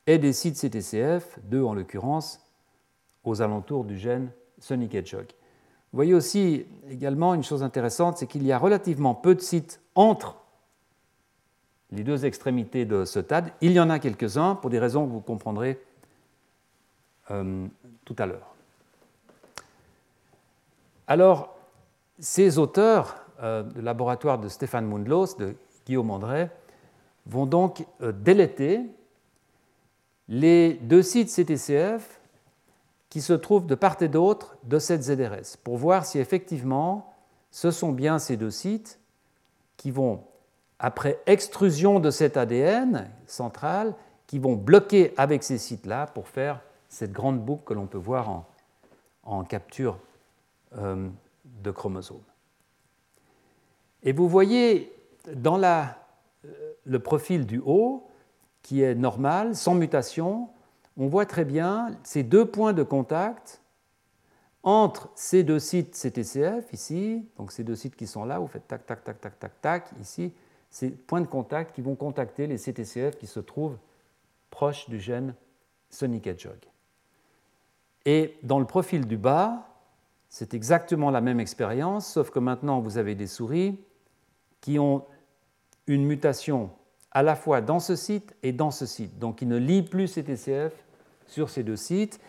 et 0.07 0.17
des 0.17 0.33
sites 0.33 0.55
CTCF, 0.55 1.39
deux 1.43 1.63
en 1.63 1.73
l'occurrence, 1.73 2.39
aux 3.23 3.41
alentours 3.41 3.83
du 3.83 3.97
gène 3.97 4.31
Sonic 4.57 4.95
Hedgehog. 4.95 5.27
Vous 5.91 5.97
voyez 5.97 6.13
aussi 6.13 6.65
également 6.89 7.33
une 7.33 7.43
chose 7.43 7.63
intéressante, 7.63 8.17
c'est 8.17 8.27
qu'il 8.27 8.43
y 8.43 8.51
a 8.51 8.57
relativement 8.57 9.15
peu 9.15 9.35
de 9.35 9.41
sites 9.41 9.81
entre 9.95 10.37
les 11.91 12.03
deux 12.03 12.25
extrémités 12.25 12.85
de 12.85 13.05
ce 13.05 13.19
TAD. 13.19 13.51
Il 13.61 13.71
y 13.71 13.79
en 13.79 13.89
a 13.89 13.99
quelques-uns 13.99 14.55
pour 14.55 14.69
des 14.69 14.79
raisons 14.79 15.05
que 15.05 15.11
vous 15.11 15.21
comprendrez 15.21 15.79
euh, 17.31 17.67
tout 18.05 18.15
à 18.17 18.25
l'heure. 18.25 18.55
Alors, 21.07 21.57
ces 22.19 22.57
auteurs 22.57 23.15
euh, 23.41 23.63
du 23.63 23.81
laboratoire 23.81 24.37
de 24.37 24.49
Stéphane 24.49 24.85
Mundlos, 24.85 25.35
de 25.37 25.55
Guillaume 25.85 26.11
André, 26.11 26.49
vont 27.25 27.45
donc 27.45 27.85
euh, 28.01 28.11
déléter 28.11 28.81
les 30.27 30.73
deux 30.73 31.01
sites 31.01 31.29
CTCF 31.29 32.19
qui 33.09 33.21
se 33.21 33.33
trouvent 33.33 33.65
de 33.65 33.75
part 33.75 33.97
et 34.01 34.07
d'autre 34.07 34.57
de 34.63 34.77
cette 34.77 35.03
ZRS 35.03 35.57
pour 35.63 35.77
voir 35.77 36.05
si 36.05 36.19
effectivement 36.19 37.13
ce 37.49 37.71
sont 37.71 37.91
bien 37.91 38.19
ces 38.19 38.37
deux 38.37 38.51
sites 38.51 38.99
qui 39.77 39.89
vont, 39.89 40.23
après 40.77 41.19
extrusion 41.25 41.99
de 41.99 42.11
cet 42.11 42.37
ADN 42.37 43.09
central, 43.25 43.95
qui 44.27 44.37
vont 44.37 44.55
bloquer 44.55 45.13
avec 45.17 45.43
ces 45.43 45.57
sites-là 45.57 46.05
pour 46.07 46.27
faire 46.27 46.61
cette 46.89 47.11
grande 47.11 47.39
boucle 47.39 47.63
que 47.63 47.73
l'on 47.73 47.87
peut 47.87 47.97
voir 47.97 48.45
en, 49.23 49.43
capture 49.43 49.99
euh, 50.77 51.07
de 51.45 51.71
chromosomes. 51.71 52.17
Et 54.03 54.11
vous 54.11 54.27
voyez 54.27 54.91
dans 55.33 55.61
euh, 55.63 55.85
le 56.83 56.99
profil 56.99 57.45
du 57.45 57.61
haut, 57.63 58.07
qui 58.61 58.81
est 58.81 58.95
normal, 58.95 59.55
sans 59.55 59.75
mutation, 59.75 60.49
on 60.97 61.07
voit 61.07 61.25
très 61.25 61.45
bien 61.45 61.95
ces 62.03 62.23
deux 62.23 62.45
points 62.45 62.73
de 62.73 62.83
contact 62.83 63.61
entre 64.63 65.09
ces 65.15 65.43
deux 65.43 65.59
sites 65.59 65.95
CTCF, 65.95 66.73
ici, 66.73 67.25
donc 67.37 67.51
ces 67.51 67.63
deux 67.63 67.75
sites 67.75 67.95
qui 67.95 68.07
sont 68.07 68.25
là, 68.25 68.39
vous 68.39 68.47
faites 68.47 68.67
tac, 68.67 68.85
tac, 68.85 69.03
tac, 69.03 69.21
tac, 69.21 69.39
tac, 69.39 69.61
tac, 69.61 69.89
ici, 70.01 70.33
ces 70.69 70.89
points 70.89 71.21
de 71.21 71.27
contact 71.27 71.73
qui 71.73 71.81
vont 71.81 71.95
contacter 71.95 72.47
les 72.47 72.57
CTCF 72.57 73.17
qui 73.17 73.27
se 73.27 73.39
trouvent 73.39 73.77
proches 74.49 74.89
du 74.89 74.99
gène 74.99 75.33
Sonic 75.89 76.27
Hedgehog. 76.27 76.59
Et 78.05 78.37
dans 78.43 78.59
le 78.59 78.65
profil 78.65 79.05
du 79.07 79.17
bas, 79.17 79.67
c'est 80.29 80.53
exactement 80.53 81.09
la 81.11 81.21
même 81.21 81.39
expérience, 81.39 82.07
sauf 82.07 82.29
que 82.29 82.39
maintenant 82.39 82.79
vous 82.79 82.97
avez 82.97 83.15
des 83.15 83.27
souris 83.27 83.79
qui 84.61 84.79
ont 84.79 85.05
une 85.87 86.05
mutation 86.05 86.69
à 87.11 87.23
la 87.23 87.35
fois 87.35 87.61
dans 87.61 87.79
ce 87.79 87.95
site 87.95 88.35
et 88.43 88.51
dans 88.51 88.71
ce 88.71 88.85
site. 88.85 89.17
Donc 89.17 89.41
ils 89.41 89.47
ne 89.47 89.57
lient 89.57 89.81
plus 89.81 90.13
CTCF 90.13 90.73
sur 91.27 91.49
ces 91.49 91.63
deux 91.63 91.75
sites. 91.75 92.19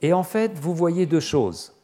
Et 0.00 0.12
en 0.12 0.24
fait, 0.24 0.58
vous 0.58 0.74
voyez 0.74 1.06
deux 1.06 1.20
choses. 1.20 1.74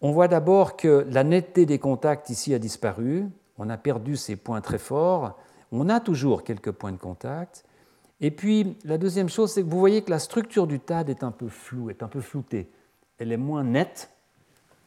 On 0.00 0.10
voit 0.10 0.28
d'abord 0.28 0.76
que 0.76 1.06
la 1.10 1.24
netteté 1.24 1.66
des 1.66 1.78
contacts 1.78 2.30
ici 2.30 2.54
a 2.54 2.58
disparu. 2.58 3.28
On 3.58 3.68
a 3.68 3.76
perdu 3.76 4.16
ces 4.16 4.36
points 4.36 4.60
très 4.60 4.78
forts. 4.78 5.38
On 5.70 5.88
a 5.88 6.00
toujours 6.00 6.42
quelques 6.42 6.72
points 6.72 6.92
de 6.92 6.96
contact. 6.96 7.64
Et 8.20 8.30
puis, 8.30 8.76
la 8.84 8.98
deuxième 8.98 9.28
chose, 9.28 9.52
c'est 9.52 9.62
que 9.62 9.68
vous 9.68 9.78
voyez 9.78 10.02
que 10.02 10.10
la 10.10 10.18
structure 10.18 10.66
du 10.66 10.78
TAD 10.78 11.08
est 11.08 11.24
un 11.24 11.30
peu 11.30 11.48
floue, 11.48 11.90
est 11.90 12.02
un 12.02 12.08
peu 12.08 12.20
floutée. 12.20 12.68
Elle 13.18 13.32
est 13.32 13.38
moins 13.38 13.64
nette 13.64 14.10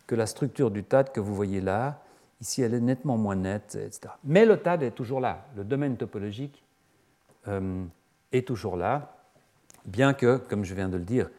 que 0.06 0.16
la 0.16 0.28
structure 0.28 0.70
du 0.70 0.84
TAD 0.84 1.12
que 1.12 1.20
vous 1.20 1.34
voyez 1.34 1.62
là. 1.62 2.02
Ici, 2.42 2.62
elle 2.62 2.74
est 2.74 2.82
nettement 2.82 3.18
moins 3.18 3.36
nette, 3.36 3.76
etc. 3.76 4.14
Mais 4.24 4.46
le 4.46 4.58
TAD 4.58 4.84
est 4.84 4.92
toujours 4.92 5.20
là. 5.20 5.48
Le 5.56 5.64
domaine 5.64 5.98
topologique 5.98 6.64
euh, 7.48 7.84
est 8.32 8.48
toujours 8.48 8.78
là 8.78 9.14
bien 9.86 10.14
que, 10.14 10.38
comme 10.38 10.64
je 10.64 10.74
viens 10.76 10.90
de 10.90 10.98
le 10.98 11.04
dire, 11.04 11.30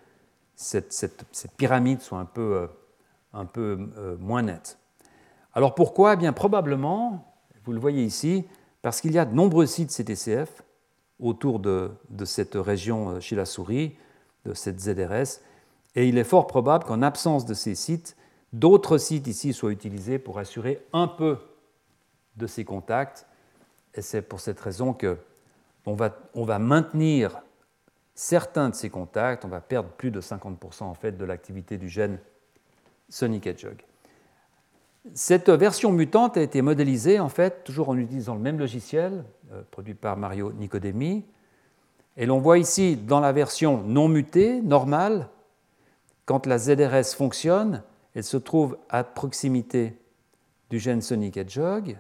cette, 0.57 1.25
pyramide 1.57 2.01
soit 2.01 2.19
un 2.19 2.25
peu, 2.25 2.69
euh, 3.35 3.47
euh, 3.57 4.17
moins 4.19 4.43
nette. 4.43 4.79
Alors 5.55 5.75
pourquoi? 5.75 6.15
Eh 6.15 6.17
bien 6.17 6.33
Probablement, 6.33 7.35
vous 7.65 7.73
le 7.73 7.81
voyez 7.81 8.05
ici, 8.05 8.45
parce 8.83 9.01
qu'il 9.01 9.13
y 9.13 9.19
a 9.19 9.25
de 9.25 9.35
nombreux 9.35 9.67
sites 9.67 9.91
CTCF 9.91 10.64
autour 11.21 11.61
de, 11.61 11.91
cette 12.25 12.55
région 12.55 13.11
euh, 13.11 13.21
chez 13.21 13.37
la 13.37 13.45
souris, 13.45 13.97
de 14.45 14.53
cette 14.53 14.81
ZRS, 14.81 15.41
et 15.95 16.09
il 16.09 16.19
est 16.19 16.25
fort 16.25 16.47
probable 16.47 16.85
qu'en 16.85 17.03
absence 17.03 17.47
de 17.47 17.55
ces 17.55 17.75
sites, 17.75 18.17
d'autres 18.53 18.99
sites 18.99 19.27
ici 19.27 19.53
soient 19.53 19.73
utilisés 19.73 20.19
pour 20.19 20.39
assurer 20.39 20.85
un 20.93 21.07
peu 21.07 21.39
de 22.37 22.47
ces 22.47 22.65
contacts. 22.65 23.27
Et 23.95 24.03
c'est 24.03 24.23
pour 24.23 24.41
cette 24.41 24.61
raison 24.61 24.93
qu'on 24.93 25.95
va, 25.95 26.19
on 26.35 26.45
va 26.45 26.59
maintenir 26.59 27.43
certains 28.15 28.71
de 28.71 28.75
ces 28.75 28.91
contacts, 28.91 29.45
on 29.45 29.49
va 29.49 29.61
perdre 29.61 29.91
plus 29.91 30.11
de 30.11 30.21
50% 30.21 30.83
en 30.83 30.95
fait 30.95 31.17
de 31.17 31.25
l'activité 31.25 31.79
du 31.79 31.89
gène 31.89 32.19
Sonic 33.09 33.47
Hedgehog. 33.47 33.85
Cette 35.13 35.51
version 35.51 35.93
mutante 35.93 36.37
a 36.37 36.43
été 36.43 36.63
modélisée 36.63 37.21
en 37.21 37.29
fait 37.29 37.63
toujours 37.63 37.91
en 37.91 37.99
utilisant 37.99 38.35
le 38.35 38.41
même 38.41 38.59
logiciel 38.59 39.25
euh, 39.53 39.63
produit 39.71 39.95
par 39.95 40.17
Mario 40.17 40.53
Nicodemi. 40.53 41.25
Et 42.17 42.27
l'on 42.27 42.39
voit 42.39 42.59
ici 42.59 42.97
dans 42.97 43.21
la 43.21 43.33
version 43.33 43.83
non 43.83 44.09
mutée, 44.09 44.63
normale, 44.63 45.29
quand 46.25 46.47
la 46.47 46.59
ZRS 46.59 47.15
fonctionne, 47.17 47.83
elle 48.15 48.25
se 48.25 48.37
trouve 48.37 48.79
à 48.89 49.05
proximité 49.05 49.99
du 50.71 50.79
gène 50.79 51.03
Sonic 51.03 51.37
Hedgehog, 51.37 51.99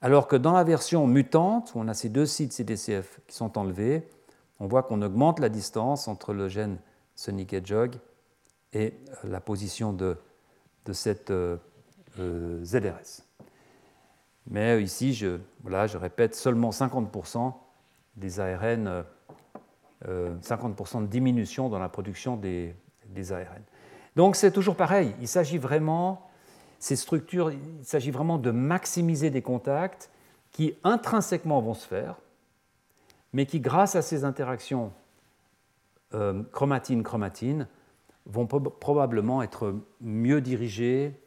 alors 0.00 0.26
que 0.26 0.36
dans 0.36 0.52
la 0.52 0.64
version 0.64 1.06
mutante, 1.06 1.72
où 1.74 1.80
on 1.80 1.88
a 1.88 1.94
ces 1.94 2.08
deux 2.08 2.26
sites 2.26 2.52
CDCF 2.52 3.20
qui 3.26 3.36
sont 3.36 3.58
enlevés, 3.58 4.08
on 4.58 4.66
voit 4.66 4.82
qu'on 4.82 5.02
augmente 5.02 5.40
la 5.40 5.48
distance 5.48 6.08
entre 6.08 6.32
le 6.32 6.48
gène 6.48 6.78
Sonic 7.14 7.52
Hedgehog 7.52 7.96
et 8.72 8.94
euh, 9.24 9.28
la 9.28 9.40
position 9.40 9.92
de, 9.92 10.16
cette 10.92 11.30
euh, 11.30 11.56
euh, 11.56 11.56
ZRS. 12.18 13.22
Mais 14.48 14.82
ici, 14.82 15.14
je, 15.14 15.38
voilà, 15.62 15.86
je 15.86 15.96
répète, 15.96 16.34
seulement 16.34 16.70
50% 16.70 17.52
des 18.16 18.40
ARN, 18.40 19.04
50% 20.04 21.02
de 21.02 21.06
diminution 21.06 21.68
dans 21.68 21.78
la 21.78 21.88
production 21.88 22.36
des, 22.36 22.74
des 23.08 23.32
ARN. 23.32 23.62
Donc 24.16 24.36
c'est 24.36 24.50
toujours 24.50 24.76
pareil, 24.76 25.14
il 25.20 25.28
s'agit 25.28 25.58
vraiment, 25.58 26.28
ces 26.78 26.96
structures, 26.96 27.52
il 27.52 27.84
s'agit 27.84 28.10
vraiment 28.10 28.38
de 28.38 28.50
maximiser 28.50 29.30
des 29.30 29.42
contacts 29.42 30.10
qui 30.52 30.74
intrinsèquement 30.82 31.60
vont 31.60 31.74
se 31.74 31.86
faire, 31.86 32.16
mais 33.32 33.46
qui, 33.46 33.60
grâce 33.60 33.94
à 33.94 34.02
ces 34.02 34.24
interactions 34.24 34.92
euh, 36.14 36.42
chromatine-chromatine, 36.52 37.68
vont 38.26 38.46
probablement 38.46 39.42
être 39.42 39.74
mieux 40.00 40.40
dirigées, 40.40 41.19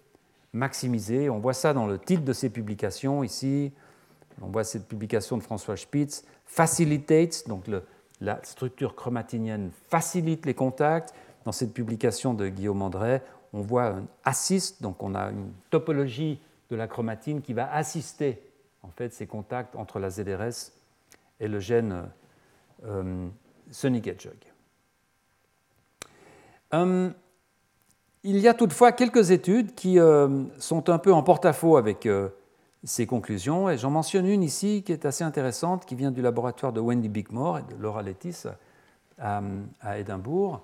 maximisées. 0.53 1.29
On 1.29 1.39
voit 1.39 1.53
ça 1.53 1.73
dans 1.73 1.87
le 1.87 1.99
titre 1.99 2.23
de 2.23 2.33
ces 2.33 2.49
publications 2.49 3.23
ici. 3.23 3.71
On 4.41 4.47
voit 4.47 4.63
cette 4.63 4.87
publication 4.87 5.37
de 5.37 5.43
François 5.43 5.75
Spitz. 5.77 6.23
Facilitates, 6.45 7.47
donc 7.47 7.65
la 8.21 8.39
structure 8.43 8.95
chromatinienne 8.95 9.71
facilite 9.89 10.45
les 10.45 10.53
contacts. 10.53 11.13
Dans 11.45 11.51
cette 11.51 11.73
publication 11.73 12.33
de 12.33 12.47
Guillaume 12.47 12.81
André, 12.81 13.21
on 13.51 13.61
voit 13.61 13.87
un 13.87 14.05
assist, 14.23 14.81
donc 14.81 15.03
on 15.03 15.13
a 15.13 15.29
une 15.29 15.51
topologie 15.69 16.39
de 16.69 16.75
la 16.75 16.87
chromatine 16.87 17.41
qui 17.41 17.53
va 17.53 17.71
assister 17.73 18.41
en 18.81 18.89
fait 18.89 19.13
ces 19.13 19.27
contacts 19.27 19.75
entre 19.75 19.99
la 19.99 20.09
ZRS 20.09 20.71
et 21.39 21.47
le 21.47 21.59
gène 21.59 22.09
euh, 22.85 23.27
Sonic 23.71 24.07
Hedgehog. 24.07 24.37
Hum, 26.71 27.13
il 28.23 28.37
y 28.37 28.47
a 28.47 28.53
toutefois 28.53 28.91
quelques 28.91 29.31
études 29.31 29.75
qui 29.75 29.99
euh, 29.99 30.43
sont 30.57 30.89
un 30.89 30.97
peu 30.97 31.13
en 31.13 31.23
porte-à-faux 31.23 31.77
avec 31.77 32.05
euh, 32.05 32.29
ces 32.83 33.05
conclusions, 33.05 33.69
et 33.69 33.77
j'en 33.77 33.91
mentionne 33.91 34.25
une 34.25 34.43
ici 34.43 34.83
qui 34.85 34.91
est 34.91 35.05
assez 35.05 35.23
intéressante, 35.23 35.85
qui 35.85 35.95
vient 35.95 36.11
du 36.11 36.21
laboratoire 36.21 36.73
de 36.73 36.79
Wendy 36.79 37.09
Bickmore 37.09 37.59
et 37.59 37.63
de 37.63 37.75
Laura 37.81 38.01
Lettis 38.01 38.43
à, 39.19 39.41
Édimbourg, 39.97 40.61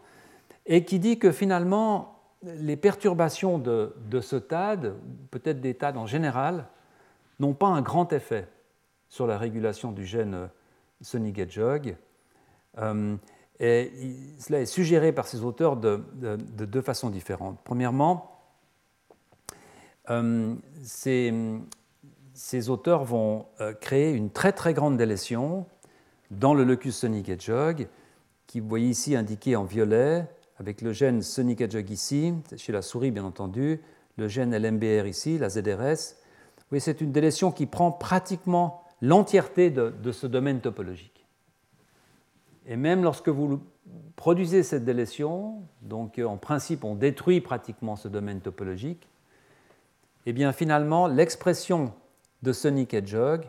et 0.65 0.83
qui 0.83 0.99
dit 0.99 1.19
que 1.19 1.31
finalement, 1.31 2.19
les 2.43 2.77
perturbations 2.77 3.57
de, 3.57 3.93
ce 4.21 4.35
TAD, 4.35 4.95
peut-être 5.31 5.61
des 5.61 5.75
TAD 5.75 5.97
en 5.97 6.05
général, 6.05 6.65
n'ont 7.39 7.53
pas 7.53 7.67
un 7.67 7.81
grand 7.81 8.11
effet 8.11 8.47
sur 9.07 9.27
la 9.27 9.37
régulation 9.37 9.91
du 9.91 10.05
gène 10.05 10.49
Sonic 11.01 11.37
Hedgehog. 11.39 11.95
Euh, 12.79 13.15
cela 13.59 14.61
est 14.61 14.65
suggéré 14.65 15.11
par 15.11 15.27
ces 15.27 15.43
auteurs 15.43 15.75
de, 15.77 16.01
deux 16.55 16.81
façons 16.81 17.09
différentes. 17.09 17.59
Premièrement, 17.63 18.39
euh, 20.09 20.55
ces, 20.83 22.69
auteurs 22.69 23.03
vont 23.03 23.45
euh, 23.59 23.73
créer 23.73 24.11
une 24.11 24.29
très 24.29 24.53
très 24.53 24.73
grande 24.73 24.97
délétion 24.97 25.65
dans 26.31 26.53
le 26.53 26.63
locus 26.63 26.97
Sonic 26.97 27.29
Hedgehog, 27.29 27.87
qui 28.47 28.59
vous 28.59 28.69
voyez 28.69 28.89
ici 28.89 29.15
indiqué 29.15 29.55
en 29.55 29.63
violet, 29.63 30.25
avec 30.57 30.81
le 30.81 30.93
gène 30.93 31.21
Sonic 31.21 31.61
Hedgehog 31.61 31.89
ici, 31.89 32.33
chez 32.55 32.71
la 32.71 32.81
souris 32.81 33.11
bien 33.11 33.23
entendu, 33.23 33.81
le 34.17 34.27
gène 34.27 34.55
LMBR 34.55 35.07
ici, 35.07 35.37
la 35.37 35.49
ZRS. 35.49 36.15
Oui, 36.71 36.79
c'est 36.79 37.01
une 37.01 37.11
délétion 37.11 37.51
qui 37.51 37.65
prend 37.65 37.91
pratiquement 37.91 38.83
l'entièreté 39.01 39.69
de, 39.69 40.11
ce 40.11 40.27
domaine 40.27 40.59
topologique. 40.59 41.18
Et 42.65 42.75
même 42.75 43.03
lorsque 43.03 43.29
vous 43.29 43.61
produisez 44.15 44.63
cette 44.63 44.85
délétion, 44.85 45.63
donc 45.81 46.19
en 46.19 46.37
principe 46.37 46.83
on 46.83 46.95
détruit 46.95 47.41
pratiquement 47.41 47.95
ce 47.95 48.07
domaine 48.07 48.41
topologique, 48.41 49.07
et 50.25 50.31
eh 50.31 50.33
bien 50.33 50.51
finalement 50.51 51.07
l'expression 51.07 51.93
de 52.43 52.53
Sonic 52.53 52.93
Hedgehog 52.93 53.45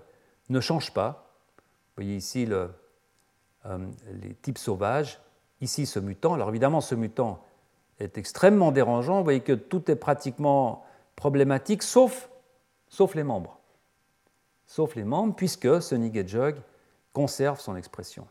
ne 0.49 0.61
change 0.61 0.95
pas. 0.95 1.35
Vous 1.59 2.05
voyez 2.05 2.17
ici 2.17 2.47
euh, 2.49 2.69
les 4.23 4.35
types 4.35 4.59
sauvages 4.59 5.21
ici 5.61 5.87
ce 5.87 5.99
mutant. 5.99 6.35
Alors 6.35 6.49
évidemment, 6.49 6.81
ce 6.81 6.95
mutant 6.95 7.43
est 7.99 8.19
extrêmement 8.19 8.73
dérangeant. 8.73 9.19
Vous 9.19 9.25
voyez 9.25 9.41
que 9.41 9.53
tout 9.53 9.91
est 9.91 9.97
pratiquement 9.97 10.85
problématique, 11.17 11.83
sauf, 11.83 12.31
sauf 12.89 13.15
les 13.15 13.25
membres. 13.25 13.59
Sauf 14.67 14.95
les 14.95 15.05
membres, 15.05 15.35
puisque 15.35 15.83
Sonic 15.83 16.17
Hedgehog 16.17 16.57
conserve 17.13 17.61
son 17.61 17.77
expression. 17.77 18.27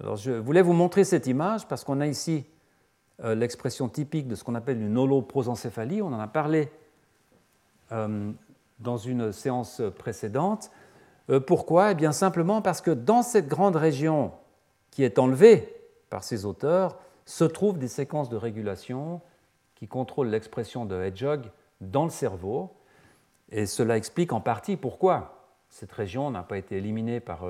Alors 0.00 0.16
je 0.16 0.32
voulais 0.32 0.62
vous 0.62 0.72
montrer 0.72 1.04
cette 1.04 1.26
image 1.26 1.68
parce 1.68 1.84
qu'on 1.84 2.00
a 2.00 2.06
ici 2.06 2.46
euh, 3.22 3.34
l'expression 3.34 3.88
typique 3.88 4.28
de 4.28 4.34
ce 4.34 4.42
qu'on 4.44 4.54
appelle 4.54 4.80
une 4.80 4.96
holoprosencéphalie. 4.96 6.00
On 6.00 6.06
en 6.06 6.20
a 6.20 6.26
parlé 6.26 6.70
euh, 7.92 8.32
dans 8.78 8.96
une 8.96 9.30
séance 9.30 9.82
précédente. 9.98 10.70
Euh, 11.28 11.38
pourquoi? 11.38 11.92
Eh 11.92 11.94
bien 11.94 12.12
simplement 12.12 12.62
parce 12.62 12.80
que 12.80 12.90
dans 12.90 13.22
cette 13.22 13.46
grande 13.46 13.76
région 13.76 14.32
qui 14.90 15.04
est 15.04 15.18
enlevée 15.18 15.76
par 16.08 16.24
ces 16.24 16.46
auteurs 16.46 16.98
se 17.26 17.44
trouvent 17.44 17.78
des 17.78 17.88
séquences 17.88 18.30
de 18.30 18.36
régulation 18.38 19.20
qui 19.74 19.86
contrôlent 19.86 20.30
l'expression 20.30 20.86
de 20.86 20.96
Hedgehog 20.96 21.50
dans 21.82 22.04
le 22.04 22.10
cerveau. 22.10 22.74
Et 23.52 23.66
cela 23.66 23.98
explique 23.98 24.32
en 24.32 24.40
partie 24.40 24.78
pourquoi 24.78 25.46
cette 25.68 25.92
région 25.92 26.30
n'a 26.30 26.42
pas 26.42 26.56
été 26.56 26.78
éliminée 26.78 27.20
par, 27.20 27.44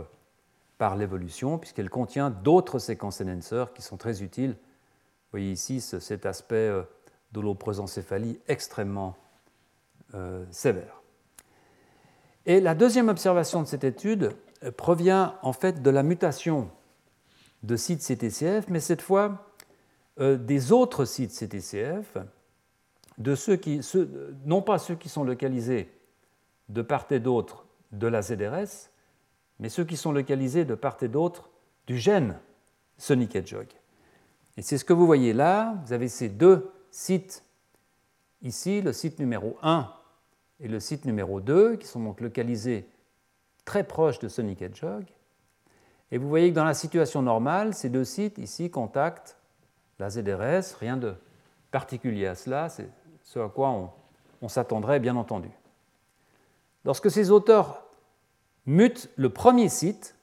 par 0.81 0.97
l'évolution, 0.97 1.59
puisqu'elle 1.59 1.91
contient 1.91 2.31
d'autres 2.31 2.79
séquences 2.79 3.21
enhancers 3.21 3.75
qui 3.75 3.83
sont 3.83 3.99
très 3.99 4.23
utiles. 4.23 4.53
Vous 4.53 5.33
voyez 5.33 5.53
ici 5.53 5.83
cet 5.83 6.25
aspect 6.25 6.55
euh, 6.55 6.85
de 7.33 7.41
l'oprosencéphalie 7.41 8.41
extrêmement 8.49 9.15
euh, 10.15 10.43
sévère. 10.51 11.03
Et 12.47 12.63
la 12.63 12.75
deuxième 12.75 13.11
observation 13.11 13.61
de 13.61 13.67
cette 13.67 13.85
étude 13.85 14.33
provient 14.79 15.35
en 15.43 15.53
fait 15.53 15.83
de 15.83 15.91
la 15.91 16.03
mutation 16.03 16.71
de 17.63 17.77
sites 17.77 18.01
CTCF, 18.01 18.69
mais 18.69 18.81
cette 18.81 19.03
fois 19.03 19.53
euh, 20.19 20.39
des 20.39 20.73
autres 20.73 21.05
sites 21.05 21.33
CTCF, 21.33 22.17
de 23.19 23.35
ceux 23.35 23.57
qui, 23.57 23.83
non 24.47 24.63
pas 24.63 24.79
ceux 24.79 24.95
qui 24.95 25.11
sont 25.11 25.25
localisés 25.25 25.93
de 26.71 26.81
part 26.81 27.05
et 27.11 27.21
d'autre 27.21 27.67
de 27.93 28.07
la 28.07 28.23
ZRS, 28.23 28.90
mais 29.61 29.69
ceux 29.69 29.85
qui 29.85 29.97
sont 29.97 30.11
localisés 30.11 30.65
de 30.65 30.75
part 30.75 30.97
et 31.03 31.09
d'autre 31.09 31.51
du 31.87 31.99
gène 31.99 32.39
Sonic 32.99 33.37
Hedgehog. 33.37 33.69
Et 34.57 34.63
c'est 34.63 34.79
ce 34.79 34.85
que 34.85 34.93
vous 34.93 35.07
voyez 35.07 35.33
là. 35.33 35.77
Vous 35.87 35.93
avez 35.93 36.09
ces 36.09 36.29
deux 36.29 36.73
sites 36.91 37.45
ici, 38.43 38.81
le 38.83 38.93
site 38.93 39.19
numéro 39.19 39.57
1 39.63 39.89
et 40.61 40.69
le 40.69 40.81
site 40.81 41.05
numéro 41.05 41.41
2, 41.41 41.77
qui 41.77 41.87
sont 41.87 42.03
donc 42.03 42.21
localisés 42.21 42.89
très 43.65 43.85
proches 43.85 44.19
de 44.19 44.29
Sonic 44.29 44.63
Hedgehog. 44.63 45.05
Et 46.11 46.19
vous 46.19 46.29
voyez 46.29 46.51
que 46.51 46.57
dans 46.57 46.65
la 46.65 46.75
situation 46.75 47.23
normale, 47.23 47.75
ces 47.75 47.89
deux 47.89 48.05
sites 48.05 48.39
ici 48.39 48.71
contactent 48.71 49.37
la 49.99 50.11
ZRS, 50.11 50.77
rien 50.81 50.97
de 50.97 51.15
particulier 51.71 52.27
à 52.27 52.35
cela, 52.35 52.69
c'est 52.69 52.89
ce 53.23 53.39
à 53.39 53.49
quoi 53.49 53.93
on, 54.43 54.49
s'attendrait 54.49 54.99
bien 54.99 55.17
entendu. 55.17 55.51
Lorsque 56.85 57.11
ces 57.11 57.31
auteurs 57.31 57.85
mutent 58.67 59.11
le 59.17 59.31
premier 59.31 59.69
site, 59.69 60.15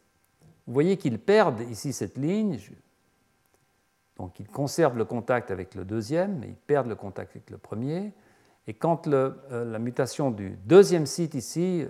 vous 0.66 0.74
voyez 0.74 0.98
qu'ils 0.98 1.20
perdent 1.20 1.62
ici 1.70 1.94
cette 1.94 2.18
ligne, 2.18 2.60
donc 4.18 4.40
ils 4.40 4.48
conservent 4.48 4.98
le 4.98 5.06
contact 5.06 5.52
avec 5.52 5.76
le 5.76 5.86
deuxième, 5.86 6.40
mais 6.40 6.48
ils 6.48 6.56
perdent 6.56 6.88
le 6.88 6.96
contact 6.96 7.32
avec 7.32 7.50
le 7.50 7.58
premier. 7.58 8.12
Et 8.68 8.74
quand 8.74 9.08
euh, 9.08 9.32
la 9.52 9.80
mutation 9.80 10.32
du 10.32 10.58
deuxième 10.66 11.06
site 11.06 11.36
ici 11.36 11.86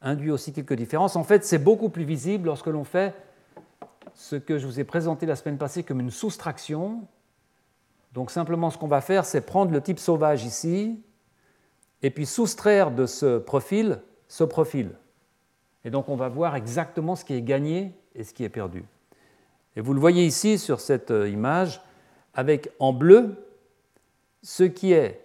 induit 0.00 0.30
aussi 0.30 0.52
quelques 0.52 0.74
différences. 0.74 1.16
En 1.16 1.24
fait, 1.24 1.44
c'est 1.44 1.58
beaucoup 1.58 1.88
plus 1.88 2.04
visible 2.04 2.46
lorsque 2.46 2.66
l'on 2.66 2.84
fait 2.84 3.14
ce 4.14 4.36
que 4.36 4.58
je 4.58 4.66
vous 4.66 4.80
ai 4.80 4.84
présenté 4.84 5.26
la 5.26 5.36
semaine 5.36 5.58
passée 5.58 5.82
comme 5.82 6.00
une 6.00 6.10
soustraction. 6.10 7.02
Donc 8.12 8.30
simplement, 8.30 8.70
ce 8.70 8.78
qu'on 8.78 8.88
va 8.88 9.00
faire, 9.00 9.24
c'est 9.24 9.40
prendre 9.40 9.72
le 9.72 9.80
type 9.80 9.98
sauvage 9.98 10.44
ici, 10.44 11.02
et 12.02 12.10
puis 12.10 12.26
soustraire 12.26 12.90
de 12.90 13.06
ce 13.06 13.38
profil 13.38 14.00
ce 14.28 14.42
profil. 14.44 14.90
Et 15.86 15.90
donc 15.90 16.08
on 16.08 16.16
va 16.16 16.28
voir 16.28 16.56
exactement 16.56 17.14
ce 17.14 17.24
qui 17.24 17.32
est 17.32 17.42
gagné 17.42 17.94
et 18.16 18.24
ce 18.24 18.34
qui 18.34 18.42
est 18.42 18.48
perdu. 18.48 18.84
Et 19.76 19.80
vous 19.80 19.94
le 19.94 20.00
voyez 20.00 20.26
ici 20.26 20.58
sur 20.58 20.80
cette 20.80 21.12
euh, 21.12 21.28
image, 21.28 21.80
avec 22.34 22.72
en 22.80 22.92
bleu 22.92 23.46
ce 24.42 24.64
qui 24.64 24.92
est 24.92 25.24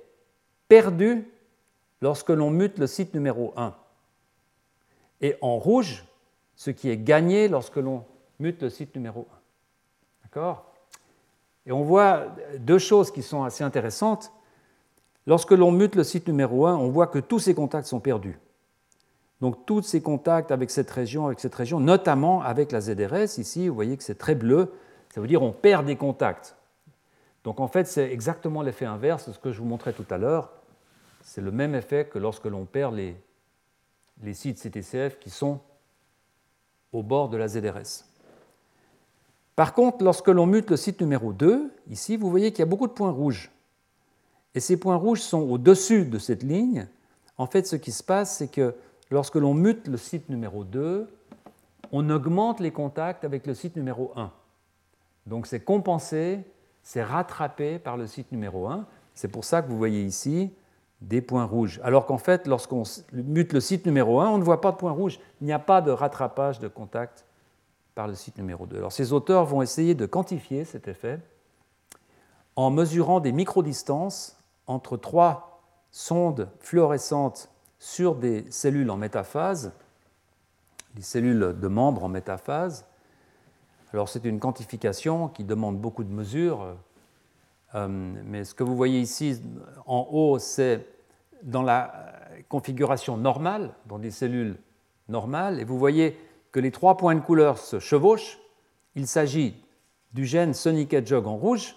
perdu 0.68 1.28
lorsque 2.00 2.30
l'on 2.30 2.52
mute 2.52 2.78
le 2.78 2.86
site 2.86 3.16
numéro 3.16 3.54
1 3.58 3.76
et 5.22 5.36
en 5.42 5.58
rouge 5.58 6.06
ce 6.56 6.70
qui 6.70 6.92
est 6.92 6.98
gagné 6.98 7.48
lorsque 7.48 7.78
l'on 7.78 8.06
mute 8.40 8.62
le 8.62 8.70
site 8.70 8.96
numéro 8.96 9.28
1. 9.32 9.38
D'accord? 10.26 10.72
Et 11.66 11.72
on 11.72 11.82
voit 11.82 12.36
deux 12.60 12.80
choses 12.80 13.10
qui 13.12 13.24
sont 13.24 13.44
assez 13.44 13.64
intéressantes. 13.64 14.32
Lorsque 15.26 15.52
l'on 15.52 15.72
mute 15.72 15.96
le 15.96 16.04
site 16.04 16.28
numéro 16.28 16.68
1, 16.68 16.76
on 16.76 16.90
voit 16.90 17.08
que 17.08 17.20
tous 17.20 17.40
ces 17.40 17.56
contacts 17.56 17.88
sont 17.88 18.00
perdus. 18.00 18.38
Donc 19.42 19.66
tous 19.66 19.82
ces 19.82 20.02
contacts 20.02 20.52
avec 20.52 20.70
cette 20.70 20.90
région, 20.92 21.26
avec 21.26 21.40
cette 21.40 21.56
région, 21.56 21.80
notamment 21.80 22.42
avec 22.44 22.72
la 22.72 22.80
ZRS, 22.80 23.40
ici, 23.40 23.68
vous 23.68 23.76
voyez 23.76 23.98
que 23.98 24.04
c'est 24.04 24.18
très 24.18 24.36
bleu, 24.36 24.72
ça 25.14 25.20
veut 25.20 25.28
dire 25.28 25.42
on 25.42 25.52
perd 25.52 25.86
des 25.86 25.96
contacts. 25.96 26.56
Donc 27.44 27.60
en 27.60 27.68
fait, 27.68 27.86
c'est 27.86 28.12
exactement 28.12 28.62
l'effet 28.62 28.86
inverse 28.86 29.28
de 29.28 29.34
ce 29.34 29.40
que 29.40 29.52
je 29.52 29.60
vous 29.60 29.66
montrais 29.66 29.94
tout 29.94 30.06
à 30.12 30.20
l'heure. 30.20 30.52
C'est 31.24 31.42
le 31.42 31.52
même 31.52 31.74
effet 31.74 32.06
que 32.06 32.20
lorsque 32.20 32.46
l'on 32.46 32.66
perd 32.66 32.96
les, 32.96 33.16
les 34.22 34.34
sites 34.36 34.60
CTCF 34.60 35.18
qui 35.20 35.32
sont 35.32 35.60
au 36.94 37.02
bord 37.02 37.30
de 37.30 37.38
la 37.38 37.48
ZRS. 37.48 38.06
Par 39.56 39.74
contre, 39.74 40.04
lorsque 40.04 40.28
l'on 40.28 40.46
mute 40.46 40.70
le 40.70 40.78
site 40.78 41.02
numéro 41.02 41.34
2, 41.34 41.72
ici, 41.90 42.16
vous 42.16 42.30
voyez 42.30 42.52
qu'il 42.52 42.60
y 42.60 42.64
a 42.64 42.68
beaucoup 42.68 42.88
de 42.88 42.94
points 42.94 43.12
rouges. 43.12 43.52
Et 44.54 44.60
ces 44.60 44.78
points 44.78 44.96
rouges 44.96 45.22
sont 45.22 45.42
au-dessus 45.42 46.06
de 46.06 46.20
cette 46.20 46.44
ligne. 46.44 46.88
En 47.38 47.48
fait, 47.48 47.66
ce 47.66 47.76
qui 47.76 47.92
se 47.92 48.04
passe, 48.04 48.38
c'est 48.38 48.50
que 48.50 48.76
lorsque 49.12 49.36
l'on 49.36 49.54
mute 49.54 49.88
le 49.88 49.98
site 49.98 50.30
numéro 50.30 50.64
2, 50.64 51.08
on 51.92 52.10
augmente 52.10 52.60
les 52.60 52.72
contacts 52.72 53.26
avec 53.26 53.46
le 53.46 53.54
site 53.54 53.76
numéro 53.76 54.12
1. 54.16 54.32
Donc 55.28 55.46
c'est 55.46 55.60
compensé, 55.60 56.40
c'est 56.82 57.04
rattrapé 57.04 57.78
par 57.78 57.98
le 57.98 58.08
site 58.08 58.32
numéro 58.32 58.68
1. 58.68 58.88
C'est 59.14 59.28
pour 59.28 59.44
ça 59.44 59.62
que 59.62 59.70
vous 59.70 59.78
voyez 59.78 60.04
ici 60.04 60.52
des 61.02 61.22
points 61.22 61.46
rouges. 61.46 61.80
Alors 61.84 62.06
qu'en 62.06 62.18
fait, 62.18 62.48
lorsqu'on 62.48 62.84
mute 63.12 63.54
le 63.54 63.60
site 63.60 63.86
numéro 63.86 64.22
1, 64.22 64.30
on 64.30 64.38
ne 64.38 64.44
voit 64.44 64.62
pas 64.62 64.72
de 64.72 64.78
points 64.78 64.92
rouges. 64.92 65.20
Il 65.42 65.46
n'y 65.46 65.54
a 65.54 65.60
pas 65.60 65.82
de 65.82 65.92
rattrapage 65.92 66.60
de 66.60 66.68
contact 66.68 67.26
par 67.94 68.08
le 68.08 68.16
site 68.16 68.38
numéro 68.38 68.66
2. 68.66 68.78
Alors 68.78 68.92
ces 68.92 69.12
auteurs 69.12 69.46
vont 69.46 69.62
essayer 69.62 69.94
de 69.94 70.06
quantifier 70.06 70.64
cet 70.64 70.88
effet 70.88 71.20
en 72.56 72.70
mesurant 72.70 73.20
des 73.20 73.32
microdistances 73.32 74.38
entre 74.68 74.98
trois 74.98 75.62
sondes 75.92 76.50
fluorescentes 76.60 77.51
sur 77.82 78.14
des 78.14 78.46
cellules 78.52 78.92
en 78.92 78.96
métaphase, 78.96 79.72
des 80.94 81.02
cellules 81.02 81.56
de 81.60 81.68
membres 81.68 82.04
en 82.04 82.10
métaphase. 82.10 82.86
Alors 83.92 84.08
c'est 84.08 84.24
une 84.24 84.40
quantification 84.40 85.30
qui 85.30 85.44
demande 85.44 85.80
beaucoup 85.80 86.04
de 86.04 86.14
mesures, 86.14 86.76
euh, 87.74 87.88
mais 87.88 88.44
ce 88.44 88.54
que 88.54 88.64
vous 88.64 88.76
voyez 88.76 89.00
ici 89.00 89.42
en 89.88 90.08
haut, 90.12 90.38
c'est 90.38 90.86
dans 91.42 91.64
la 91.64 92.14
configuration 92.50 93.18
normale, 93.18 93.74
dans 93.88 93.98
des 93.98 94.12
cellules 94.12 94.58
normales, 95.10 95.60
et 95.60 95.64
vous 95.64 95.80
voyez 95.80 96.16
que 96.52 96.60
les 96.60 96.70
trois 96.70 96.98
points 96.98 97.16
de 97.16 97.22
couleur 97.22 97.58
se 97.58 97.80
chevauchent. 97.80 98.38
Il 98.94 99.08
s'agit 99.08 99.56
du 100.14 100.28
gène 100.28 100.54
Sonic 100.54 100.94
Hedgehog 100.94 101.26
en 101.26 101.36
rouge, 101.36 101.76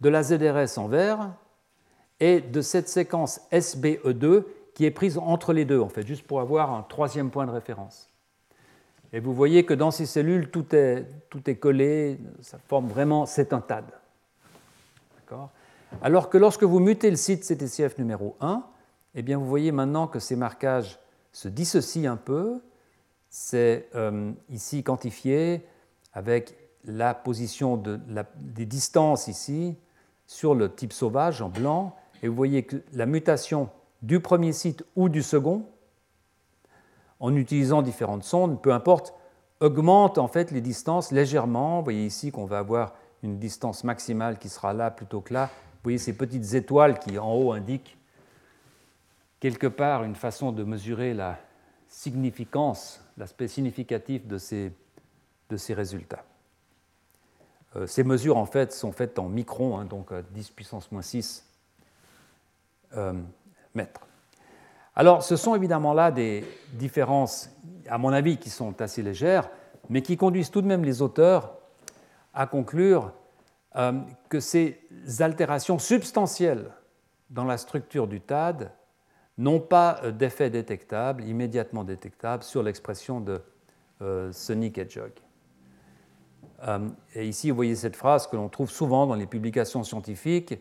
de 0.00 0.08
la 0.08 0.22
ZRS 0.22 0.78
en 0.78 0.86
vert 0.86 1.34
et 2.20 2.40
de 2.40 2.60
cette 2.60 2.88
séquence 2.88 3.40
SBE2 3.50 4.44
qui 4.74 4.84
est 4.84 4.90
prise 4.90 5.18
entre 5.18 5.52
les 5.52 5.64
deux, 5.64 5.80
en 5.80 5.88
fait, 5.88 6.06
juste 6.06 6.26
pour 6.26 6.40
avoir 6.40 6.72
un 6.72 6.82
troisième 6.82 7.30
point 7.30 7.46
de 7.46 7.50
référence. 7.50 8.08
Et 9.12 9.20
vous 9.20 9.34
voyez 9.34 9.64
que 9.64 9.74
dans 9.74 9.90
ces 9.90 10.06
cellules, 10.06 10.50
tout 10.50 10.74
est, 10.74 11.06
tout 11.28 11.48
est 11.50 11.56
collé, 11.56 12.18
ça 12.40 12.58
forme 12.66 12.86
vraiment, 12.88 13.26
c'est 13.26 13.52
un 13.52 13.60
TAD. 13.60 13.84
Alors 16.00 16.30
que 16.30 16.38
lorsque 16.38 16.62
vous 16.62 16.80
mutez 16.80 17.10
le 17.10 17.16
site 17.16 17.44
CTCF 17.44 17.98
numéro 17.98 18.36
1, 18.40 18.64
eh 19.14 19.22
bien 19.22 19.38
vous 19.38 19.46
voyez 19.46 19.72
maintenant 19.72 20.06
que 20.06 20.18
ces 20.18 20.36
marquages 20.36 20.98
se 21.32 21.48
dissocient 21.48 22.12
un 22.12 22.16
peu. 22.16 22.60
C'est 23.28 23.88
euh, 23.94 24.32
ici 24.50 24.82
quantifié 24.82 25.66
avec 26.12 26.54
la 26.84 27.14
position 27.14 27.76
de 27.76 28.00
des 28.36 28.66
distances 28.66 29.28
ici 29.28 29.76
sur 30.26 30.54
le 30.54 30.72
type 30.72 30.92
sauvage 30.92 31.40
en 31.40 31.48
blanc. 31.48 31.96
Et 32.22 32.28
vous 32.28 32.34
voyez 32.34 32.64
que 32.64 32.76
la 32.92 33.06
mutation 33.06 33.70
du 34.02 34.20
premier 34.20 34.52
site 34.52 34.84
ou 34.96 35.08
du 35.08 35.22
second, 35.22 35.66
en 37.20 37.34
utilisant 37.36 37.82
différentes 37.82 38.24
sondes, 38.24 38.60
peu 38.60 38.72
importe, 38.72 39.14
augmente 39.60 40.18
en 40.18 40.26
fait 40.26 40.50
les 40.50 40.60
distances 40.60 41.12
légèrement. 41.12 41.78
Vous 41.78 41.84
voyez 41.84 42.04
ici 42.04 42.32
qu'on 42.32 42.46
va 42.46 42.58
avoir 42.58 42.94
une 43.22 43.38
distance 43.38 43.84
maximale 43.84 44.38
qui 44.38 44.48
sera 44.48 44.72
là 44.72 44.90
plutôt 44.90 45.20
que 45.20 45.32
là. 45.32 45.46
Vous 45.46 45.84
voyez 45.84 45.98
ces 45.98 46.16
petites 46.16 46.54
étoiles 46.54 46.98
qui 46.98 47.18
en 47.18 47.32
haut 47.32 47.52
indiquent 47.52 47.96
quelque 49.38 49.68
part 49.68 50.02
une 50.02 50.16
façon 50.16 50.52
de 50.52 50.64
mesurer 50.64 51.14
la 51.14 51.38
significance, 51.88 53.00
l'aspect 53.16 53.48
significatif 53.48 54.26
de 54.26 54.38
ces, 54.38 54.72
résultats. 55.74 56.24
Euh, 57.76 57.86
ces 57.86 58.02
mesures 58.02 58.36
en 58.36 58.46
fait 58.46 58.72
sont 58.72 58.92
faites 58.92 59.18
en 59.18 59.28
microns, 59.28 59.78
hein, 59.78 59.84
donc 59.84 60.10
à 60.10 60.22
10 60.22 60.50
puissance 60.50 60.90
moins 60.90 61.02
6 61.02 61.46
euh, 62.96 63.12
Alors 64.94 65.22
ce 65.22 65.36
sont 65.36 65.54
évidemment 65.54 65.94
là 65.94 66.10
des 66.10 66.44
différences, 66.74 67.50
à 67.88 67.98
mon 67.98 68.12
avis, 68.12 68.36
qui 68.36 68.50
sont 68.50 68.80
assez 68.80 69.02
légères, 69.02 69.48
mais 69.88 70.02
qui 70.02 70.16
conduisent 70.16 70.50
tout 70.50 70.62
de 70.62 70.66
même 70.66 70.84
les 70.84 71.02
auteurs 71.02 71.54
à 72.34 72.46
conclure 72.46 73.12
euh, 73.76 74.00
que 74.28 74.40
ces 74.40 74.80
altérations 75.20 75.78
substantielles 75.78 76.70
dans 77.30 77.44
la 77.44 77.56
structure 77.56 78.06
du 78.06 78.20
TAD 78.20 78.70
n'ont 79.38 79.60
pas 79.60 80.00
euh, 80.04 80.12
d'effet 80.12 80.50
détectable, 80.50 81.24
immédiatement 81.24 81.84
détectable, 81.84 82.42
sur 82.42 82.62
l'expression 82.62 83.20
de 83.20 83.40
euh, 84.02 84.30
Sonic 84.32 84.76
Hedgehog. 84.76 85.12
et 87.14 87.26
ici, 87.26 87.50
vous 87.50 87.56
voyez 87.56 87.74
cette 87.74 87.96
phrase 87.96 88.26
que 88.26 88.36
l'on 88.36 88.48
trouve 88.48 88.70
souvent 88.70 89.06
dans 89.06 89.14
les 89.14 89.26
publications 89.26 89.84
scientifiques. 89.84 90.60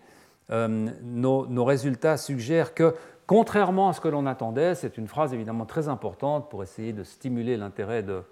Nos, 0.51 1.45
nos, 1.47 1.63
résultats 1.63 2.17
suggèrent 2.17 2.73
que, 2.73 2.93
contrairement 3.25 3.87
à 3.87 3.93
ce 3.93 4.01
que 4.01 4.09
l'on 4.09 4.25
attendait, 4.25 4.75
c'est 4.75 4.97
une 4.97 5.07
phrase 5.07 5.33
évidemment 5.33 5.65
très 5.65 5.87
importante 5.87 6.49
pour 6.49 6.61
essayer 6.61 6.91
de 6.91 7.03
stimuler 7.03 7.55
l'intérêt 7.55 8.03
de, 8.03 8.23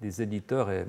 des 0.00 0.22
éditeurs 0.22 0.70
et, 0.70 0.86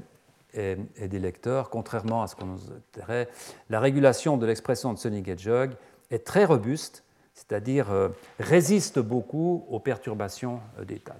des 0.53 1.19
lecteurs, 1.19 1.69
contrairement 1.69 2.23
à 2.23 2.27
ce 2.27 2.35
qu'on 2.35 2.47
nous 2.47 2.59
dirait, 2.93 3.27
la 3.69 3.79
régulation 3.79 4.38
de 4.38 4.45
l'expression 4.45 4.91
de 4.91 4.97
Sonic 4.97 5.27
Hedgehog 5.27 5.71
est 6.09 6.25
très 6.25 6.45
robuste, 6.45 7.03
c'est-à-dire 7.35 7.91
euh, 7.91 8.09
résiste 8.39 8.97
beaucoup 8.97 9.65
aux 9.69 9.79
perturbations 9.79 10.59
euh, 10.79 10.85
des 10.85 10.97
TAD. 10.97 11.17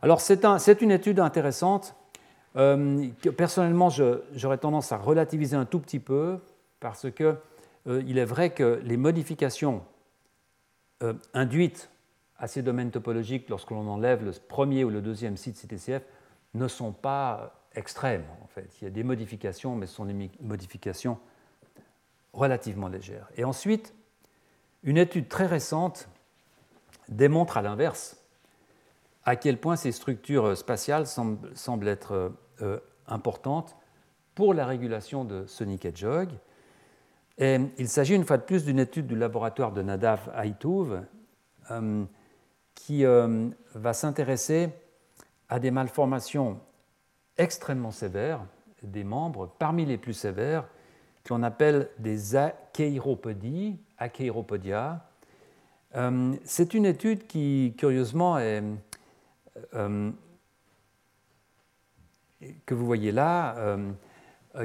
Alors 0.00 0.22
c'est 0.22 0.46
un, 0.46 0.56
une 0.56 0.92
étude 0.92 1.20
intéressante 1.20 1.94
euh, 2.56 3.06
que 3.20 3.28
personnellement 3.28 3.90
j'aurais 3.90 4.58
tendance 4.58 4.92
à 4.92 4.96
relativiser 4.96 5.56
un 5.56 5.66
tout 5.66 5.80
petit 5.80 5.98
peu 5.98 6.38
parce 6.80 7.10
qu'il 7.86 8.08
il 8.08 8.18
est 8.18 8.24
vrai 8.24 8.50
que 8.50 8.80
les 8.84 8.96
modifications 8.96 9.82
induites 11.34 11.90
à 12.38 12.48
ces 12.48 12.62
domaines 12.62 12.90
topologiques 12.90 13.48
lorsque 13.48 13.70
l'on 13.70 13.88
enlève 13.88 14.24
le 14.24 14.32
premier 14.32 14.84
ou 14.84 14.90
le 14.90 15.00
deuxième 15.00 15.36
site 15.36 15.56
CTCF 15.56 16.02
ne 16.54 16.68
sont 16.68 16.92
pas 16.92 17.54
extrêmes, 17.74 18.24
en 18.42 18.46
fait. 18.46 18.68
Il 18.80 18.84
y 18.84 18.86
a 18.86 18.90
des 18.90 19.04
modifications, 19.04 19.76
mais 19.76 19.86
ce 19.86 19.94
sont 19.94 20.06
des 20.06 20.30
modifications 20.40 21.18
relativement 22.32 22.88
légères. 22.88 23.28
Et 23.36 23.44
ensuite, 23.44 23.94
une 24.82 24.98
étude 24.98 25.28
très 25.28 25.46
récente 25.46 26.08
démontre 27.08 27.56
à 27.56 27.62
l'inverse 27.62 28.18
à 29.24 29.36
quel 29.36 29.58
point 29.58 29.76
ces 29.76 29.92
structures 29.92 30.56
spatiales 30.56 31.06
semblent, 31.06 31.88
être 31.88 32.32
euh, 32.62 32.78
importantes 33.08 33.76
pour 34.34 34.54
la 34.54 34.64
régulation 34.64 35.24
de 35.24 35.44
Sonic 35.46 35.84
Hedgehog. 35.84 36.30
Il 37.38 37.88
s'agit 37.88 38.14
une 38.14 38.24
fois 38.24 38.38
de 38.38 38.42
plus 38.42 38.64
d'une 38.64 38.78
étude 38.78 39.06
du 39.06 39.16
laboratoire 39.16 39.72
de 39.72 39.82
Nadav 39.82 40.30
Haïtouv 40.34 41.02
euh, 41.70 42.04
qui 42.74 43.04
euh, 43.04 43.48
va 43.74 43.92
s'intéresser 43.92 44.70
à 45.48 45.58
des 45.58 45.70
malformations 45.70 46.58
extrêmement 47.36 47.90
sévères 47.90 48.40
des 48.82 49.04
membres, 49.04 49.52
parmi 49.58 49.84
les 49.84 49.98
plus 49.98 50.12
sévères, 50.12 50.68
qu'on 51.26 51.42
appelle 51.42 51.90
des 51.98 52.36
achéropodies, 52.36 53.78
achéropodia. 53.98 55.04
Euh, 55.96 56.34
c'est 56.44 56.72
une 56.72 56.86
étude 56.86 57.26
qui, 57.26 57.74
curieusement, 57.76 58.38
est, 58.38 58.62
que 62.64 62.74
vous 62.74 62.86
voyez 62.86 63.12
là, 63.12 63.76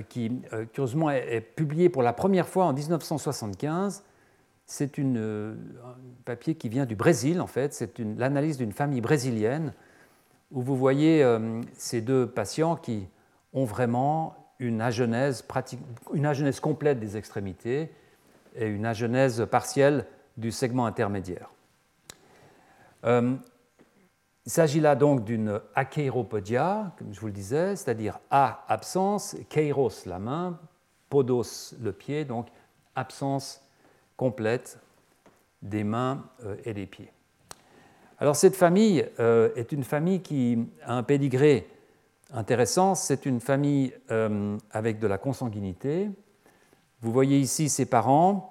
qui, 0.10 0.32
curieusement, 0.74 1.10
est, 1.10 1.42
publiée 1.42 1.90
pour 1.90 2.04
la 2.04 2.14
première 2.14 2.48
fois 2.48 2.66
en 2.66 2.74
1975. 2.74 4.04
C'est 4.66 5.00
un 5.00 5.56
papier 6.24 6.56
qui 6.56 6.70
vient 6.70 6.86
du 6.86 6.96
Brésil, 6.96 7.42
en 7.42 7.48
fait. 7.48 7.74
C'est 7.74 8.00
l'analyse 8.00 8.58
d'une 8.58 8.72
famille 8.72 9.02
brésilienne 9.02 9.74
où 10.52 10.62
vous 10.62 10.76
voyez 10.76 11.24
euh, 11.24 11.62
ces 11.74 12.02
deux 12.02 12.28
patients 12.28 12.76
qui 12.76 13.08
ont 13.54 13.66
vraiment 13.66 14.36
une 14.60 14.82
agenèse, 14.82 15.46
une 16.14 16.26
agenèse 16.26 16.60
complète 16.60 17.00
des 17.00 17.18
extrémités 17.18 17.92
et 18.56 18.68
une 18.68 18.86
agenèse 18.86 19.48
partielle 19.50 20.06
du 20.38 20.52
segment 20.52 20.86
intermédiaire. 20.86 21.50
Euh, 23.06 23.36
il 24.46 24.52
s'agit 24.52 24.80
là 24.80 24.96
donc 24.96 25.24
d'une 25.24 25.62
achéropodia, 25.76 26.94
comme 26.98 27.14
je 27.14 27.20
vous 27.20 27.28
le 27.28 27.34
disais, 27.34 27.76
c'est-à-dire 27.76 28.20
A, 28.32 28.66
absence, 28.68 29.36
kairos, 29.50 30.06
la 30.06 30.18
main, 30.18 30.60
podos, 31.10 31.76
le 31.80 31.92
pied, 31.92 32.26
donc 32.26 32.48
absence 32.96 33.62
complète 34.18 34.80
des 35.62 35.84
mains 35.84 36.26
euh, 36.44 36.56
et 36.66 36.74
des 36.74 36.88
pieds. 36.88 37.12
Alors 38.20 38.36
cette 38.36 38.56
famille 38.56 39.06
euh, 39.20 39.50
est 39.56 39.72
une 39.72 39.84
famille 39.84 40.22
qui 40.22 40.58
a 40.84 40.96
un 40.96 41.04
pédigré 41.04 41.68
intéressant. 42.34 42.96
C'est 42.96 43.26
une 43.26 43.40
famille 43.40 43.94
euh, 44.10 44.58
avec 44.72 45.00
de 45.00 45.08
la 45.08 45.18
consanguinité. 45.18 46.10
Vous 47.02 47.12
voyez 47.12 47.40
ici 47.40 47.70
ses 47.70 47.86
parents 47.86 48.48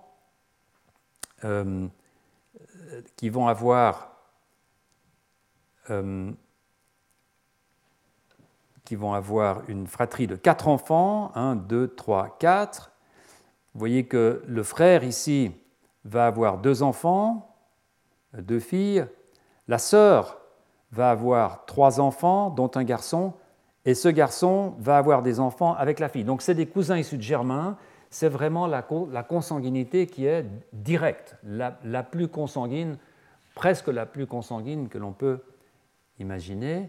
qui 3.17 3.31
vont 3.31 3.49
avoir 3.49 4.10
qui 8.85 8.97
vont 8.97 9.13
avoir 9.13 9.63
une 9.69 9.87
fratrie 9.87 10.27
de 10.27 10.37
quatre 10.37 10.69
enfants, 10.69 11.33
1, 11.35 11.57
2, 11.57 11.89
3, 11.89 12.37
4. 12.39 12.91
Vous 13.75 13.79
voyez 13.79 14.05
que 14.05 14.43
le 14.47 14.63
frère 14.63 15.05
ici 15.05 15.53
va 16.05 16.27
avoir 16.27 16.59
deux 16.59 16.83
enfants, 16.83 17.57
deux 18.35 18.61
filles, 18.61 19.07
la 19.69 19.79
sœur 19.79 20.41
va 20.93 21.11
avoir 21.11 21.65
trois 21.67 22.01
enfants, 22.01 22.51
dont 22.51 22.71
un 22.75 22.85
garçon, 22.85 23.35
et 23.85 23.95
ce 23.95 24.09
garçon 24.09 24.75
va 24.79 24.99
avoir 24.99 25.23
des 25.23 25.41
enfants 25.41 25.75
avec 25.75 26.01
la 26.01 26.09
fille. 26.09 26.25
Donc 26.25 26.43
c'est 26.43 26.55
des 26.55 26.67
cousins 26.67 26.99
issus 26.99 27.17
de 27.17 27.23
germains, 27.23 27.77
c'est 28.11 28.29
vraiment 28.29 28.67
la, 28.67 28.83
consanguinité 28.83 30.07
qui 30.07 30.27
est 30.27 30.45
directe, 30.73 31.37
la, 31.45 32.03
plus 32.03 32.29
consanguine, 32.29 32.99
presque 33.55 33.87
la 33.87 34.05
plus 34.05 34.27
consanguine 34.27 34.89
que 34.89 34.99
l'on 34.99 35.13
peut 35.13 35.39
imaginer. 36.21 36.89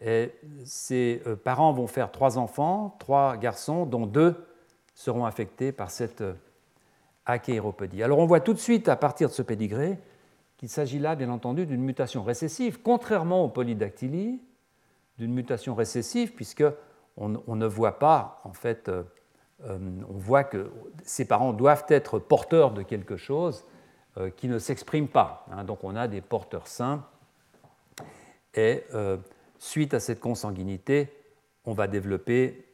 Et 0.00 0.32
ces 0.64 1.22
euh, 1.26 1.36
parents 1.36 1.72
vont 1.72 1.86
faire 1.86 2.10
trois 2.10 2.38
enfants, 2.38 2.96
trois 2.98 3.36
garçons, 3.36 3.84
dont 3.84 4.06
deux 4.06 4.46
seront 4.94 5.26
affectés 5.26 5.72
par 5.72 5.90
cette 5.90 6.22
euh, 6.22 6.34
achéropodie. 7.26 8.02
Alors 8.02 8.18
on 8.18 8.26
voit 8.26 8.40
tout 8.40 8.54
de 8.54 8.58
suite 8.58 8.88
à 8.88 8.96
partir 8.96 9.28
de 9.28 9.34
ce 9.34 9.42
pédigré 9.42 9.98
qu'il 10.56 10.68
s'agit 10.68 10.98
là, 10.98 11.16
bien 11.16 11.30
entendu, 11.30 11.66
d'une 11.66 11.82
mutation 11.82 12.22
récessive, 12.22 12.80
contrairement 12.82 13.44
aux 13.44 13.48
polydactylies, 13.48 14.40
d'une 15.18 15.32
mutation 15.32 15.74
récessive, 15.74 16.34
puisque 16.34 16.64
on, 17.16 17.28
ne 17.28 17.66
voit 17.66 17.98
pas, 17.98 18.40
en 18.44 18.52
fait, 18.52 18.88
euh, 18.88 19.02
on 19.62 20.18
voit 20.18 20.44
que 20.44 20.70
ces 21.02 21.26
parents 21.26 21.52
doivent 21.52 21.84
être 21.88 22.18
porteurs 22.18 22.72
de 22.72 22.82
quelque 22.82 23.16
chose 23.16 23.64
qui 24.36 24.48
ne 24.48 24.58
s'exprime 24.58 25.08
pas. 25.08 25.46
Hein. 25.52 25.64
donc 25.64 25.84
on 25.84 25.94
a 25.94 26.08
des 26.08 26.20
porteurs 26.20 26.66
sains, 26.66 27.04
et 28.54 28.84
suite 29.58 29.94
à 29.94 30.00
cette 30.00 30.20
consanguinité, 30.20 31.12
on 31.64 31.72
va 31.72 31.86
développer 31.86 32.64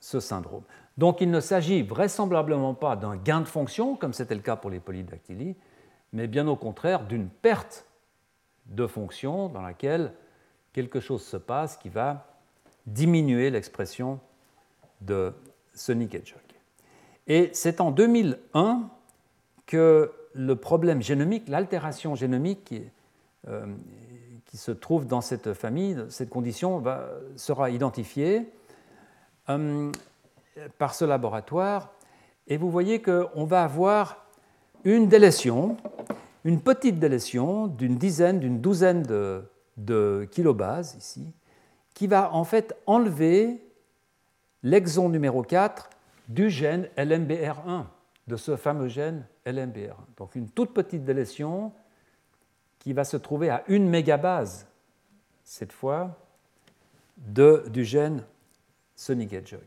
ce 0.00 0.20
syndrome. 0.20 0.62
Donc 0.96 1.20
il 1.20 1.30
ne 1.30 1.40
s'agit 1.40 1.82
vraisemblablement 1.82 2.74
pas 2.74 2.96
d'un 2.96 3.16
gain 3.16 3.40
de 3.40 3.46
fonction, 3.46 3.96
comme 3.96 4.12
c'était 4.12 4.34
le 4.34 4.40
cas 4.40 4.56
pour 4.56 4.70
les 4.70 4.80
polydactylies, 4.80 5.56
mais 6.12 6.26
bien 6.26 6.46
au 6.46 6.56
contraire 6.56 7.04
d'une 7.04 7.28
perte 7.28 7.86
de 8.66 8.86
fonction 8.86 9.48
dans 9.48 9.62
laquelle 9.62 10.12
quelque 10.72 11.00
chose 11.00 11.22
se 11.24 11.36
passe 11.36 11.76
qui 11.76 11.88
va 11.88 12.26
diminuer 12.86 13.50
l'expression 13.50 14.20
de 15.00 15.32
Sonic 15.74 16.14
Hedgehog. 16.14 16.40
Et 17.26 17.50
c'est 17.52 17.80
en 17.80 17.90
2001 17.90 18.88
que 19.66 20.12
le 20.34 20.56
problème 20.56 21.00
génomique, 21.00 21.48
l'altération 21.48 22.14
génomique 22.14 22.74
euh, 23.48 23.66
se 24.56 24.70
trouve 24.70 25.06
dans 25.06 25.20
cette 25.20 25.52
famille, 25.52 25.96
cette 26.08 26.30
condition, 26.30 26.82
sera 27.36 27.70
identifiée 27.70 28.50
euh, 29.48 29.90
par 30.78 30.94
ce 30.94 31.04
laboratoire. 31.04 31.92
Et 32.46 32.56
vous 32.56 32.70
voyez 32.70 33.02
qu'on 33.02 33.44
va 33.44 33.64
avoir 33.64 34.26
une 34.84 35.08
délétion, 35.08 35.76
une 36.44 36.60
petite 36.60 36.98
délétion 36.98 37.66
d'une 37.66 37.96
dizaine, 37.96 38.38
d'une 38.38 38.60
douzaine 38.60 39.02
de, 39.02 39.44
de 39.76 40.28
kilobases 40.30 40.94
ici, 40.98 41.32
qui 41.94 42.06
va 42.06 42.32
en 42.32 42.44
fait 42.44 42.76
enlever 42.86 43.60
l'exon 44.62 45.08
numéro 45.08 45.42
4 45.42 45.90
du 46.28 46.50
gène 46.50 46.88
LMBR1, 46.96 47.84
de 48.26 48.36
ce 48.36 48.56
fameux 48.56 48.88
gène 48.88 49.26
LMBR1. 49.46 49.96
Donc 50.16 50.34
une 50.34 50.48
toute 50.48 50.72
petite 50.72 51.04
délétion 51.04 51.72
qui 52.84 52.92
va 52.92 53.04
se 53.04 53.16
trouver 53.16 53.48
à 53.48 53.64
une 53.66 53.88
mégabase, 53.88 54.66
cette 55.42 55.72
fois, 55.72 56.18
de, 57.16 57.64
du 57.70 57.82
gène 57.82 58.22
Sonic 58.94 59.32
Hedgehog. 59.32 59.62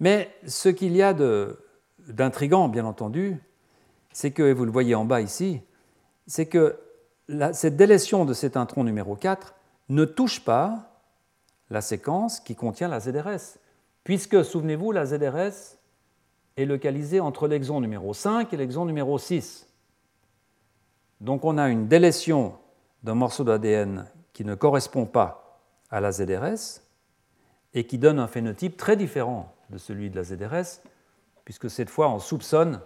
Mais 0.00 0.34
ce 0.48 0.68
qu'il 0.68 0.96
y 0.96 1.02
a 1.02 1.14
d'intrigant, 2.08 2.68
bien 2.68 2.84
entendu, 2.86 3.40
c'est 4.10 4.32
que, 4.32 4.42
et 4.42 4.52
vous 4.52 4.64
le 4.64 4.72
voyez 4.72 4.96
en 4.96 5.04
bas 5.04 5.20
ici, 5.20 5.60
c'est 6.26 6.46
que 6.46 6.76
cette 7.52 7.76
délétion 7.76 8.24
de 8.24 8.34
cet 8.34 8.56
intron 8.56 8.82
numéro 8.82 9.14
4 9.14 9.54
ne 9.90 10.04
touche 10.04 10.44
pas 10.44 11.00
la 11.70 11.82
séquence 11.82 12.40
qui 12.40 12.56
contient 12.56 12.88
la 12.88 12.98
ZRS, 12.98 13.58
puisque, 14.02 14.44
souvenez-vous, 14.44 14.90
la 14.90 15.06
ZRS 15.06 15.76
est 16.56 16.64
localisée 16.64 17.20
entre 17.20 17.46
l'exon 17.46 17.80
numéro 17.80 18.12
5 18.12 18.52
et 18.52 18.56
l'exon 18.56 18.86
numéro 18.86 19.20
6. 19.20 19.67
Donc 21.20 21.44
on 21.44 21.58
a 21.58 21.68
une 21.68 21.88
délétion 21.88 22.54
d'un 23.02 23.14
morceau 23.14 23.44
d'ADN 23.44 24.06
qui 24.32 24.44
ne 24.44 24.54
correspond 24.54 25.06
pas 25.06 25.60
à 25.90 26.00
la 26.00 26.12
ZRS 26.12 26.82
et 27.74 27.86
qui 27.86 27.98
donne 27.98 28.18
un 28.18 28.28
phénotype 28.28 28.76
très 28.76 28.96
différent 28.96 29.54
de 29.70 29.78
celui 29.78 30.10
de 30.10 30.16
la 30.16 30.22
ZRS, 30.22 30.80
puisque 31.44 31.68
cette 31.68 31.90
fois 31.90 32.08
on 32.08 32.18
soupçonne 32.18 32.80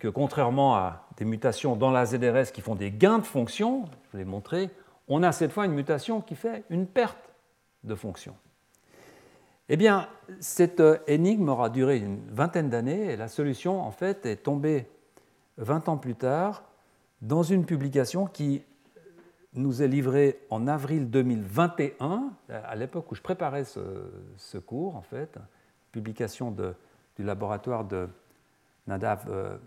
que 0.00 0.08
contrairement 0.08 0.76
à 0.76 1.06
des 1.16 1.24
mutations 1.24 1.76
dans 1.76 1.90
la 1.90 2.04
ZRS 2.04 2.52
qui 2.52 2.60
font 2.60 2.74
des 2.74 2.90
gains 2.90 3.18
de 3.18 3.24
fonction, 3.24 3.84
je 3.86 4.10
vous 4.12 4.18
l'ai 4.18 4.24
montré, 4.24 4.70
on 5.08 5.22
a 5.22 5.32
cette 5.32 5.52
fois 5.52 5.64
une 5.64 5.72
mutation 5.72 6.20
qui 6.20 6.34
fait 6.34 6.64
une 6.68 6.86
perte 6.86 7.32
de 7.84 7.94
fonction. 7.94 8.36
Eh 9.68 9.76
bien, 9.76 10.08
cette 10.38 10.82
énigme 11.06 11.48
aura 11.48 11.70
duré 11.70 11.98
une 11.98 12.20
vingtaine 12.30 12.68
d'années 12.68 13.12
et 13.12 13.16
la 13.16 13.28
solution, 13.28 13.80
en 13.80 13.90
fait, 13.90 14.26
est 14.26 14.36
tombée 14.36 14.86
20 15.58 15.88
ans 15.88 15.96
plus 15.96 16.14
tard 16.14 16.64
dans 17.22 17.42
une 17.42 17.64
publication 17.64 18.26
qui 18.26 18.62
nous 19.54 19.82
est 19.82 19.88
livrée 19.88 20.38
en 20.50 20.66
avril 20.66 21.10
2021, 21.10 22.30
à 22.50 22.76
l'époque 22.76 23.10
où 23.10 23.14
je 23.14 23.22
préparais 23.22 23.64
ce, 23.64 24.58
cours, 24.58 24.96
en 24.96 25.02
fait, 25.02 25.38
publication 25.92 26.50
du 26.50 27.24
laboratoire 27.24 27.84
de 27.84 28.08
Nadav 28.86 29.24
euh, 29.28 29.58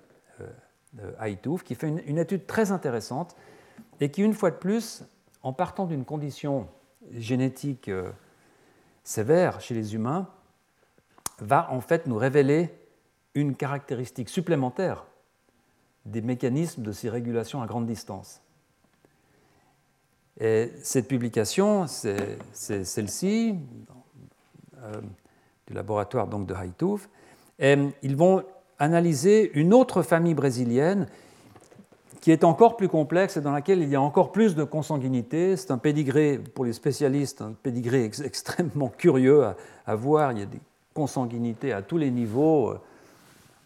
Haïtouf, 1.17 1.63
qui 1.63 1.75
fait 1.75 1.87
une, 1.87 2.17
étude 2.17 2.45
très 2.45 2.71
intéressante 2.71 3.35
et 3.99 4.11
qui, 4.11 4.21
une 4.21 4.33
fois 4.33 4.51
de 4.51 4.57
plus, 4.57 5.03
en 5.41 5.53
partant 5.53 5.85
d'une 5.85 6.05
condition 6.05 6.67
génétique 7.11 7.89
euh, 7.89 8.11
sévère 9.03 9.59
chez 9.61 9.73
les 9.73 9.95
humains, 9.95 10.27
va 11.39 11.71
en 11.71 11.81
fait 11.81 12.05
nous 12.05 12.17
révéler 12.17 12.69
une 13.33 13.55
caractéristique 13.55 14.29
supplémentaire 14.29 15.05
des 16.09 16.21
mécanismes 16.21 16.81
de 16.81 16.91
ces 16.91 17.09
régulations 17.09 17.61
à 17.61 17.67
grande 17.67 17.85
distance. 17.85 18.41
Et 20.39 20.71
cette 20.83 21.07
publication, 21.07 21.87
c'est 21.87 22.37
celle-ci, 22.53 23.55
euh, 24.81 25.01
du 25.67 25.73
laboratoire 25.73 26.27
donc 26.27 26.47
de 26.47 26.53
Haïtouf, 26.53 27.09
et 27.59 27.75
ils 28.01 28.15
vont 28.15 28.43
analyser 28.79 29.51
une 29.53 29.73
autre 29.73 30.01
famille 30.01 30.33
brésilienne 30.33 31.07
qui 32.21 32.31
est 32.31 32.43
encore 32.43 32.77
plus 32.77 32.89
complexe 32.89 33.37
et 33.37 33.41
dans 33.41 33.51
laquelle 33.51 33.81
il 33.81 33.89
y 33.89 33.95
a 33.95 34.01
encore 34.01 34.31
plus 34.31 34.55
de 34.55 34.63
consanguinité. 34.63 35.55
C'est 35.55 35.71
un 35.71 35.77
pédigré, 35.77 36.37
pour 36.37 36.65
les 36.65 36.73
spécialistes, 36.73 37.41
un 37.41 37.51
pédigré 37.51 38.05
extrêmement 38.23 38.89
curieux 38.89 39.45
à, 39.85 39.95
voir. 39.95 40.31
Il 40.31 40.39
y 40.39 40.41
a 40.41 40.45
des 40.45 40.59
consanguinités 40.93 41.71
à 41.73 41.81
tous 41.81 41.97
les 41.97 42.11
niveaux. 42.11 42.73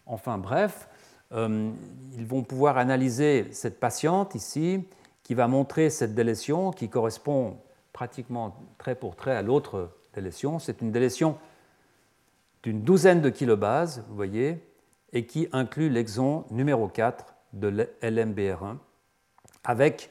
Enfin 0.05 0.37
bref, 0.37 0.87
euh, 1.31 1.71
ils 2.17 2.25
vont 2.25 2.43
pouvoir 2.43 2.77
analyser 2.77 3.47
cette 3.51 3.79
patiente 3.79 4.35
ici, 4.35 4.83
qui 5.23 5.33
va 5.33 5.47
montrer 5.47 5.89
cette 5.89 6.13
délétion 6.13 6.71
qui 6.71 6.89
correspond 6.89 7.57
pratiquement 7.93 8.55
trait 8.77 8.95
pour 8.95 9.15
trait 9.15 9.35
à 9.35 9.41
l'autre 9.41 9.89
délétion. 10.13 10.59
C'est 10.59 10.81
une 10.81 10.91
délétion 10.91 11.37
d'une 12.61 12.81
douzaine 12.81 13.21
de 13.21 13.29
kilobases, 13.29 14.03
vous 14.09 14.15
voyez, 14.15 14.59
et 15.11 15.25
qui 15.25 15.47
inclut 15.51 15.89
l'exon 15.89 16.45
numéro 16.51 16.87
4 16.87 17.33
de 17.53 17.89
LMBR1 18.01 18.77
avec 19.63 20.09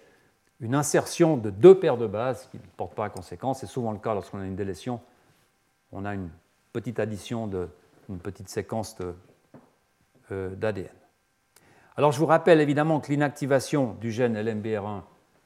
une 0.60 0.74
insertion 0.74 1.36
de 1.36 1.50
deux 1.50 1.78
paires 1.78 1.98
de 1.98 2.06
bases 2.06 2.48
qui 2.50 2.56
ne 2.56 2.62
portent 2.76 2.94
pas 2.94 3.06
à 3.06 3.10
conséquence. 3.10 3.60
C'est 3.60 3.66
souvent 3.66 3.92
le 3.92 3.98
cas 3.98 4.14
lorsqu'on 4.14 4.40
a 4.40 4.46
une 4.46 4.56
délétion. 4.56 5.00
On 5.90 6.04
a 6.04 6.14
une 6.14 6.30
petite 6.72 7.00
addition 7.00 7.48
d'une 7.48 8.18
petite 8.20 8.48
séquence 8.48 8.96
euh, 10.30 10.54
d'ADN. 10.54 11.01
Alors 11.96 12.12
je 12.12 12.18
vous 12.18 12.26
rappelle 12.26 12.60
évidemment 12.60 13.00
que 13.00 13.10
l'inactivation 13.10 13.94
du 14.00 14.10
gène 14.10 14.40
LMBR1 14.40 15.02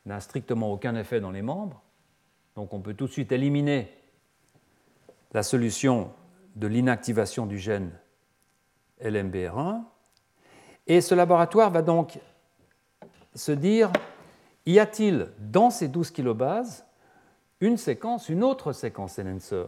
n'a 0.07 0.21
strictement 0.21 0.73
aucun 0.73 0.95
effet 0.95 1.21
dans 1.21 1.33
les 1.33 1.43
membres. 1.43 1.83
Donc 2.55 2.73
on 2.73 2.81
peut 2.81 2.95
tout 2.95 3.07
de 3.07 3.13
suite 3.13 3.33
éliminer 3.33 3.93
la 5.33 5.43
solution 5.43 6.13
de 6.55 6.67
l'inactivation 6.69 7.47
du 7.47 7.59
gène 7.59 7.91
LMBR1. 9.03 9.83
Et 10.87 11.01
ce 11.01 11.15
laboratoire 11.15 11.71
va 11.71 11.83
donc 11.83 12.21
se 13.35 13.53
dire, 13.53 13.93
y 14.65 14.79
a-t-il 14.79 15.29
dans 15.39 15.71
ces 15.71 15.89
12 15.89 16.13
kilobases 16.13 16.87
une 17.61 17.77
séquence, 17.77 18.29
une 18.29 18.45
autre 18.45 18.73
séquence 18.73 19.19
enhancer 19.19 19.65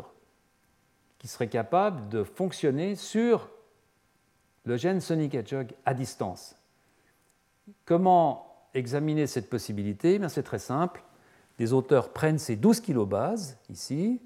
qui 1.18 1.26
serait 1.26 1.48
capable 1.48 2.08
de 2.08 2.22
fonctionner 2.22 2.94
sur 2.94 3.50
le 4.64 4.76
gène 4.76 5.00
Sonic 5.00 5.34
Hedgehog 5.34 5.74
à 5.84 5.94
distance? 5.94 6.57
Comment 7.84 8.68
examiner 8.74 9.26
cette 9.26 9.48
possibilité? 9.48 10.20
Eh 10.22 10.28
C'est 10.28 10.42
très 10.42 10.58
simple. 10.58 11.02
Les 11.58 11.72
auteurs 11.72 12.12
prennent 12.12 12.38
ces 12.38 12.56
12 12.56 12.80
kilobases 12.80 13.58
ici 13.68 14.20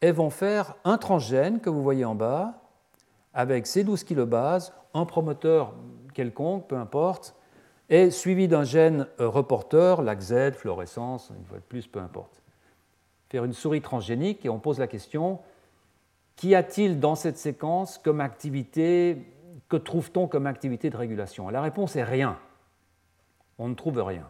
et 0.00 0.12
vont 0.12 0.30
faire 0.30 0.74
un 0.84 0.98
transgène 0.98 1.60
que 1.60 1.70
vous 1.70 1.82
voyez 1.82 2.04
en 2.04 2.14
bas 2.14 2.60
avec 3.32 3.66
ces 3.66 3.84
12 3.84 4.04
kilobases, 4.04 4.72
un 4.94 5.04
promoteur 5.04 5.74
quelconque, 6.14 6.68
peu 6.68 6.76
importe, 6.76 7.34
est 7.88 8.10
suivi 8.10 8.48
d'un 8.48 8.64
gène 8.64 9.06
euh, 9.20 9.28
reporter, 9.28 10.00
LAC-Z, 10.02 10.52
fluorescence, 10.52 11.32
une 11.36 11.44
fois 11.44 11.58
de 11.58 11.64
plus, 11.64 11.86
peu 11.86 11.98
importe. 11.98 12.42
Faire 13.28 13.44
une 13.44 13.52
souris 13.52 13.82
transgénique 13.82 14.46
et 14.46 14.48
on 14.48 14.60
pose 14.60 14.78
la 14.78 14.86
question 14.86 15.40
qu'y 16.36 16.54
a-t-il 16.54 17.00
dans 17.00 17.14
cette 17.14 17.36
séquence 17.36 17.98
comme 17.98 18.20
activité, 18.20 19.18
que 19.68 19.76
trouve-t-on 19.76 20.28
comme 20.28 20.46
activité 20.46 20.88
de 20.90 20.96
régulation? 20.96 21.48
La 21.50 21.60
réponse 21.60 21.96
est 21.96 22.04
rien. 22.04 22.38
On 23.58 23.68
ne 23.68 23.74
trouve 23.74 24.00
rien. 24.02 24.28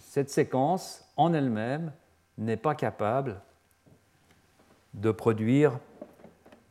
Cette 0.00 0.30
séquence, 0.30 1.04
en 1.16 1.32
elle-même, 1.32 1.92
n'est 2.38 2.56
pas 2.56 2.74
capable 2.74 3.40
de 4.94 5.10
produire, 5.10 5.78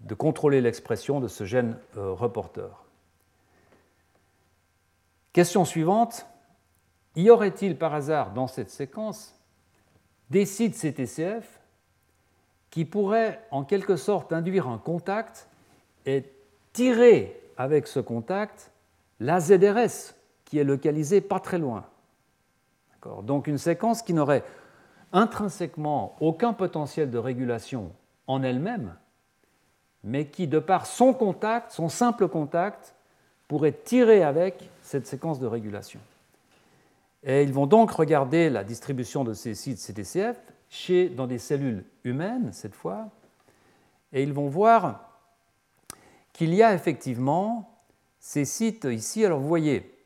de 0.02 0.14
contrôler 0.14 0.62
l'expression 0.62 1.20
de 1.20 1.28
ce 1.28 1.46
gène 1.46 1.78
euh, 1.98 2.12
reporter. 2.12 2.86
Question 5.32 5.64
suivante, 5.64 6.26
y 7.16 7.30
aurait-il 7.30 7.78
par 7.78 7.94
hasard 7.94 8.34
dans 8.34 8.48
cette 8.48 8.70
séquence 8.70 9.36
des 10.30 10.46
sites 10.46 10.76
CTCF 10.76 11.60
qui 12.70 12.86
pourraient 12.86 13.42
en 13.52 13.64
quelque 13.64 13.96
sorte 13.96 14.32
induire 14.34 14.68
un 14.68 14.78
contact 14.78 15.48
et 16.06 16.32
tirer 16.74 17.42
avec 17.58 17.88
ce 17.88 18.00
contact 18.00 18.72
la 19.20 19.40
ZRS 19.40 20.14
qui 20.50 20.58
est 20.58 20.64
localisée 20.64 21.22
pas 21.22 21.40
très 21.40 21.60
loin. 21.60 21.86
Donc 23.24 23.48
une 23.48 23.60
séquence 23.60 24.02
qui 24.02 24.14
n'aurait 24.14 24.44
intrinsèquement 25.14 26.16
aucun 26.20 26.54
potentiel 26.54 27.12
de 27.12 27.18
régulation 27.18 27.92
en 28.28 28.44
elle-même, 28.44 28.96
mais 30.04 30.26
qui, 30.26 30.48
de 30.48 30.60
par 30.60 30.86
son 30.86 31.14
contact, 31.14 31.72
son 31.72 31.88
simple 31.88 32.28
contact, 32.28 32.96
pourrait 33.48 33.74
tirer 33.74 34.24
avec 34.24 34.70
cette 34.82 35.08
séquence 35.08 35.40
de 35.40 35.48
régulation. 35.48 36.00
Et 37.24 37.44
ils 37.44 37.54
vont 37.54 37.68
donc 37.68 37.92
regarder 37.92 38.50
la 38.50 38.64
distribution 38.64 39.24
de 39.24 39.34
ces 39.34 39.54
sites 39.54 39.78
CTCF 39.78 40.38
chez, 40.70 41.10
dans 41.10 41.28
des 41.28 41.40
cellules 41.40 41.84
humaines, 42.04 42.50
cette 42.54 42.76
fois, 42.76 43.10
et 44.14 44.24
ils 44.24 44.34
vont 44.34 44.48
voir 44.48 45.12
qu'il 46.34 46.54
y 46.56 46.64
a 46.64 46.74
effectivement 46.74 47.70
ces 48.20 48.46
sites 48.46 48.86
ici. 48.86 49.26
Alors 49.26 49.40
vous 49.40 49.48
voyez, 49.48 49.99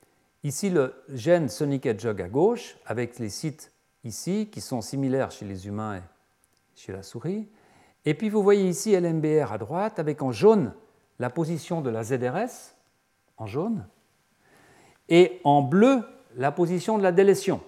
ici 0.43 0.69
le 0.69 0.93
gène 1.09 1.49
Sonic 1.49 1.85
Hedgehog 1.85 2.21
à 2.21 2.27
gauche, 2.27 2.77
avec 2.85 3.19
les 3.19 3.29
sites 3.29 3.71
ici 4.03 4.49
qui 4.51 4.61
sont 4.61 4.81
similaires 4.81 5.31
chez 5.31 5.45
les 5.45 5.67
humains 5.67 5.97
et 5.97 6.01
chez 6.75 6.91
la 6.91 7.03
souris. 7.03 7.47
Et 8.05 8.13
puis 8.13 8.29
vous 8.29 8.43
voyez 8.43 8.67
ici 8.67 8.95
LMBR 8.99 9.51
à 9.51 9.57
droite, 9.57 9.99
avec 9.99 10.21
en 10.21 10.31
jaune 10.31 10.73
la 11.19 11.29
position 11.29 11.81
de 11.81 11.89
la 11.89 12.03
ZRS, 12.03 12.75
en 13.37 13.45
jaune, 13.45 13.85
et 15.09 15.39
en 15.43 15.61
bleu 15.61 16.03
la 16.35 16.51
position 16.51 16.97
de 16.97 17.03
la 17.03 17.11
délétion. 17.11 17.61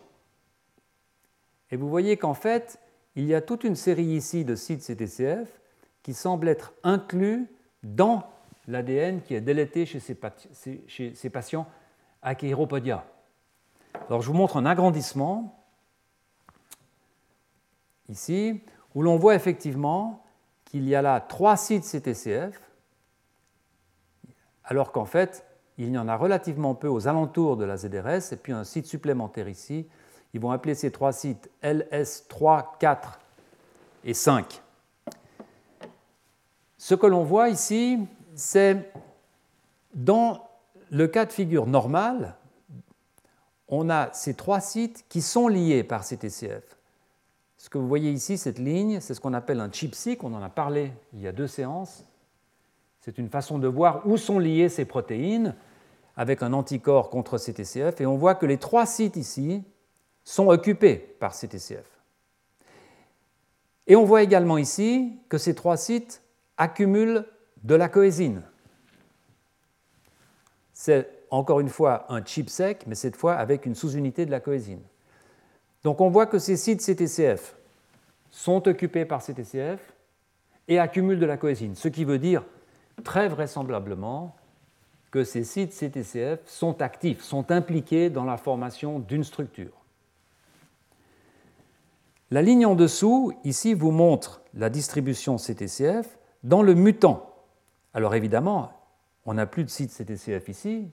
Et 1.72 1.78
vous 1.78 1.90
voyez 1.90 2.18
qu'en 2.18 2.34
fait, 2.34 2.80
il 3.16 3.26
y 3.26 3.34
a 3.34 3.42
toute 3.42 3.64
une 3.64 3.76
série 3.76 4.06
ici 4.06 4.46
de 4.46 4.56
sites 4.56 4.82
CTCF 4.82 5.62
qui 6.04 6.14
semblent 6.14 6.48
être 6.48 6.74
inclus 6.84 7.48
dans 7.84 8.24
l'ADN 8.68 9.22
qui 9.22 9.36
est 9.36 9.42
délété 9.42 9.86
chez 9.86 10.00
ces, 10.00 10.16
patients 11.30 11.68
à. 12.26 13.06
Alors 14.10 14.22
je 14.22 14.28
vous 14.28 14.34
montre 14.34 14.58
un 14.58 14.66
agrandissement 14.66 15.64
ici, 18.10 18.62
où 18.94 19.02
l'on 19.02 19.18
voit 19.18 19.36
effectivement 19.36 20.24
qu'il 20.66 20.88
y 20.88 20.96
a 20.96 21.02
là 21.02 21.22
trois 21.22 21.56
sites 21.56 21.84
CTCF, 21.84 22.60
alors 24.64 24.92
qu'en 24.92 25.06
fait, 25.06 25.46
il 25.78 25.90
y 25.90 25.98
en 25.98 26.08
a 26.08 26.16
relativement 26.16 26.74
peu 26.74 26.88
aux 26.88 27.08
alentours 27.08 27.58
de 27.58 27.66
la 27.66 27.78
ZRS, 27.78 28.34
et 28.34 28.38
puis 28.38 28.54
un 28.54 28.64
site 28.64 28.88
supplémentaire 28.88 29.48
ici. 29.48 29.88
Ils 30.34 30.42
vont 30.42 30.52
appeler 30.52 30.76
ces 30.76 30.92
trois 30.92 31.14
sites 31.14 31.50
LS3, 31.64 32.78
4 32.80 33.20
et 34.04 34.14
5. 34.14 34.62
Ce 36.78 36.96
que 36.96 37.08
l'on 37.08 37.24
voit 37.24 37.50
ici, 37.50 38.00
c'est 38.36 38.92
dans 39.94 40.48
le 40.92 41.08
cas 41.08 41.26
de 41.26 41.32
figure 41.32 41.68
normal, 41.68 42.36
on 43.68 43.90
a 43.90 44.12
ces 44.14 44.34
trois 44.34 44.60
sites 44.60 45.06
qui 45.10 45.22
sont 45.22 45.48
liés 45.48 45.84
par 45.84 46.06
CTCF. 46.06 46.78
Ce 47.58 47.70
que 47.70 47.78
vous 47.78 47.88
voyez 47.88 48.12
ici, 48.12 48.38
cette 48.38 48.60
ligne, 48.60 49.00
c'est 49.00 49.14
ce 49.14 49.22
qu'on 49.22 49.34
appelle 49.34 49.60
un 49.60 49.72
chip-seq, 49.72 50.24
on 50.24 50.34
en 50.34 50.44
a 50.44 50.50
parlé 50.50 50.92
il 51.14 51.22
y 51.22 51.28
a 51.28 51.32
deux 51.32 51.48
séances. 51.48 52.04
C'est 53.02 53.18
une 53.18 53.30
façon 53.30 53.60
de 53.60 53.68
voir 53.68 54.06
où 54.06 54.18
sont 54.18 54.40
liées 54.40 54.70
ces 54.70 54.86
protéines 54.86 55.56
avec 56.16 56.44
un 56.44 56.54
anticorps 56.54 57.10
contre 57.10 57.38
CTCF, 57.38 58.00
et 58.02 58.06
on 58.06 58.18
voit 58.18 58.36
que 58.36 58.46
les 58.46 58.58
trois 58.58 58.86
sites 58.86 59.16
ici 59.16 59.64
sont 60.24 60.48
occupés 60.48 60.96
par 60.96 61.34
CTCF. 61.34 61.86
Et 63.88 63.96
on 63.96 64.06
voit 64.06 64.24
également 64.24 64.58
ici 64.58 65.20
que 65.30 65.38
ces 65.38 65.54
trois 65.54 65.78
sites 65.78 66.24
accumulent 66.58 67.26
de 67.64 67.76
la 67.76 67.90
coésine. 67.90 68.42
C'est 70.86 71.10
encore 71.32 71.62
une 71.62 71.70
fois 71.70 72.06
un 72.10 72.24
chip 72.24 72.48
sec, 72.48 72.84
mais 72.86 72.94
cette 72.94 73.16
fois 73.16 73.34
avec 73.34 73.66
une 73.66 73.74
sous-unité 73.74 74.28
de 74.28 74.30
la 74.30 74.40
coésine. 74.40 74.82
Donc 75.84 76.00
on 76.00 76.10
voit 76.10 76.28
que 76.28 76.38
ces 76.38 76.58
sites 76.58 76.80
CTCF 76.80 77.56
sont 78.30 78.68
occupés 78.68 79.04
par 79.04 79.24
CTCF 79.24 79.80
et 80.68 80.78
accumulent 80.78 81.18
de 81.18 81.26
la 81.26 81.38
coésine, 81.38 81.74
ce 81.74 81.88
qui 81.88 82.06
veut 82.06 82.20
dire 82.20 82.44
très 83.04 83.28
vraisemblablement 83.28 84.36
que 85.10 85.24
ces 85.24 85.44
sites 85.44 85.74
CTCF 85.74 86.42
sont 86.46 86.80
actifs, 86.84 87.24
sont 87.24 87.50
impliqués 87.50 88.12
dans 88.12 88.24
la 88.24 88.38
formation 88.38 89.00
d'une 89.00 89.24
structure. 89.24 89.74
La 92.30 92.44
ligne 92.44 92.68
en 92.68 92.76
dessous, 92.76 93.34
ici, 93.44 93.74
vous 93.74 93.90
montre 93.90 94.44
la 94.54 94.70
distribution 94.70 95.38
CTCF 95.38 96.20
dans 96.44 96.62
le 96.62 96.76
mutant. 96.76 97.34
Alors 97.96 98.14
évidemment, 98.14 98.85
on 99.26 99.34
n'a 99.34 99.46
plus 99.46 99.64
de 99.64 99.70
site 99.70 99.92
CTCF 99.92 100.50
ici, 100.50 100.88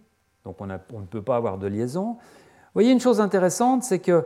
donc 0.44 0.60
on, 0.60 0.66
ne 0.66 0.76
peut 1.10 1.22
pas 1.22 1.36
avoir 1.36 1.58
de 1.58 1.66
liaison. 1.66 2.12
Vous 2.14 2.74
voyez, 2.74 2.90
une 2.90 3.00
chose 3.00 3.20
intéressante, 3.20 3.82
c'est 3.82 3.98
que 3.98 4.24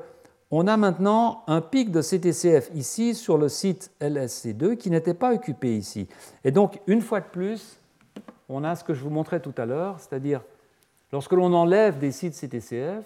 on 0.52 0.68
a 0.68 0.76
maintenant 0.76 1.42
un 1.48 1.60
pic 1.60 1.90
de 1.90 2.00
CTCF 2.00 2.70
ici 2.74 3.14
sur 3.16 3.36
le 3.36 3.48
site 3.48 3.90
LSC2 4.00 4.76
qui 4.76 4.90
n'était 4.90 5.14
pas 5.14 5.34
occupé 5.34 5.76
ici. 5.76 6.06
Et 6.44 6.52
donc, 6.52 6.80
une 6.86 7.00
fois 7.00 7.20
de 7.20 7.26
plus, 7.26 7.80
on 8.48 8.62
a 8.62 8.76
ce 8.76 8.84
que 8.84 8.94
je 8.94 9.02
vous 9.02 9.10
montrais 9.10 9.40
tout 9.40 9.54
à 9.56 9.66
l'heure, 9.66 9.98
c'est-à-dire 9.98 10.42
lorsque 11.10 11.32
l'on 11.32 11.52
enlève 11.52 11.98
des 11.98 12.12
sites 12.12 12.34
CTCF, 12.34 13.04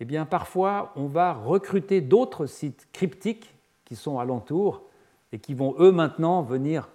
eh 0.00 0.04
bien 0.04 0.26
parfois 0.26 0.92
on 0.96 1.06
va 1.06 1.32
recruter 1.32 2.00
d'autres 2.00 2.46
sites 2.46 2.88
cryptiques 2.92 3.54
qui 3.84 3.96
sont 3.96 4.18
alentour 4.18 4.82
et 5.32 5.38
qui 5.38 5.54
vont 5.54 5.74
eux 5.78 5.92
maintenant 5.92 6.42
venir 6.42 6.88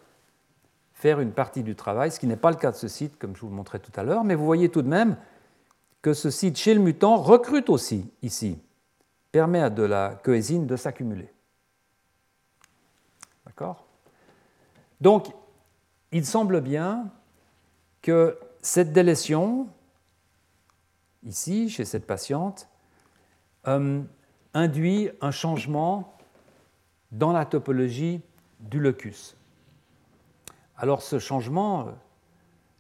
faire 0.98 1.20
une 1.20 1.32
partie 1.32 1.62
du 1.62 1.76
travail, 1.76 2.12
ce 2.12 2.20
qui 2.20 2.26
n'est 2.26 2.36
pas 2.36 2.50
le 2.50 2.58
cas 2.58 2.72
de 2.72 2.76
ce 2.76 2.88
site 2.88 3.20
comme 3.20 3.36
je 3.36 3.41
vous 3.41 3.50
le 3.50 3.56
montrais 3.56 3.78
tout 3.78 3.91
à 3.95 4.04
l'heure, 4.04 4.24
mais 4.24 4.34
vous 4.34 4.45
voyez 4.45 4.70
tout 4.70 4.82
de 4.82 4.88
même 4.88 5.16
que 6.02 6.14
ce 6.14 6.32
site 6.32 6.58
chez 6.58 6.74
le 6.74 6.80
mutant 6.80 7.18
recrute 7.18 7.70
aussi 7.70 8.10
ici, 8.24 8.58
permet 9.32 9.62
à 9.62 9.70
de 9.70 9.84
la 9.84 10.20
coésine 10.24 10.66
de 10.66 10.76
s'accumuler. 10.76 11.32
D'accord? 13.45 13.86
Donc, 15.00 15.28
il 16.12 16.26
semble 16.26 16.62
bien 16.62 17.12
que 18.02 18.39
cette 18.64 18.91
délétion, 18.91 19.68
ici, 21.24 21.70
chez 21.70 21.86
cette 21.86 22.08
patiente, 22.08 22.68
euh, 23.68 24.02
induit 24.56 25.12
un 25.22 25.32
changement 25.32 26.18
dans 27.12 27.32
la 27.32 27.45
topologie 27.45 28.22
du 28.60 28.80
locus. 28.80 29.37
Alors 30.78 31.01
ce 31.01 31.17
changement, 31.17 31.82
euh, 31.82 31.91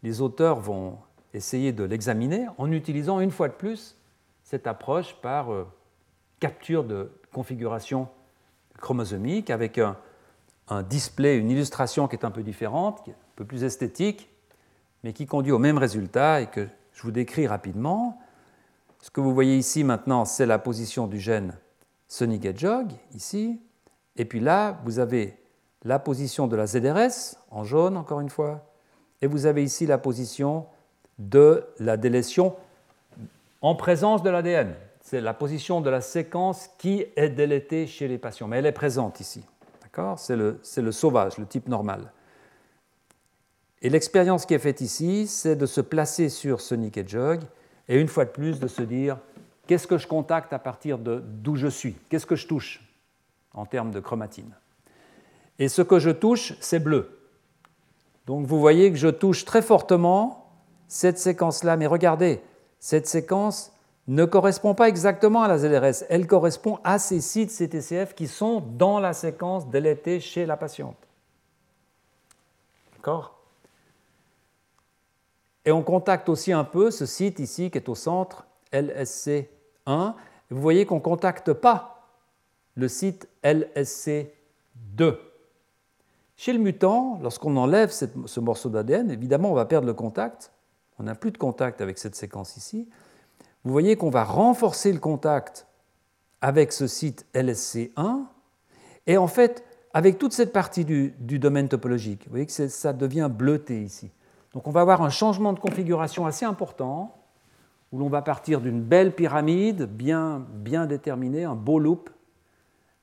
les 0.03 0.21
auteurs 0.21 0.59
vont 0.59 0.99
essayer 1.33 1.73
de 1.73 1.83
l'examiner 1.83 2.47
en 2.57 2.71
utilisant 2.71 3.19
une 3.19 3.31
fois 3.31 3.47
de 3.47 3.53
plus 3.53 3.97
cette 4.43 4.67
approche 4.67 5.15
par 5.21 5.51
euh, 5.51 5.67
capture 6.39 6.83
de 6.83 7.11
configuration 7.33 8.07
chromosomique 8.77 9.49
avec 9.49 9.79
un, 9.79 9.97
display, 10.83 11.37
une 11.37 11.49
illustration 11.49 12.07
qui 12.07 12.15
est 12.15 12.25
un 12.25 12.31
peu 12.31 12.43
différente, 12.43 13.03
un 13.07 13.13
peu 13.35 13.45
plus 13.45 13.63
esthétique, 13.63 14.29
mais 15.03 15.13
qui 15.13 15.25
conduit 15.25 15.51
au 15.51 15.59
même 15.59 15.77
résultat 15.77 16.41
et 16.41 16.47
que 16.47 16.67
je 16.93 17.01
vous 17.01 17.11
décris 17.11 17.47
rapidement. 17.47 18.19
Ce 18.99 19.09
que 19.09 19.21
vous 19.21 19.33
voyez 19.33 19.57
ici 19.57 19.83
maintenant, 19.83 20.25
c'est 20.25 20.45
la 20.45 20.59
position 20.59 21.07
du 21.07 21.19
gène 21.19 21.57
Sonic 22.07 22.47
ici. 23.13 23.59
Et 24.15 24.25
puis 24.25 24.39
là, 24.39 24.79
vous 24.85 24.99
avez 24.99 25.39
la 25.87 25.99
position 25.99 26.47
de 26.47 26.57
la 26.57 26.67
ZRS, 26.67 27.37
en 27.49 27.63
jaune 27.63 27.95
encore 27.95 28.19
une 28.19 28.29
fois, 28.29 28.65
et 29.21 29.27
vous 29.27 29.45
avez 29.45 29.63
ici 29.63 29.85
la 29.85 29.97
position 29.97 30.65
de 31.17 31.63
la 31.79 31.95
délétion 31.95 32.55
en 33.61 33.73
présence 33.73 34.21
de 34.21 34.29
l'ADN. 34.29 34.75
C'est 35.01 35.21
la 35.21 35.33
position 35.33 35.79
de 35.79 35.89
la 35.89 36.01
séquence 36.01 36.69
qui 36.77 37.05
est 37.15 37.29
délétée 37.29 37.87
chez 37.87 38.09
les 38.09 38.17
patients, 38.17 38.47
mais 38.47 38.57
elle 38.57 38.65
est 38.65 38.73
présente 38.73 39.21
ici. 39.21 39.45
C'est 40.17 40.35
le, 40.35 40.91
sauvage, 40.91 41.39
le 41.39 41.47
type 41.47 41.69
normal. 41.69 42.11
Et 43.81 43.89
l'expérience 43.89 44.45
qui 44.45 44.53
est 44.53 44.59
faite 44.59 44.81
ici, 44.81 45.25
c'est 45.25 45.55
de 45.55 45.65
se 45.65 45.81
placer 45.81 46.29
sur 46.29 46.61
Sonic 46.61 46.97
Hedgehog 46.97 47.39
et 47.87 47.99
une 47.99 48.09
fois 48.09 48.25
de 48.25 48.29
plus 48.29 48.59
de 48.59 48.67
se 48.67 48.83
dire 48.83 49.17
qu'est-ce 49.65 49.87
que 49.87 49.97
je 49.97 50.05
contacte 50.05 50.51
à 50.53 50.59
partir 50.59 50.99
d'où 50.99 51.55
je 51.55 51.67
suis, 51.67 51.93
qu'est-ce 52.09 52.27
que 52.27 52.35
je 52.35 52.45
touche 52.45 52.83
en 53.53 53.65
termes 53.65 53.91
de 53.91 53.99
chromatine? 53.99 54.53
Et 55.59 55.67
ce 55.67 55.81
que 55.81 55.99
je 55.99 56.09
touche, 56.09 56.53
c'est 56.59 56.79
bleu. 56.79 57.19
Donc 58.25 58.45
vous 58.45 58.59
voyez 58.59 58.91
que 58.91 58.97
je 58.97 59.07
touche 59.07 59.45
très 59.45 59.61
fortement 59.61 60.51
cette 60.87 61.17
séquence-là, 61.17 61.77
mais 61.77 61.87
regardez, 61.87 62.41
cette 62.79 63.07
séquence 63.07 63.71
ne 64.07 64.25
correspond 64.25 64.73
pas 64.73 64.87
exactement 64.87 65.43
à 65.43 65.47
la 65.47 65.57
ZRS, 65.57 66.05
elle 66.09 66.27
correspond 66.27 66.79
à 66.83 66.97
ces 66.99 67.19
sites 67.19 67.51
CTCF 67.51 68.13
qui 68.15 68.27
sont 68.27 68.61
dans 68.61 68.99
la 68.99 69.13
séquence 69.13 69.67
délétée 69.69 70.19
chez 70.19 70.45
la 70.45 70.55
patiente. 70.55 70.97
D'accord? 72.93 73.37
Et 75.65 75.71
on 75.71 75.83
contacte 75.83 76.29
aussi 76.29 76.53
un 76.53 76.63
peu 76.63 76.91
ce 76.91 77.05
site 77.05 77.39
ici 77.39 77.69
qui 77.69 77.77
est 77.77 77.89
au 77.89 77.95
centre, 77.95 78.47
LSC1. 78.71 80.13
Vous 80.49 80.61
voyez 80.61 80.85
qu'on 80.85 80.95
ne 80.95 81.01
contacte 81.01 81.51
pas 81.51 82.07
le 82.75 82.87
site 82.87 83.27
LSC2. 83.43 85.17
Chez 86.37 86.53
le 86.53 86.59
mutant, 86.59 87.19
lorsqu'on 87.21 87.57
enlève 87.57 87.91
ce 87.91 88.39
morceau 88.39 88.69
d'ADN, 88.69 89.11
évidemment, 89.11 89.51
on 89.51 89.55
va 89.55 89.65
perdre 89.65 89.87
le 89.87 89.93
contact. 89.93 90.51
On 90.99 91.03
n'a 91.03 91.15
plus 91.15 91.31
de 91.31 91.37
contact 91.37 91.81
avec 91.81 91.97
cette 91.97 92.15
séquence 92.15 92.57
ici 92.57 92.87
vous 93.67 93.73
voyez 93.73 93.97
qu'on 93.97 94.09
va 94.09 94.23
renforcer 94.23 94.93
le 94.93 94.99
contact 94.99 95.67
avec 96.39 96.71
ce 96.71 96.87
site 96.87 97.25
LSC1, 97.33 98.21
et 99.07 99.17
en 99.17 99.27
fait, 99.27 99.65
avec 99.93 100.17
toute 100.17 100.31
cette 100.31 100.53
partie 100.53 100.85
du, 100.85 101.13
domaine 101.19 101.67
topologique, 101.67 102.23
vous 102.25 102.31
voyez 102.31 102.45
que 102.45 102.67
ça 102.67 102.93
devient 102.93 103.29
bleuté 103.31 103.81
ici. 103.81 104.11
Donc 104.53 104.67
on 104.67 104.71
va 104.71 104.81
avoir 104.81 105.01
un 105.01 105.09
changement 105.09 105.51
de 105.51 105.59
configuration 105.59 106.25
assez 106.25 106.45
important, 106.45 107.15
où 107.91 107.99
l'on 107.99 108.09
va 108.09 108.21
partir 108.21 108.61
d'une 108.61 108.81
belle 108.81 109.13
pyramide 109.13 109.83
bien, 109.83 110.45
bien 110.53 110.85
déterminée, 110.85 111.43
un 111.43 111.55
beau 111.55 111.79
loop, 111.79 112.09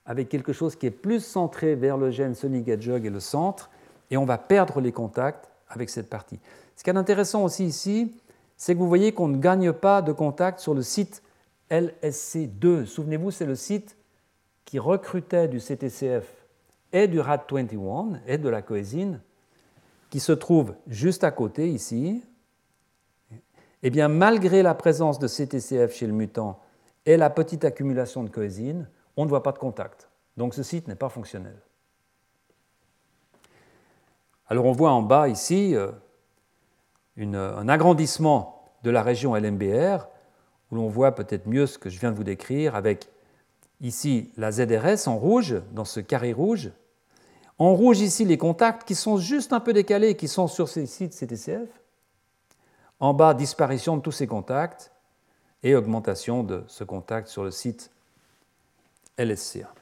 avec 0.06 0.28
quelque 0.28 0.52
chose 0.52 0.76
qui 0.76 0.86
est 0.86 0.90
plus 0.90 1.24
centré 1.24 1.74
vers 1.74 1.96
le 1.96 2.10
gène 2.10 2.34
Sonic 2.34 2.68
Hedgehog 2.68 3.06
et 3.06 3.10
le 3.10 3.20
centre, 3.20 3.70
et 4.10 4.16
on 4.16 4.24
va 4.24 4.38
perdre 4.38 4.80
les 4.80 4.92
contacts 4.92 5.48
avec 5.68 5.90
cette 5.90 6.10
partie. 6.10 6.38
Ce 6.76 6.84
qui 6.84 6.90
est 6.90 6.96
intéressant 6.96 7.44
aussi 7.44 7.64
ici, 7.64 8.14
c'est 8.56 8.74
que 8.74 8.78
vous 8.78 8.88
voyez 8.88 9.12
qu'on 9.12 9.28
ne 9.28 9.38
gagne 9.38 9.72
pas 9.72 10.02
de 10.02 10.12
contact 10.12 10.60
sur 10.60 10.74
le 10.74 10.82
site 10.82 11.22
LSC2. 11.70 12.84
Souvenez-vous, 12.84 13.30
c'est 13.30 13.46
le 13.46 13.56
site 13.56 13.96
qui 14.64 14.78
recrutait 14.78 15.48
du 15.48 15.58
CTCF 15.58 16.24
et 16.92 17.08
du 17.08 17.18
RAD21 17.20 18.20
et 18.26 18.38
de 18.38 18.48
la 18.48 18.62
coésine, 18.62 19.20
qui 20.10 20.20
se 20.20 20.32
trouve 20.32 20.74
juste 20.86 21.24
à 21.24 21.30
côté 21.30 21.68
ici. 21.68 22.22
Eh 23.82 23.90
bien, 23.90 24.08
malgré 24.08 24.62
la 24.62 24.74
présence 24.74 25.18
de 25.18 25.26
CTCF 25.26 25.94
chez 25.94 26.06
le 26.06 26.12
mutant 26.12 26.60
et 27.04 27.16
la 27.16 27.30
petite 27.30 27.64
accumulation 27.64 28.22
de 28.22 28.30
coésine, 28.30 28.88
on 29.16 29.24
ne 29.24 29.28
voit 29.28 29.42
pas 29.42 29.52
de 29.52 29.58
contact. 29.58 30.08
Donc 30.36 30.54
ce 30.54 30.62
site 30.62 30.88
n'est 30.88 30.94
pas 30.94 31.08
fonctionnel. 31.08 31.56
Alors 34.48 34.66
on 34.66 34.72
voit 34.72 34.90
en 34.90 35.02
bas 35.02 35.28
ici 35.28 35.74
euh, 35.74 35.90
un 37.16 37.68
agrandissement 37.68 38.72
de 38.82 38.90
la 38.90 39.02
région 39.02 39.34
LMBR, 39.34 40.06
où 40.70 40.76
l'on 40.76 40.88
voit 40.88 41.14
peut-être 41.14 41.46
mieux 41.46 41.66
ce 41.66 41.78
que 41.78 41.88
je 41.88 41.98
viens 41.98 42.10
de 42.10 42.16
vous 42.16 42.24
décrire, 42.24 42.74
avec 42.74 43.08
ici 43.80 44.32
la 44.36 44.52
ZRS 44.52 45.08
en 45.08 45.16
rouge, 45.16 45.56
dans 45.72 45.84
ce 45.84 46.00
carré 46.00 46.32
rouge. 46.32 46.70
En 47.58 47.74
rouge, 47.74 48.00
ici, 48.00 48.24
les 48.24 48.36
contacts 48.36 48.86
qui 48.86 48.94
sont 48.94 49.16
juste 49.16 49.52
un 49.52 49.60
peu 49.60 49.72
décalés, 49.72 50.16
qui 50.16 50.28
sont 50.28 50.48
sur 50.48 50.68
ces 50.68 50.86
sites 50.86 51.14
CTCF. 51.14 51.68
En 53.00 53.14
bas, 53.14 53.32
disparition 53.34 53.96
de 53.96 54.02
tous 54.02 54.12
ces 54.12 54.26
contacts 54.26 54.90
et 55.62 55.74
augmentation 55.74 56.42
de 56.42 56.64
ce 56.66 56.84
contact 56.84 57.28
sur 57.28 57.44
le 57.44 57.50
site 57.50 57.90
LSCA. 59.18 59.72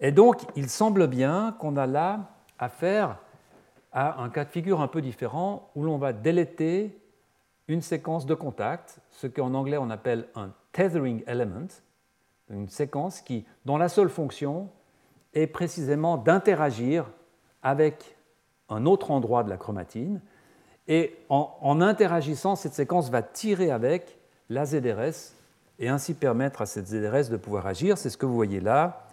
Et 0.00 0.12
donc, 0.12 0.42
il 0.56 0.68
semble 0.68 1.06
bien 1.06 1.54
qu'on 1.58 1.76
a 1.76 1.86
là 1.86 2.30
affaire 2.58 3.18
à 3.92 4.22
un 4.22 4.30
cas 4.30 4.44
de 4.44 4.50
figure 4.50 4.80
un 4.80 4.88
peu 4.88 5.02
différent 5.02 5.70
où 5.74 5.84
l'on 5.84 5.98
va 5.98 6.12
déléter 6.12 6.98
une 7.68 7.82
séquence 7.82 8.26
de 8.26 8.34
contacts, 8.34 8.98
ce 9.10 9.26
qu'en 9.26 9.54
anglais 9.54 9.76
on 9.76 9.90
appelle 9.90 10.28
un 10.34 10.50
tethering 10.72 11.22
element, 11.26 11.68
une 12.50 12.68
séquence 12.68 13.20
qui, 13.20 13.44
dont 13.64 13.76
la 13.76 13.88
seule 13.88 14.08
fonction 14.08 14.68
est 15.34 15.46
précisément 15.46 16.16
d'interagir 16.16 17.08
avec 17.62 18.16
un 18.68 18.86
autre 18.86 19.10
endroit 19.10 19.44
de 19.44 19.50
la 19.50 19.56
chromatine. 19.56 20.20
Et 20.88 21.16
en, 21.28 21.56
en, 21.60 21.80
interagissant, 21.80 22.56
cette 22.56 22.74
séquence 22.74 23.10
va 23.10 23.22
tirer 23.22 23.70
avec 23.70 24.18
la 24.48 24.66
ZRS 24.66 25.34
et 25.82 25.88
ainsi 25.88 26.14
permettre 26.14 26.62
à 26.62 26.66
cette 26.66 26.86
ZRS 26.86 27.28
de 27.28 27.36
pouvoir 27.36 27.66
agir. 27.66 27.98
C'est 27.98 28.08
ce 28.08 28.16
que 28.16 28.24
vous 28.24 28.36
voyez 28.36 28.60
là. 28.60 29.08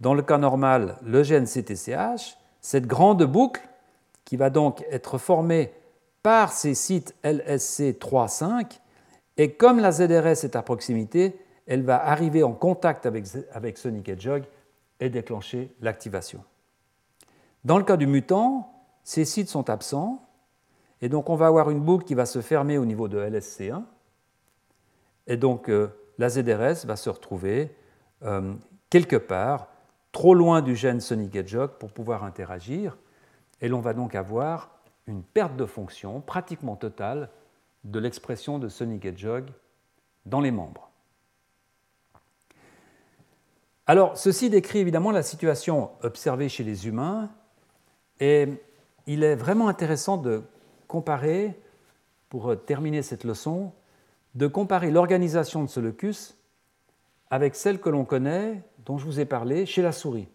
Dans 0.00 0.12
le 0.12 0.22
cas 0.22 0.36
normal, 0.36 0.98
le 1.02 1.22
gène 1.22 1.46
CTCH, 1.46 2.36
cette 2.60 2.86
grande 2.86 3.24
boucle 3.24 3.66
qui 4.26 4.36
va 4.36 4.50
donc 4.50 4.84
être 4.90 5.16
formée 5.16 5.72
par 6.22 6.52
ces 6.52 6.74
sites 6.74 7.14
LSC 7.22 7.98
3, 7.98 8.28
5, 8.28 8.80
et 9.38 9.54
comme 9.54 9.80
la 9.80 9.92
ZRS 9.92 10.44
est 10.44 10.56
à 10.56 10.62
proximité, 10.62 11.38
elle 11.66 11.82
va 11.82 12.06
arriver 12.06 12.42
en 12.42 12.52
contact 12.52 13.06
avec, 13.06 13.24
avec 13.52 13.78
Sonic 13.78 14.08
Hedgehog 14.08 14.44
et 15.00 15.08
déclencher 15.08 15.74
l'activation. 15.80 16.44
Dans 17.64 17.78
le 17.78 17.84
cas 17.84 17.96
du 17.96 18.06
mutant, 18.06 18.70
ces 19.04 19.24
sites 19.24 19.48
sont 19.48 19.70
absents, 19.70 20.22
et 21.00 21.08
donc 21.08 21.30
on 21.30 21.34
va 21.34 21.46
avoir 21.46 21.70
une 21.70 21.80
boucle 21.80 22.04
qui 22.04 22.14
va 22.14 22.26
se 22.26 22.42
fermer 22.42 22.76
au 22.76 22.84
niveau 22.84 23.08
de 23.08 23.18
LSC1, 23.18 23.84
et 25.26 25.36
donc 25.36 25.68
euh, 25.68 25.88
la 26.18 26.28
ZRS 26.28 26.86
va 26.86 26.96
se 26.96 27.10
retrouver 27.10 27.74
euh, 28.22 28.54
quelque 28.90 29.16
part 29.16 29.68
trop 30.12 30.34
loin 30.34 30.62
du 30.62 30.76
gène 30.76 31.00
Sonic 31.00 31.34
Hedgehog 31.34 31.72
pour 31.78 31.92
pouvoir 31.92 32.24
interagir, 32.24 32.96
et 33.60 33.68
l'on 33.68 33.80
va 33.80 33.94
donc 33.94 34.14
avoir 34.14 34.70
une 35.06 35.22
perte 35.22 35.56
de 35.56 35.66
fonction 35.66 36.20
pratiquement 36.20 36.76
totale 36.76 37.30
de 37.82 37.98
l'expression 37.98 38.58
de 38.58 38.68
Sonic 38.68 39.04
Hedgehog 39.04 39.50
dans 40.24 40.40
les 40.40 40.50
membres. 40.50 40.90
Alors, 43.86 44.16
ceci 44.16 44.48
décrit 44.48 44.78
évidemment 44.78 45.10
la 45.10 45.22
situation 45.22 45.90
observée 46.02 46.48
chez 46.48 46.64
les 46.64 46.86
humains, 46.88 47.30
et 48.20 48.48
il 49.06 49.22
est 49.24 49.34
vraiment 49.34 49.68
intéressant 49.68 50.16
de 50.16 50.42
comparer, 50.88 51.60
pour 52.30 52.56
terminer 52.64 53.02
cette 53.02 53.24
leçon, 53.24 53.72
de 54.34 54.46
comparer 54.46 54.90
l'organisation 54.90 55.62
de 55.62 55.68
ce 55.68 55.80
locus 55.80 56.36
avec 57.30 57.54
celle 57.54 57.80
que 57.80 57.88
l'on 57.88 58.04
connaît, 58.04 58.62
dont 58.84 58.98
je 58.98 59.04
vous 59.04 59.20
ai 59.20 59.24
parlé, 59.24 59.66
chez 59.66 59.82
la 59.82 59.92
souris. 59.92 60.28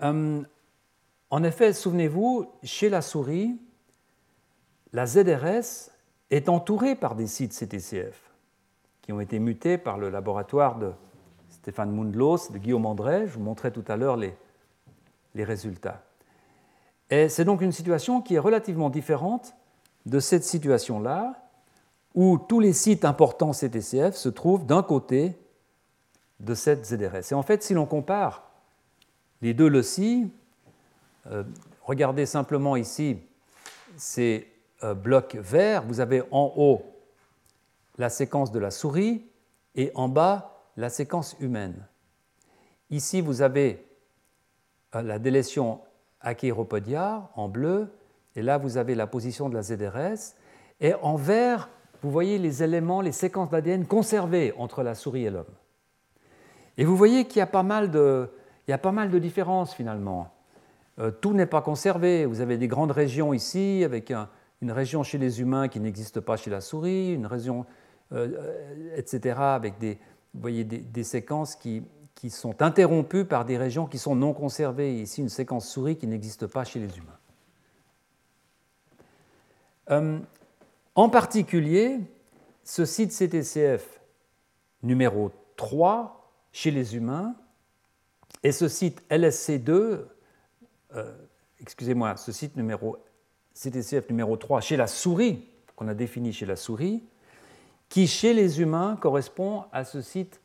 Hum, 0.00 0.46
en 1.30 1.42
effet, 1.42 1.72
souvenez-vous, 1.72 2.46
chez 2.62 2.88
la 2.88 3.02
souris, 3.02 3.58
la 4.92 5.06
ZRS 5.06 5.90
est 6.30 6.48
entourée 6.48 6.94
par 6.94 7.14
des 7.14 7.26
sites 7.26 7.52
CTCF 7.52 8.28
qui 9.02 9.12
ont 9.12 9.20
été 9.20 9.38
mutés 9.38 9.78
par 9.78 9.98
le 9.98 10.10
laboratoire 10.10 10.78
de 10.78 10.92
Stéphane 11.48 11.90
Mundlos, 11.90 12.50
de 12.50 12.58
Guillaume 12.58 12.86
André. 12.86 13.26
Je 13.26 13.34
vous 13.34 13.42
montrais 13.42 13.70
tout 13.70 13.84
à 13.88 13.96
l'heure 13.96 14.16
les, 14.16 14.34
les 15.34 15.44
résultats. 15.44 16.02
Et 17.10 17.28
c'est 17.28 17.44
donc 17.44 17.62
une 17.62 17.72
situation 17.72 18.20
qui 18.20 18.34
est 18.34 18.38
relativement 18.38 18.90
différente 18.90 19.54
de 20.04 20.20
cette 20.20 20.44
situation-là, 20.44 21.47
où 22.14 22.38
tous 22.38 22.60
les 22.60 22.72
sites 22.72 23.04
importants 23.04 23.52
CTCF 23.52 24.14
se 24.14 24.28
trouvent 24.28 24.66
d'un 24.66 24.82
côté 24.82 25.36
de 26.40 26.54
cette 26.54 26.84
ZRS. 26.86 27.32
Et 27.32 27.34
en 27.34 27.42
fait, 27.42 27.62
si 27.62 27.74
l'on 27.74 27.86
compare 27.86 28.50
les 29.40 29.54
deux 29.54 29.68
loci, 29.68 30.30
euh, 31.30 31.44
regardez 31.82 32.26
simplement 32.26 32.76
ici 32.76 33.18
ces 33.96 34.50
euh, 34.84 34.94
blocs 34.94 35.36
verts. 35.36 35.84
Vous 35.84 36.00
avez 36.00 36.22
en 36.30 36.52
haut 36.56 36.82
la 37.98 38.08
séquence 38.08 38.52
de 38.52 38.58
la 38.58 38.70
souris 38.70 39.24
et 39.74 39.90
en 39.94 40.08
bas 40.08 40.54
la 40.76 40.88
séquence 40.88 41.36
humaine. 41.40 41.86
Ici, 42.90 43.20
vous 43.20 43.42
avez 43.42 43.84
euh, 44.94 45.02
la 45.02 45.18
délétion 45.18 45.80
Achyropodia 46.20 47.30
en 47.34 47.48
bleu, 47.48 47.92
et 48.34 48.42
là, 48.42 48.58
vous 48.58 48.76
avez 48.76 48.94
la 48.94 49.06
position 49.06 49.48
de 49.48 49.54
la 49.54 49.62
ZRS. 49.62 50.34
Et 50.80 50.94
en 50.94 51.16
vert, 51.16 51.68
vous 52.02 52.10
voyez 52.10 52.38
les 52.38 52.62
éléments, 52.62 53.00
les 53.00 53.12
séquences 53.12 53.50
d'ADN 53.50 53.86
conservées 53.86 54.54
entre 54.56 54.82
la 54.82 54.94
souris 54.94 55.24
et 55.24 55.30
l'homme. 55.30 55.46
Et 56.76 56.84
vous 56.84 56.96
voyez 56.96 57.24
qu'il 57.24 57.40
y 57.40 57.42
a 57.42 57.46
pas 57.46 57.64
mal 57.64 57.90
de, 57.90 58.30
il 58.66 58.70
y 58.70 58.74
a 58.74 58.78
pas 58.78 58.92
mal 58.92 59.10
de 59.10 59.18
différences 59.18 59.74
finalement. 59.74 60.32
Euh, 61.00 61.10
tout 61.10 61.32
n'est 61.32 61.46
pas 61.46 61.62
conservé. 61.62 62.24
Vous 62.26 62.40
avez 62.40 62.56
des 62.56 62.68
grandes 62.68 62.92
régions 62.92 63.32
ici, 63.32 63.82
avec 63.84 64.12
une 64.62 64.70
région 64.70 65.02
chez 65.02 65.18
les 65.18 65.40
humains 65.40 65.68
qui 65.68 65.80
n'existe 65.80 66.20
pas 66.20 66.36
chez 66.36 66.50
la 66.50 66.60
souris, 66.60 67.14
une 67.14 67.26
région, 67.26 67.66
euh, 68.12 68.28
euh, 68.38 68.96
etc., 68.96 69.36
avec 69.40 69.78
des, 69.78 69.94
vous 70.34 70.40
voyez, 70.40 70.64
des, 70.64 71.04
séquences 71.04 71.56
qui, 71.56 71.82
qui, 72.14 72.30
sont 72.30 72.62
interrompues 72.62 73.24
par 73.24 73.44
des 73.44 73.56
régions 73.56 73.86
qui 73.86 73.98
sont 73.98 74.14
non 74.14 74.32
conservées. 74.32 75.00
Ici, 75.00 75.20
une 75.20 75.28
séquence 75.28 75.68
souris 75.68 75.96
qui 75.96 76.06
n'existe 76.06 76.46
pas 76.46 76.64
chez 76.64 76.78
les 76.78 76.90
humains. 76.98 77.18
En 80.98 81.08
particulier, 81.08 82.00
ce 82.64 82.84
site 82.84 83.12
CTCF 83.12 84.00
numéro 84.82 85.30
3 85.54 86.28
chez 86.50 86.72
les 86.72 86.96
humains 86.96 87.36
et 88.42 88.50
ce 88.50 88.66
site 88.66 89.04
LSC2, 89.08 90.00
euh, 90.96 91.12
excusez-moi, 91.60 92.16
ce 92.16 92.32
site 92.32 92.56
numéro 92.56 92.96
CTCF 93.54 94.10
numéro 94.10 94.36
3 94.36 94.60
chez 94.60 94.76
la 94.76 94.88
souris, 94.88 95.46
qu'on 95.76 95.86
a 95.86 95.94
défini 95.94 96.32
chez 96.32 96.46
la 96.46 96.56
souris, 96.56 97.04
qui 97.88 98.08
chez 98.08 98.34
les 98.34 98.60
humains 98.60 98.96
correspond 99.00 99.66
à 99.70 99.84
ce 99.84 100.02
site 100.02 100.40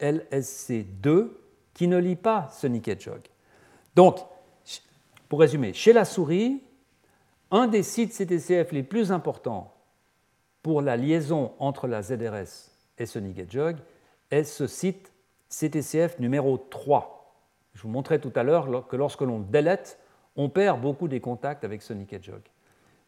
LSC2 0.00 1.28
qui 1.72 1.88
ne 1.88 1.96
lit 1.96 2.16
pas 2.16 2.50
Sonic 2.52 2.88
Hedgehog. 2.88 3.22
Donc, 3.96 4.18
pour 5.30 5.40
résumer, 5.40 5.72
chez 5.72 5.94
la 5.94 6.04
souris, 6.04 6.62
un 7.50 7.68
des 7.68 7.82
sites 7.82 8.12
CTCF 8.12 8.70
les 8.72 8.82
plus 8.82 9.10
importants 9.10 9.73
pour 10.64 10.80
la 10.80 10.96
liaison 10.96 11.52
entre 11.58 11.86
la 11.86 12.00
ZRS 12.00 12.70
et 12.96 13.04
Sonic 13.04 13.38
Hedgehog 13.38 13.76
est 14.30 14.44
ce 14.44 14.66
site 14.66 15.12
CTCF 15.50 16.18
numéro 16.20 16.56
3. 16.56 17.44
Je 17.74 17.82
vous 17.82 17.90
montrais 17.90 18.18
tout 18.18 18.32
à 18.34 18.42
l'heure 18.42 18.88
que 18.88 18.96
lorsque 18.96 19.20
l'on 19.20 19.40
délète, 19.40 19.98
on 20.36 20.48
perd 20.48 20.80
beaucoup 20.80 21.06
des 21.06 21.20
contacts 21.20 21.64
avec 21.64 21.82
Sonic 21.82 22.14
Hedgehog. 22.14 22.40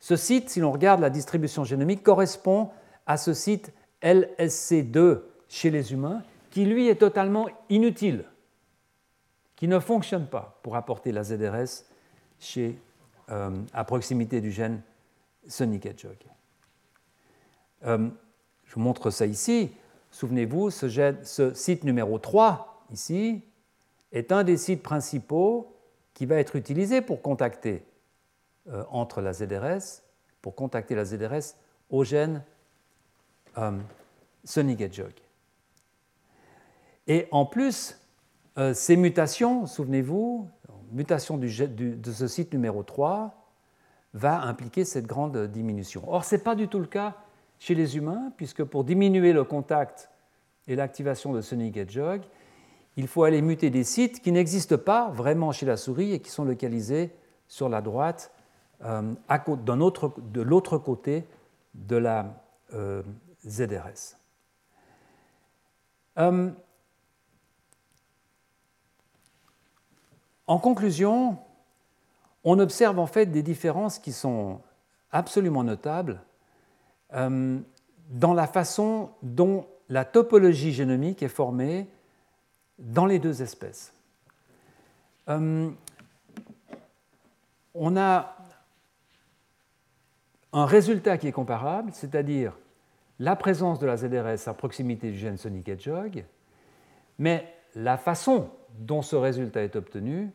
Ce 0.01 0.17
site, 0.17 0.51
si 0.51 0.61
l'on 0.61 0.71
regarde 0.71 1.01
la 1.01 1.09
distribution 1.09 1.65
génomique, 1.65 2.03
correspond 2.03 2.69
à 3.07 3.17
ce 3.17 3.33
site 3.33 3.73
LSC2 4.03 5.23
chez 5.49 5.71
les 5.71 5.95
humains, 5.95 6.23
qui 6.51 6.67
lui 6.67 6.89
est 6.89 6.97
totalement 6.97 7.49
inutile, 7.71 8.27
qui 9.57 9.67
ne 9.67 9.79
fonctionne 9.79 10.27
pas 10.27 10.61
pour 10.63 10.77
apporter 10.77 11.11
la 11.11 11.25
ZRS 11.25 11.87
chez, 12.39 12.79
euh, 13.31 13.51
à 13.73 13.85
proximité 13.85 14.43
du 14.43 14.53
gène 14.53 14.83
Sonic 15.49 15.87
Hedgehog. 15.87 16.19
Euh, 17.87 18.09
je 18.65 18.75
vous 18.75 18.81
montre 18.81 19.11
ça 19.11 19.27
ici. 19.27 19.71
Souvenez-vous, 20.11 20.71
ce, 20.71 21.53
site 21.55 21.85
numéro 21.85 22.19
3, 22.19 22.85
ici, 22.91 23.43
est 24.13 24.33
un 24.33 24.45
des 24.45 24.57
sites 24.57 24.83
principaux 24.83 25.75
qui 26.15 26.27
va 26.27 26.37
être 26.37 26.57
utilisé 26.57 27.03
pour 27.03 27.21
contacter 27.21 27.85
euh, 28.69 28.83
entre 28.91 29.21
la 29.21 29.33
ZRS, 29.33 30.03
pour 30.41 30.55
contacter 30.55 30.95
la 30.95 31.05
ZRS 31.05 31.55
au 31.91 32.03
gène 32.03 32.43
euh, 33.59 33.79
Sonic. 34.45 34.83
Et 37.07 37.29
en 37.31 37.45
plus, 37.45 38.01
euh, 38.59 38.73
ces 38.73 38.97
mutations, 38.97 39.67
souvenez-vous, 39.67 40.49
mutation 40.93 41.37
de 41.37 42.13
ce 42.13 42.27
site 42.27 42.53
numéro 42.53 42.83
3 42.83 43.35
va 44.15 44.41
impliquer 44.41 44.85
cette 44.85 45.07
grande 45.07 45.37
diminution. 45.49 46.03
Or, 46.07 46.25
ce 46.25 46.37
n'est 46.37 46.43
pas 46.43 46.55
du 46.55 46.69
tout 46.69 46.79
le 46.79 46.87
cas 46.87 47.17
chez 47.59 47.75
les 47.75 47.97
humains, 47.97 48.33
puisque 48.37 48.65
pour 48.65 48.85
diminuer 48.85 49.33
le 49.33 49.45
contact 49.45 50.11
et 50.69 50.77
l'activation 50.77 51.33
de 51.33 51.41
Sonic 51.41 51.77
Hedgehog, 51.77 52.23
il 52.97 53.09
faut 53.09 53.25
aller 53.25 53.43
muter 53.43 53.71
des 53.71 53.85
sites 53.85 54.21
qui 54.21 54.33
n'existent 54.33 54.79
pas 54.79 55.11
vraiment 55.11 55.53
chez 55.53 55.67
la 55.67 55.77
souris 55.77 56.13
et 56.13 56.21
qui 56.21 56.31
sont 56.31 56.45
localisés 56.45 57.13
sur 57.47 57.69
la 57.69 57.81
droite, 57.81 58.33
euh, 58.85 59.15
autre, 59.81 60.15
de 60.19 60.43
l'autre 60.43 60.79
côté 60.79 61.25
de 61.75 61.97
la 61.97 62.43
euh, 62.75 63.03
ZRS. 63.47 64.17
Euh, 66.19 66.51
en 70.47 70.59
conclusion, 70.59 71.39
on 72.45 72.59
observe 72.59 72.99
en 72.99 73.07
fait 73.07 73.27
des 73.27 73.43
différences 73.43 73.99
qui 73.99 74.13
sont 74.13 74.61
absolument 75.11 75.65
notables 75.65 76.23
euh, 77.15 77.59
dans 78.11 78.35
la 78.35 78.47
façon 78.47 79.11
dont 79.23 79.67
la 79.89 80.05
topologie 80.05 80.73
génomique 80.73 81.23
est 81.23 81.29
formée 81.29 81.87
dans 82.79 83.07
les 83.07 83.19
deux 83.19 83.43
espèces. 83.43 83.93
Euh, 85.29 85.71
on 87.75 87.97
a 87.97 88.37
un 90.53 90.67
résultat 90.67 91.19
qui 91.19 91.29
est 91.29 91.33
comparable, 91.33 91.91
c'est-à-dire 91.93 92.57
la 93.19 93.37
présence 93.37 93.79
de 93.79 93.87
la 93.87 93.97
ZRS 93.97 94.49
à 94.49 94.55
proximité 94.55 95.11
du 95.11 95.19
gène 95.19 95.37
Sonic 95.37 95.69
Hedgehog, 95.69 96.25
mais 97.19 97.53
la 97.75 97.97
façon 97.97 98.51
dont 98.79 99.03
ce 99.03 99.17
résultat 99.17 99.63
est 99.63 99.77
obtenu 99.77 100.31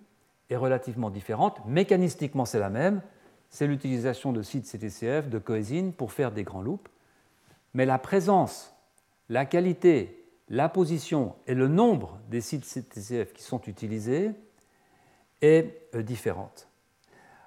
est 0.49 0.55
relativement 0.55 1.09
différente. 1.09 1.61
Mécanistiquement, 1.65 2.45
c'est 2.45 2.59
la 2.59 2.69
même, 2.69 3.01
c'est 3.51 3.67
l'utilisation 3.67 4.31
de 4.31 4.41
sites 4.41 4.65
CTCF, 4.65 5.29
de 5.29 5.37
coésine 5.37 5.93
pour 5.93 6.13
faire 6.13 6.31
des 6.31 6.43
grands 6.43 6.61
loops. 6.61 6.89
Mais 7.73 7.85
la 7.85 7.99
présence, 7.99 8.73
la 9.29 9.45
qualité, 9.45 10.25
la 10.49 10.69
position 10.69 11.35
et 11.47 11.53
le 11.53 11.67
nombre 11.67 12.17
des 12.29 12.41
sites 12.41 12.65
CTCF 12.65 13.33
qui 13.33 13.43
sont 13.43 13.61
utilisés 13.67 14.31
est 15.41 15.87
euh, 15.95 16.01
différente. 16.01 16.67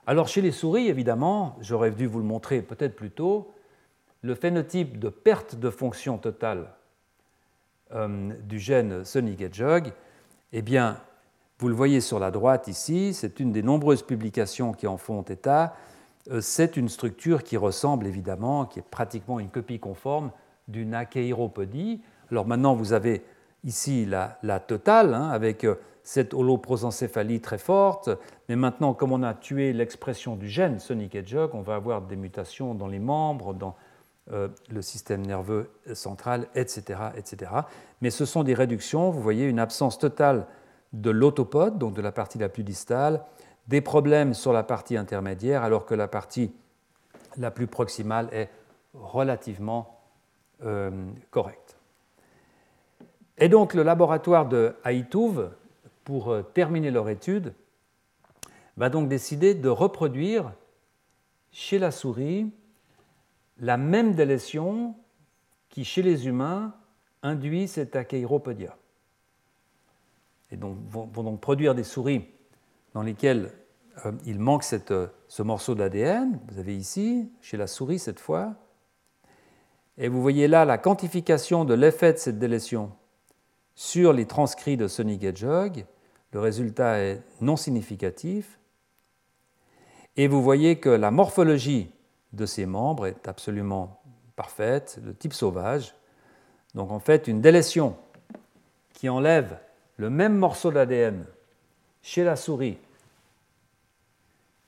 Alors 0.06 0.28
chez 0.28 0.42
les 0.42 0.52
souris, 0.52 0.88
évidemment, 0.88 1.56
j'aurais 1.60 1.90
dû 1.90 2.06
vous 2.06 2.18
le 2.18 2.24
montrer 2.24 2.60
peut-être 2.60 2.94
plus 2.94 3.10
tôt, 3.10 3.54
le 4.20 4.34
phénotype 4.34 4.98
de 4.98 5.08
perte 5.08 5.54
de 5.56 5.70
fonction 5.70 6.18
totale 6.18 6.70
euh, 7.92 8.32
du 8.42 8.58
gène 8.58 9.04
Sonic 9.04 9.40
Hedgehog, 9.40 9.92
eh 10.52 10.62
bien, 10.62 11.00
vous 11.58 11.68
le 11.68 11.74
voyez 11.74 12.00
sur 12.00 12.18
la 12.18 12.30
droite 12.30 12.68
ici, 12.68 13.14
c'est 13.14 13.40
une 13.40 13.52
des 13.52 13.62
nombreuses 13.62 14.02
publications 14.02 14.72
qui 14.72 14.86
en 14.86 14.98
font 14.98 15.22
état. 15.22 15.74
Euh, 16.30 16.40
c'est 16.40 16.76
une 16.76 16.88
structure 16.88 17.42
qui 17.42 17.56
ressemble 17.56 18.06
évidemment, 18.06 18.64
qui 18.66 18.78
est 18.78 18.84
pratiquement 18.90 19.40
une 19.40 19.50
copie 19.50 19.78
conforme 19.78 20.30
d'une 20.68 20.94
achéropodie. 20.94 22.00
Alors 22.30 22.46
maintenant, 22.46 22.74
vous 22.74 22.92
avez 22.92 23.22
ici 23.64 24.06
la, 24.06 24.60
totale, 24.60 25.14
hein, 25.14 25.28
avec 25.30 25.64
euh, 25.64 25.76
cette 26.02 26.34
holoprosencéphalie 26.34 27.40
très 27.40 27.58
forte, 27.58 28.10
mais 28.48 28.56
maintenant, 28.56 28.94
comme 28.94 29.12
on 29.12 29.22
a 29.22 29.34
tué 29.34 29.72
l'expression 29.72 30.36
du 30.36 30.48
gène 30.48 30.78
Sonic 30.78 31.14
Hedgehog, 31.14 31.50
on 31.54 31.62
va 31.62 31.76
avoir 31.76 32.02
des 32.02 32.16
mutations 32.16 32.74
dans 32.74 32.86
les 32.86 32.98
membres, 32.98 33.54
dans 33.54 33.74
euh, 34.32 34.48
le 34.70 34.82
système 34.82 35.24
nerveux 35.24 35.70
central, 35.92 36.46
etc., 36.54 37.00
etc. 37.16 37.50
Mais 38.00 38.10
ce 38.10 38.24
sont 38.24 38.42
des 38.42 38.54
réductions, 38.54 39.10
vous 39.10 39.20
voyez 39.20 39.46
une 39.46 39.58
absence 39.58 39.98
totale 39.98 40.46
de 40.94 41.10
l'autopode, 41.10 41.78
donc 41.78 41.94
de 41.94 42.02
la 42.02 42.12
partie 42.12 42.38
la 42.38 42.48
plus 42.48 42.64
distale, 42.64 43.22
des 43.68 43.80
problèmes 43.80 44.34
sur 44.34 44.52
la 44.52 44.62
partie 44.62 44.96
intermédiaire, 44.96 45.62
alors 45.62 45.86
que 45.86 45.94
la 45.94 46.08
partie 46.08 46.52
la 47.36 47.50
plus 47.50 47.66
proximale 47.66 48.28
est 48.32 48.50
relativement 48.92 50.00
euh, 50.64 50.90
correcte. 51.30 51.76
Et 53.38 53.48
donc 53.48 53.74
le 53.74 53.82
laboratoire 53.82 54.46
de 54.46 54.76
Haïtouv, 54.84 55.50
pour 56.04 56.30
euh, 56.30 56.42
terminer 56.42 56.90
leur 56.90 57.08
étude, 57.08 57.54
va 58.76 58.90
donc 58.90 59.08
décider 59.08 59.54
de 59.54 59.68
reproduire 59.68 60.52
chez 61.52 61.78
la 61.78 61.90
souris 61.90 62.50
la 63.58 63.76
même 63.76 64.14
délétion 64.14 64.96
qui, 65.68 65.84
chez 65.84 66.02
les 66.02 66.26
humains, 66.26 66.74
induit 67.22 67.68
cette 67.68 67.96
achéropodia. 67.96 68.76
Et 70.50 70.56
donc 70.56 70.76
vont, 70.88 71.06
donc 71.06 71.40
produire 71.40 71.74
des 71.74 71.84
souris 71.84 72.28
dans 72.94 73.02
lesquelles 73.02 73.50
euh, 74.06 74.12
il 74.24 74.38
manque 74.38 74.64
euh, 74.90 75.08
ce 75.28 75.42
morceau 75.42 75.74
d'ADN. 75.74 76.40
Vous 76.48 76.58
avez 76.58 76.76
ici, 76.76 77.30
chez 77.40 77.56
la 77.56 77.66
souris 77.66 77.98
cette 77.98 78.20
fois. 78.20 78.54
Et 79.98 80.08
vous 80.08 80.22
voyez 80.22 80.48
là 80.48 80.64
la 80.64 80.78
quantification 80.78 81.64
de 81.64 81.74
l'effet 81.74 82.12
de 82.12 82.18
cette 82.18 82.38
délétion 82.38 82.92
sur 83.74 84.12
les 84.12 84.26
transcrits 84.26 84.76
de 84.76 84.88
Sonic 84.88 85.22
Hedgehog. 85.22 85.84
Le 86.32 86.40
résultat 86.40 86.98
est 87.00 87.22
non 87.40 87.56
significatif. 87.56 88.58
Et 90.16 90.28
vous 90.28 90.42
voyez 90.42 90.76
que 90.76 90.88
la 90.88 91.10
morphologie 91.10 91.90
de 92.32 92.46
ces 92.46 92.66
membres 92.66 93.06
est 93.06 93.28
absolument 93.28 94.00
parfaite, 94.36 95.00
de 95.04 95.12
type 95.12 95.32
sauvage. 95.32 95.94
Donc 96.74 96.90
en 96.90 96.98
fait, 96.98 97.28
une 97.28 97.40
délétion 97.40 97.96
qui 98.92 99.08
enlève 99.08 99.58
le 99.96 100.10
même 100.10 100.36
morceau 100.36 100.72
d'ADN 100.72 101.24
chez 102.02 102.24
la 102.24 102.34
souris 102.34 102.78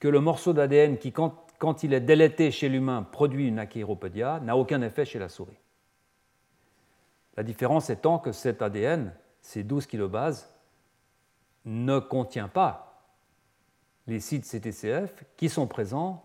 que 0.07 0.11
le 0.12 0.20
morceau 0.20 0.53
d'ADN 0.53 0.99
qui, 0.99 1.11
quand, 1.11 1.83
il 1.83 1.93
est 1.93 2.01
délété 2.01 2.53
chez 2.53 2.69
l'humain, 2.69 3.03
produit 3.03 3.49
une 3.49 3.59
achéropodia, 3.59 4.39
n'a 4.39 4.57
aucun 4.57 4.81
effet 4.83 5.05
chez 5.05 5.19
la 5.19 5.28
souris. 5.28 5.59
La 7.37 7.43
différence 7.43 7.91
étant 7.91 8.20
que 8.20 8.31
cet 8.31 8.62
ADN, 8.62 9.12
ces 9.41 9.65
12 9.65 9.87
kilobases, 9.87 10.49
ne 11.65 11.99
contient 11.99 12.47
pas 12.47 13.03
les 14.07 14.20
sites 14.20 14.45
CTCF 14.45 15.24
qui 15.37 15.49
sont 15.49 15.66
présents 15.66 16.23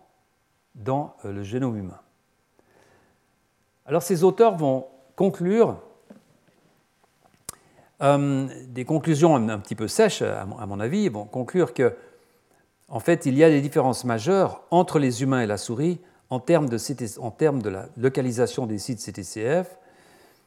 dans 0.76 1.16
euh, 1.24 1.32
le 1.32 1.42
génome 1.42 1.76
humain. 1.76 2.00
Alors 3.84 4.04
ces 4.04 4.22
auteurs 4.22 4.54
vont 4.54 4.86
conclure 5.16 5.82
euh, 8.00 8.46
des 8.68 8.84
conclusions 8.84 9.34
un, 9.34 9.58
petit 9.58 9.74
peu 9.74 9.88
sèches, 9.88 10.22
à 10.22 10.44
mon, 10.44 10.78
avis, 10.78 11.08
vont 11.08 11.24
conclure 11.24 11.74
que, 11.74 11.96
en 12.92 13.00
fait, 13.00 13.24
il 13.24 13.38
y 13.38 13.42
a 13.42 13.48
des 13.48 13.62
différences 13.62 14.04
majeures 14.04 14.62
entre 14.70 14.98
les 14.98 15.22
humains 15.22 15.40
et 15.40 15.46
la 15.46 15.56
souris 15.56 15.98
en 16.28 16.40
termes 16.40 16.68
de, 16.68 17.68
la 17.70 17.88
localisation 17.96 18.66
des 18.66 18.78
sites 18.78 19.00
CTCF, 19.00 19.78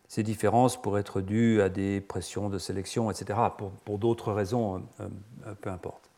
ces 0.08 0.22
différences 0.22 0.80
pourraient 0.80 1.02
être 1.02 1.22
dues 1.22 1.60
à 1.62 1.70
des 1.70 2.02
pressions 2.02 2.50
de 2.50 2.60
sélection, 2.60 3.10
etc. 3.10 3.40
Pour, 3.84 3.98
d'autres 3.98 4.32
raisons, 4.32 4.84
euh, 5.00 5.08
euh, 5.48 5.56
peu 5.60 5.72
importe. 5.72 6.12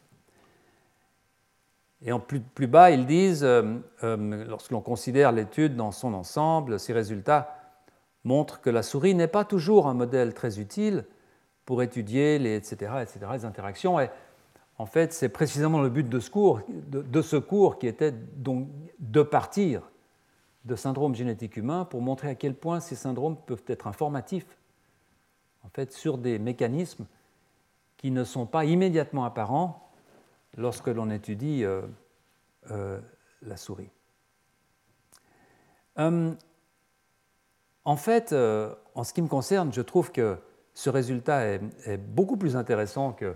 Et 2.02 2.12
en 2.12 2.20
plus, 2.20 2.42
bas, 2.68 2.92
ils 2.92 3.06
disent, 3.06 3.46
euh, 3.46 3.80
lorsque 4.04 4.72
l'on 4.72 4.82
considère 4.82 5.32
l'étude 5.32 5.78
dans 5.78 5.94
son 5.94 6.14
ensemble, 6.14 6.78
ces 6.78 6.92
résultats 6.92 7.56
montrent 8.26 8.60
que 8.60 8.70
la 8.70 8.84
souris 8.84 9.16
n'est 9.16 9.28
pas 9.28 9.46
toujours 9.46 9.88
un 9.88 9.94
modèle 9.94 10.34
très 10.34 10.60
utile 10.60 11.06
pour 11.66 11.82
étudier 11.82 12.38
les, 12.38 12.56
etc., 12.58 12.92
etc., 13.02 13.20
les 13.34 13.46
interactions. 13.46 13.98
En 14.78 14.86
fait, 14.86 15.14
c'est 15.14 15.30
précisément 15.30 15.82
le 15.82 15.90
but 15.90 16.08
de 16.08 16.20
ce 16.20 17.38
cours, 17.38 17.80
qui 17.80 17.88
était 17.88 18.12
donc 18.12 18.68
de 19.00 19.24
partir 19.24 19.82
de 20.66 20.76
syndromes 20.76 21.16
génétiques 21.16 21.58
humains 21.58 21.86
pour 21.86 22.02
montrer 22.02 22.30
à 22.30 22.36
quel 22.36 22.54
point 22.54 22.80
ces 22.80 22.96
syndromes 22.96 23.38
peuvent 23.46 23.64
être 23.68 23.88
informatifs 23.88 24.58
en 25.64 25.70
fait, 25.70 25.92
sur 25.92 26.18
des 26.18 26.40
mécanismes 26.40 27.06
qui 27.98 28.12
ne 28.12 28.24
sont 28.24 28.46
pas 28.46 28.66
immédiatement 28.66 29.26
apparents 29.26 29.90
lorsque 30.56 30.88
l'on 30.88 31.10
étudie 31.10 31.64
euh, 31.64 31.82
euh, 32.72 33.00
la 33.42 33.58
souris. 33.58 33.90
Hum, 35.98 36.38
en 37.86 37.96
fait, 37.96 38.34
euh, 38.34 38.76
en 38.96 39.04
ce 39.04 39.14
qui 39.14 39.22
me 39.22 39.28
concerne, 39.28 39.74
je 39.74 39.82
trouve 39.82 40.12
que 40.12 40.38
ce 40.74 40.90
résultat 40.90 41.46
est, 41.46 41.98
beaucoup 41.98 42.38
plus 42.38 42.56
intéressant 42.56 43.14
que, 43.14 43.34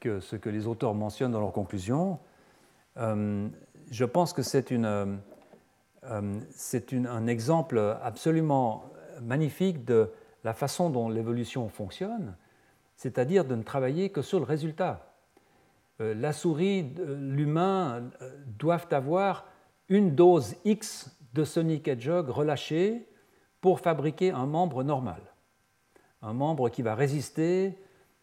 que, 0.00 0.20
ce 0.20 0.36
que 0.36 0.48
les 0.48 0.66
auteurs 0.66 0.94
mentionnent 0.94 1.32
dans 1.32 1.40
leurs 1.40 1.52
conclusions. 1.52 2.18
Hum, 2.96 3.50
je 3.90 4.04
pense 4.04 4.32
que 4.32 4.42
c'est 4.42 4.72
euh, 4.72 5.16
un 6.02 7.26
exemple 7.26 7.96
absolument 8.02 8.90
magnifique 9.22 9.84
de 9.84 10.10
la 10.44 10.52
façon 10.52 10.90
dont 10.90 11.08
l'évolution 11.08 11.68
fonctionne, 11.68 12.36
c'est-à-dire 12.96 13.44
de 13.44 13.54
ne 13.54 13.62
travailler 13.62 14.10
que 14.10 14.22
sur 14.22 14.38
le 14.38 14.44
résultat. 14.44 15.12
Euh, 16.00 16.14
la 16.14 16.32
souris, 16.32 16.94
l'humain 16.98 18.10
euh, 18.22 18.30
doivent 18.58 18.88
avoir 18.90 19.46
une 19.88 20.14
dose 20.14 20.56
X 20.64 21.16
de 21.34 21.44
Sonic 21.44 21.88
Hedgehog 21.88 22.28
relâchée 22.28 23.08
pour 23.60 23.80
fabriquer 23.80 24.30
un 24.30 24.46
membre 24.46 24.82
normal. 24.82 25.20
Un 26.22 26.32
membre 26.32 26.68
qui 26.68 26.82
va 26.82 26.94
résister 26.94 27.78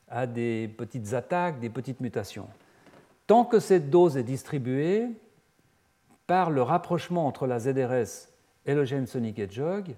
à 0.10 0.28
des 0.28 0.68
petites 0.68 1.14
attaques, 1.14 1.60
des 1.60 1.70
petites 1.70 2.00
mutations. 2.00 2.48
Tant 3.28 3.46
que 3.46 3.60
cette 3.60 3.90
dose 3.90 4.18
est 4.18 4.24
distribuée, 4.24 5.10
par 6.28 6.52
le 6.52 6.62
rapprochement 6.62 7.28
entre 7.28 7.48
la 7.48 7.60
ZRS 7.60 8.30
et 8.66 8.74
le 8.74 8.86
gène 8.86 9.08
Sonic 9.08 9.40
Hedgehog, 9.40 9.96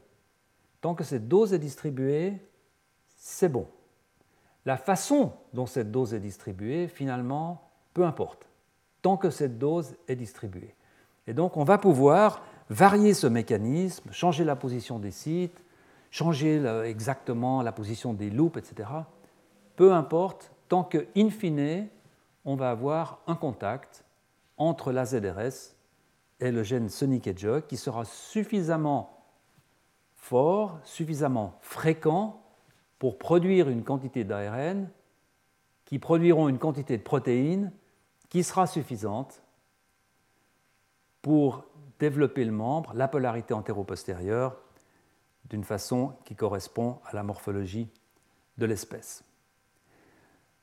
tant 0.81 0.95
que 0.95 1.03
cette 1.03 1.27
dose 1.27 1.53
est 1.53 1.59
distribuée, 1.59 2.33
c'est 3.15 3.49
bon. 3.49 3.67
La 4.65 4.77
façon 4.77 5.33
dont 5.53 5.67
cette 5.67 5.91
dose 5.91 6.13
est 6.13 6.19
distribuée, 6.19 6.87
finalement, 6.87 7.69
peu 7.93 8.03
importe, 8.03 8.49
tant 9.01 9.17
que 9.17 9.29
cette 9.29 9.59
dose 9.59 9.95
est 10.07 10.15
distribuée. 10.15 10.73
Et 11.27 11.33
donc, 11.33 11.57
on 11.57 11.63
va 11.63 11.77
pouvoir 11.77 12.43
varier 12.69 13.13
ce 13.13 13.27
mécanisme, 13.27 14.11
changer 14.11 14.43
la 14.43 14.55
position 14.55 14.97
des 14.97 15.11
sites, 15.11 15.63
changer 16.09 16.63
exactement 16.85 17.61
la 17.61 17.71
position 17.71 18.13
des 18.13 18.31
loops, 18.31 18.57
etc. 18.57 18.89
Peu 19.75 19.93
importe, 19.93 20.51
tant 20.69 20.83
que, 20.83 21.07
in 21.15 21.29
fine, 21.29 21.87
on 22.45 22.55
va 22.55 22.71
avoir 22.71 23.19
un 23.27 23.35
contact 23.35 24.05
entre 24.57 24.91
la 24.91 25.05
ZRS 25.05 25.75
est 26.39 26.51
le 26.51 26.63
gène 26.63 26.89
Sonic 26.89 27.27
Hedgehog 27.27 27.65
qui 27.67 27.77
sera 27.77 28.05
suffisamment 28.05 29.25
fort, 30.15 30.79
suffisamment 30.83 31.57
fréquent 31.61 32.41
pour 32.99 33.17
produire 33.17 33.69
une 33.69 33.83
quantité 33.83 34.23
d'ARN 34.23 34.89
qui 35.83 35.99
produiront 35.99 36.49
une 36.49 36.57
quantité 36.57 36.97
de 36.97 37.03
protéines 37.03 37.71
qui 38.29 38.43
sera 38.43 38.67
suffisante 38.67 39.43
pour 41.21 41.65
développer 41.99 42.45
le 42.45 42.51
membre, 42.51 42.93
la 42.93 43.07
polarité 43.07 43.53
antéro-postérieure, 43.53 44.55
d'une 45.49 45.63
façon 45.63 46.13
qui 46.25 46.35
correspond 46.35 46.99
à 47.05 47.15
la 47.15 47.23
morphologie 47.23 47.87
de 48.57 48.65
l'espèce. 48.65 49.24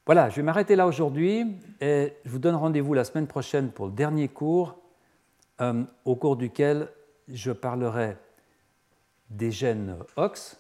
Voilà, 0.05 0.31
je 0.31 0.37
vais 0.37 0.43
m'arrêter 0.43 0.75
là 0.75 0.89
aujourd'hui 0.89 1.47
et 1.81 2.15
je 2.25 2.31
vous 2.31 2.41
donne 2.41 2.57
rendez-vous 2.57 2.93
la 2.93 3.05
semaine 3.05 3.29
prochaine 3.29 3.71
pour 3.71 3.87
le 3.87 3.93
dernier 3.93 4.27
cours 4.27 4.77
euh, 5.61 5.85
au 6.05 6.17
cours 6.17 6.37
duquel 6.37 6.89
je 7.29 7.53
parlerai 7.53 8.17
des 9.31 9.53
gènes 9.53 9.97
OX 10.17 10.59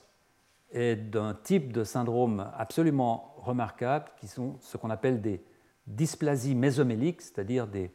et 0.70 0.94
d'un 0.94 1.34
type 1.34 1.72
de 1.72 1.82
syndrome 1.82 2.52
absolument 2.56 3.34
remarquable 3.38 4.12
qui 4.20 4.28
sont 4.28 4.58
ce 4.60 4.76
qu'on 4.76 4.90
appelle 4.90 5.20
des 5.20 5.42
dysplasies 5.88 6.54
mésoméliques, 6.54 7.20
c'est-à-dire 7.20 7.66
des 7.66 7.90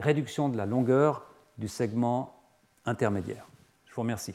réductions 0.00 0.48
de 0.48 0.56
la 0.56 0.66
longueur 0.66 1.26
du 1.58 1.68
segment 1.68 2.42
intermédiaire. 2.84 3.46
Je 3.86 3.94
vous 3.94 4.02
remercie. 4.02 4.34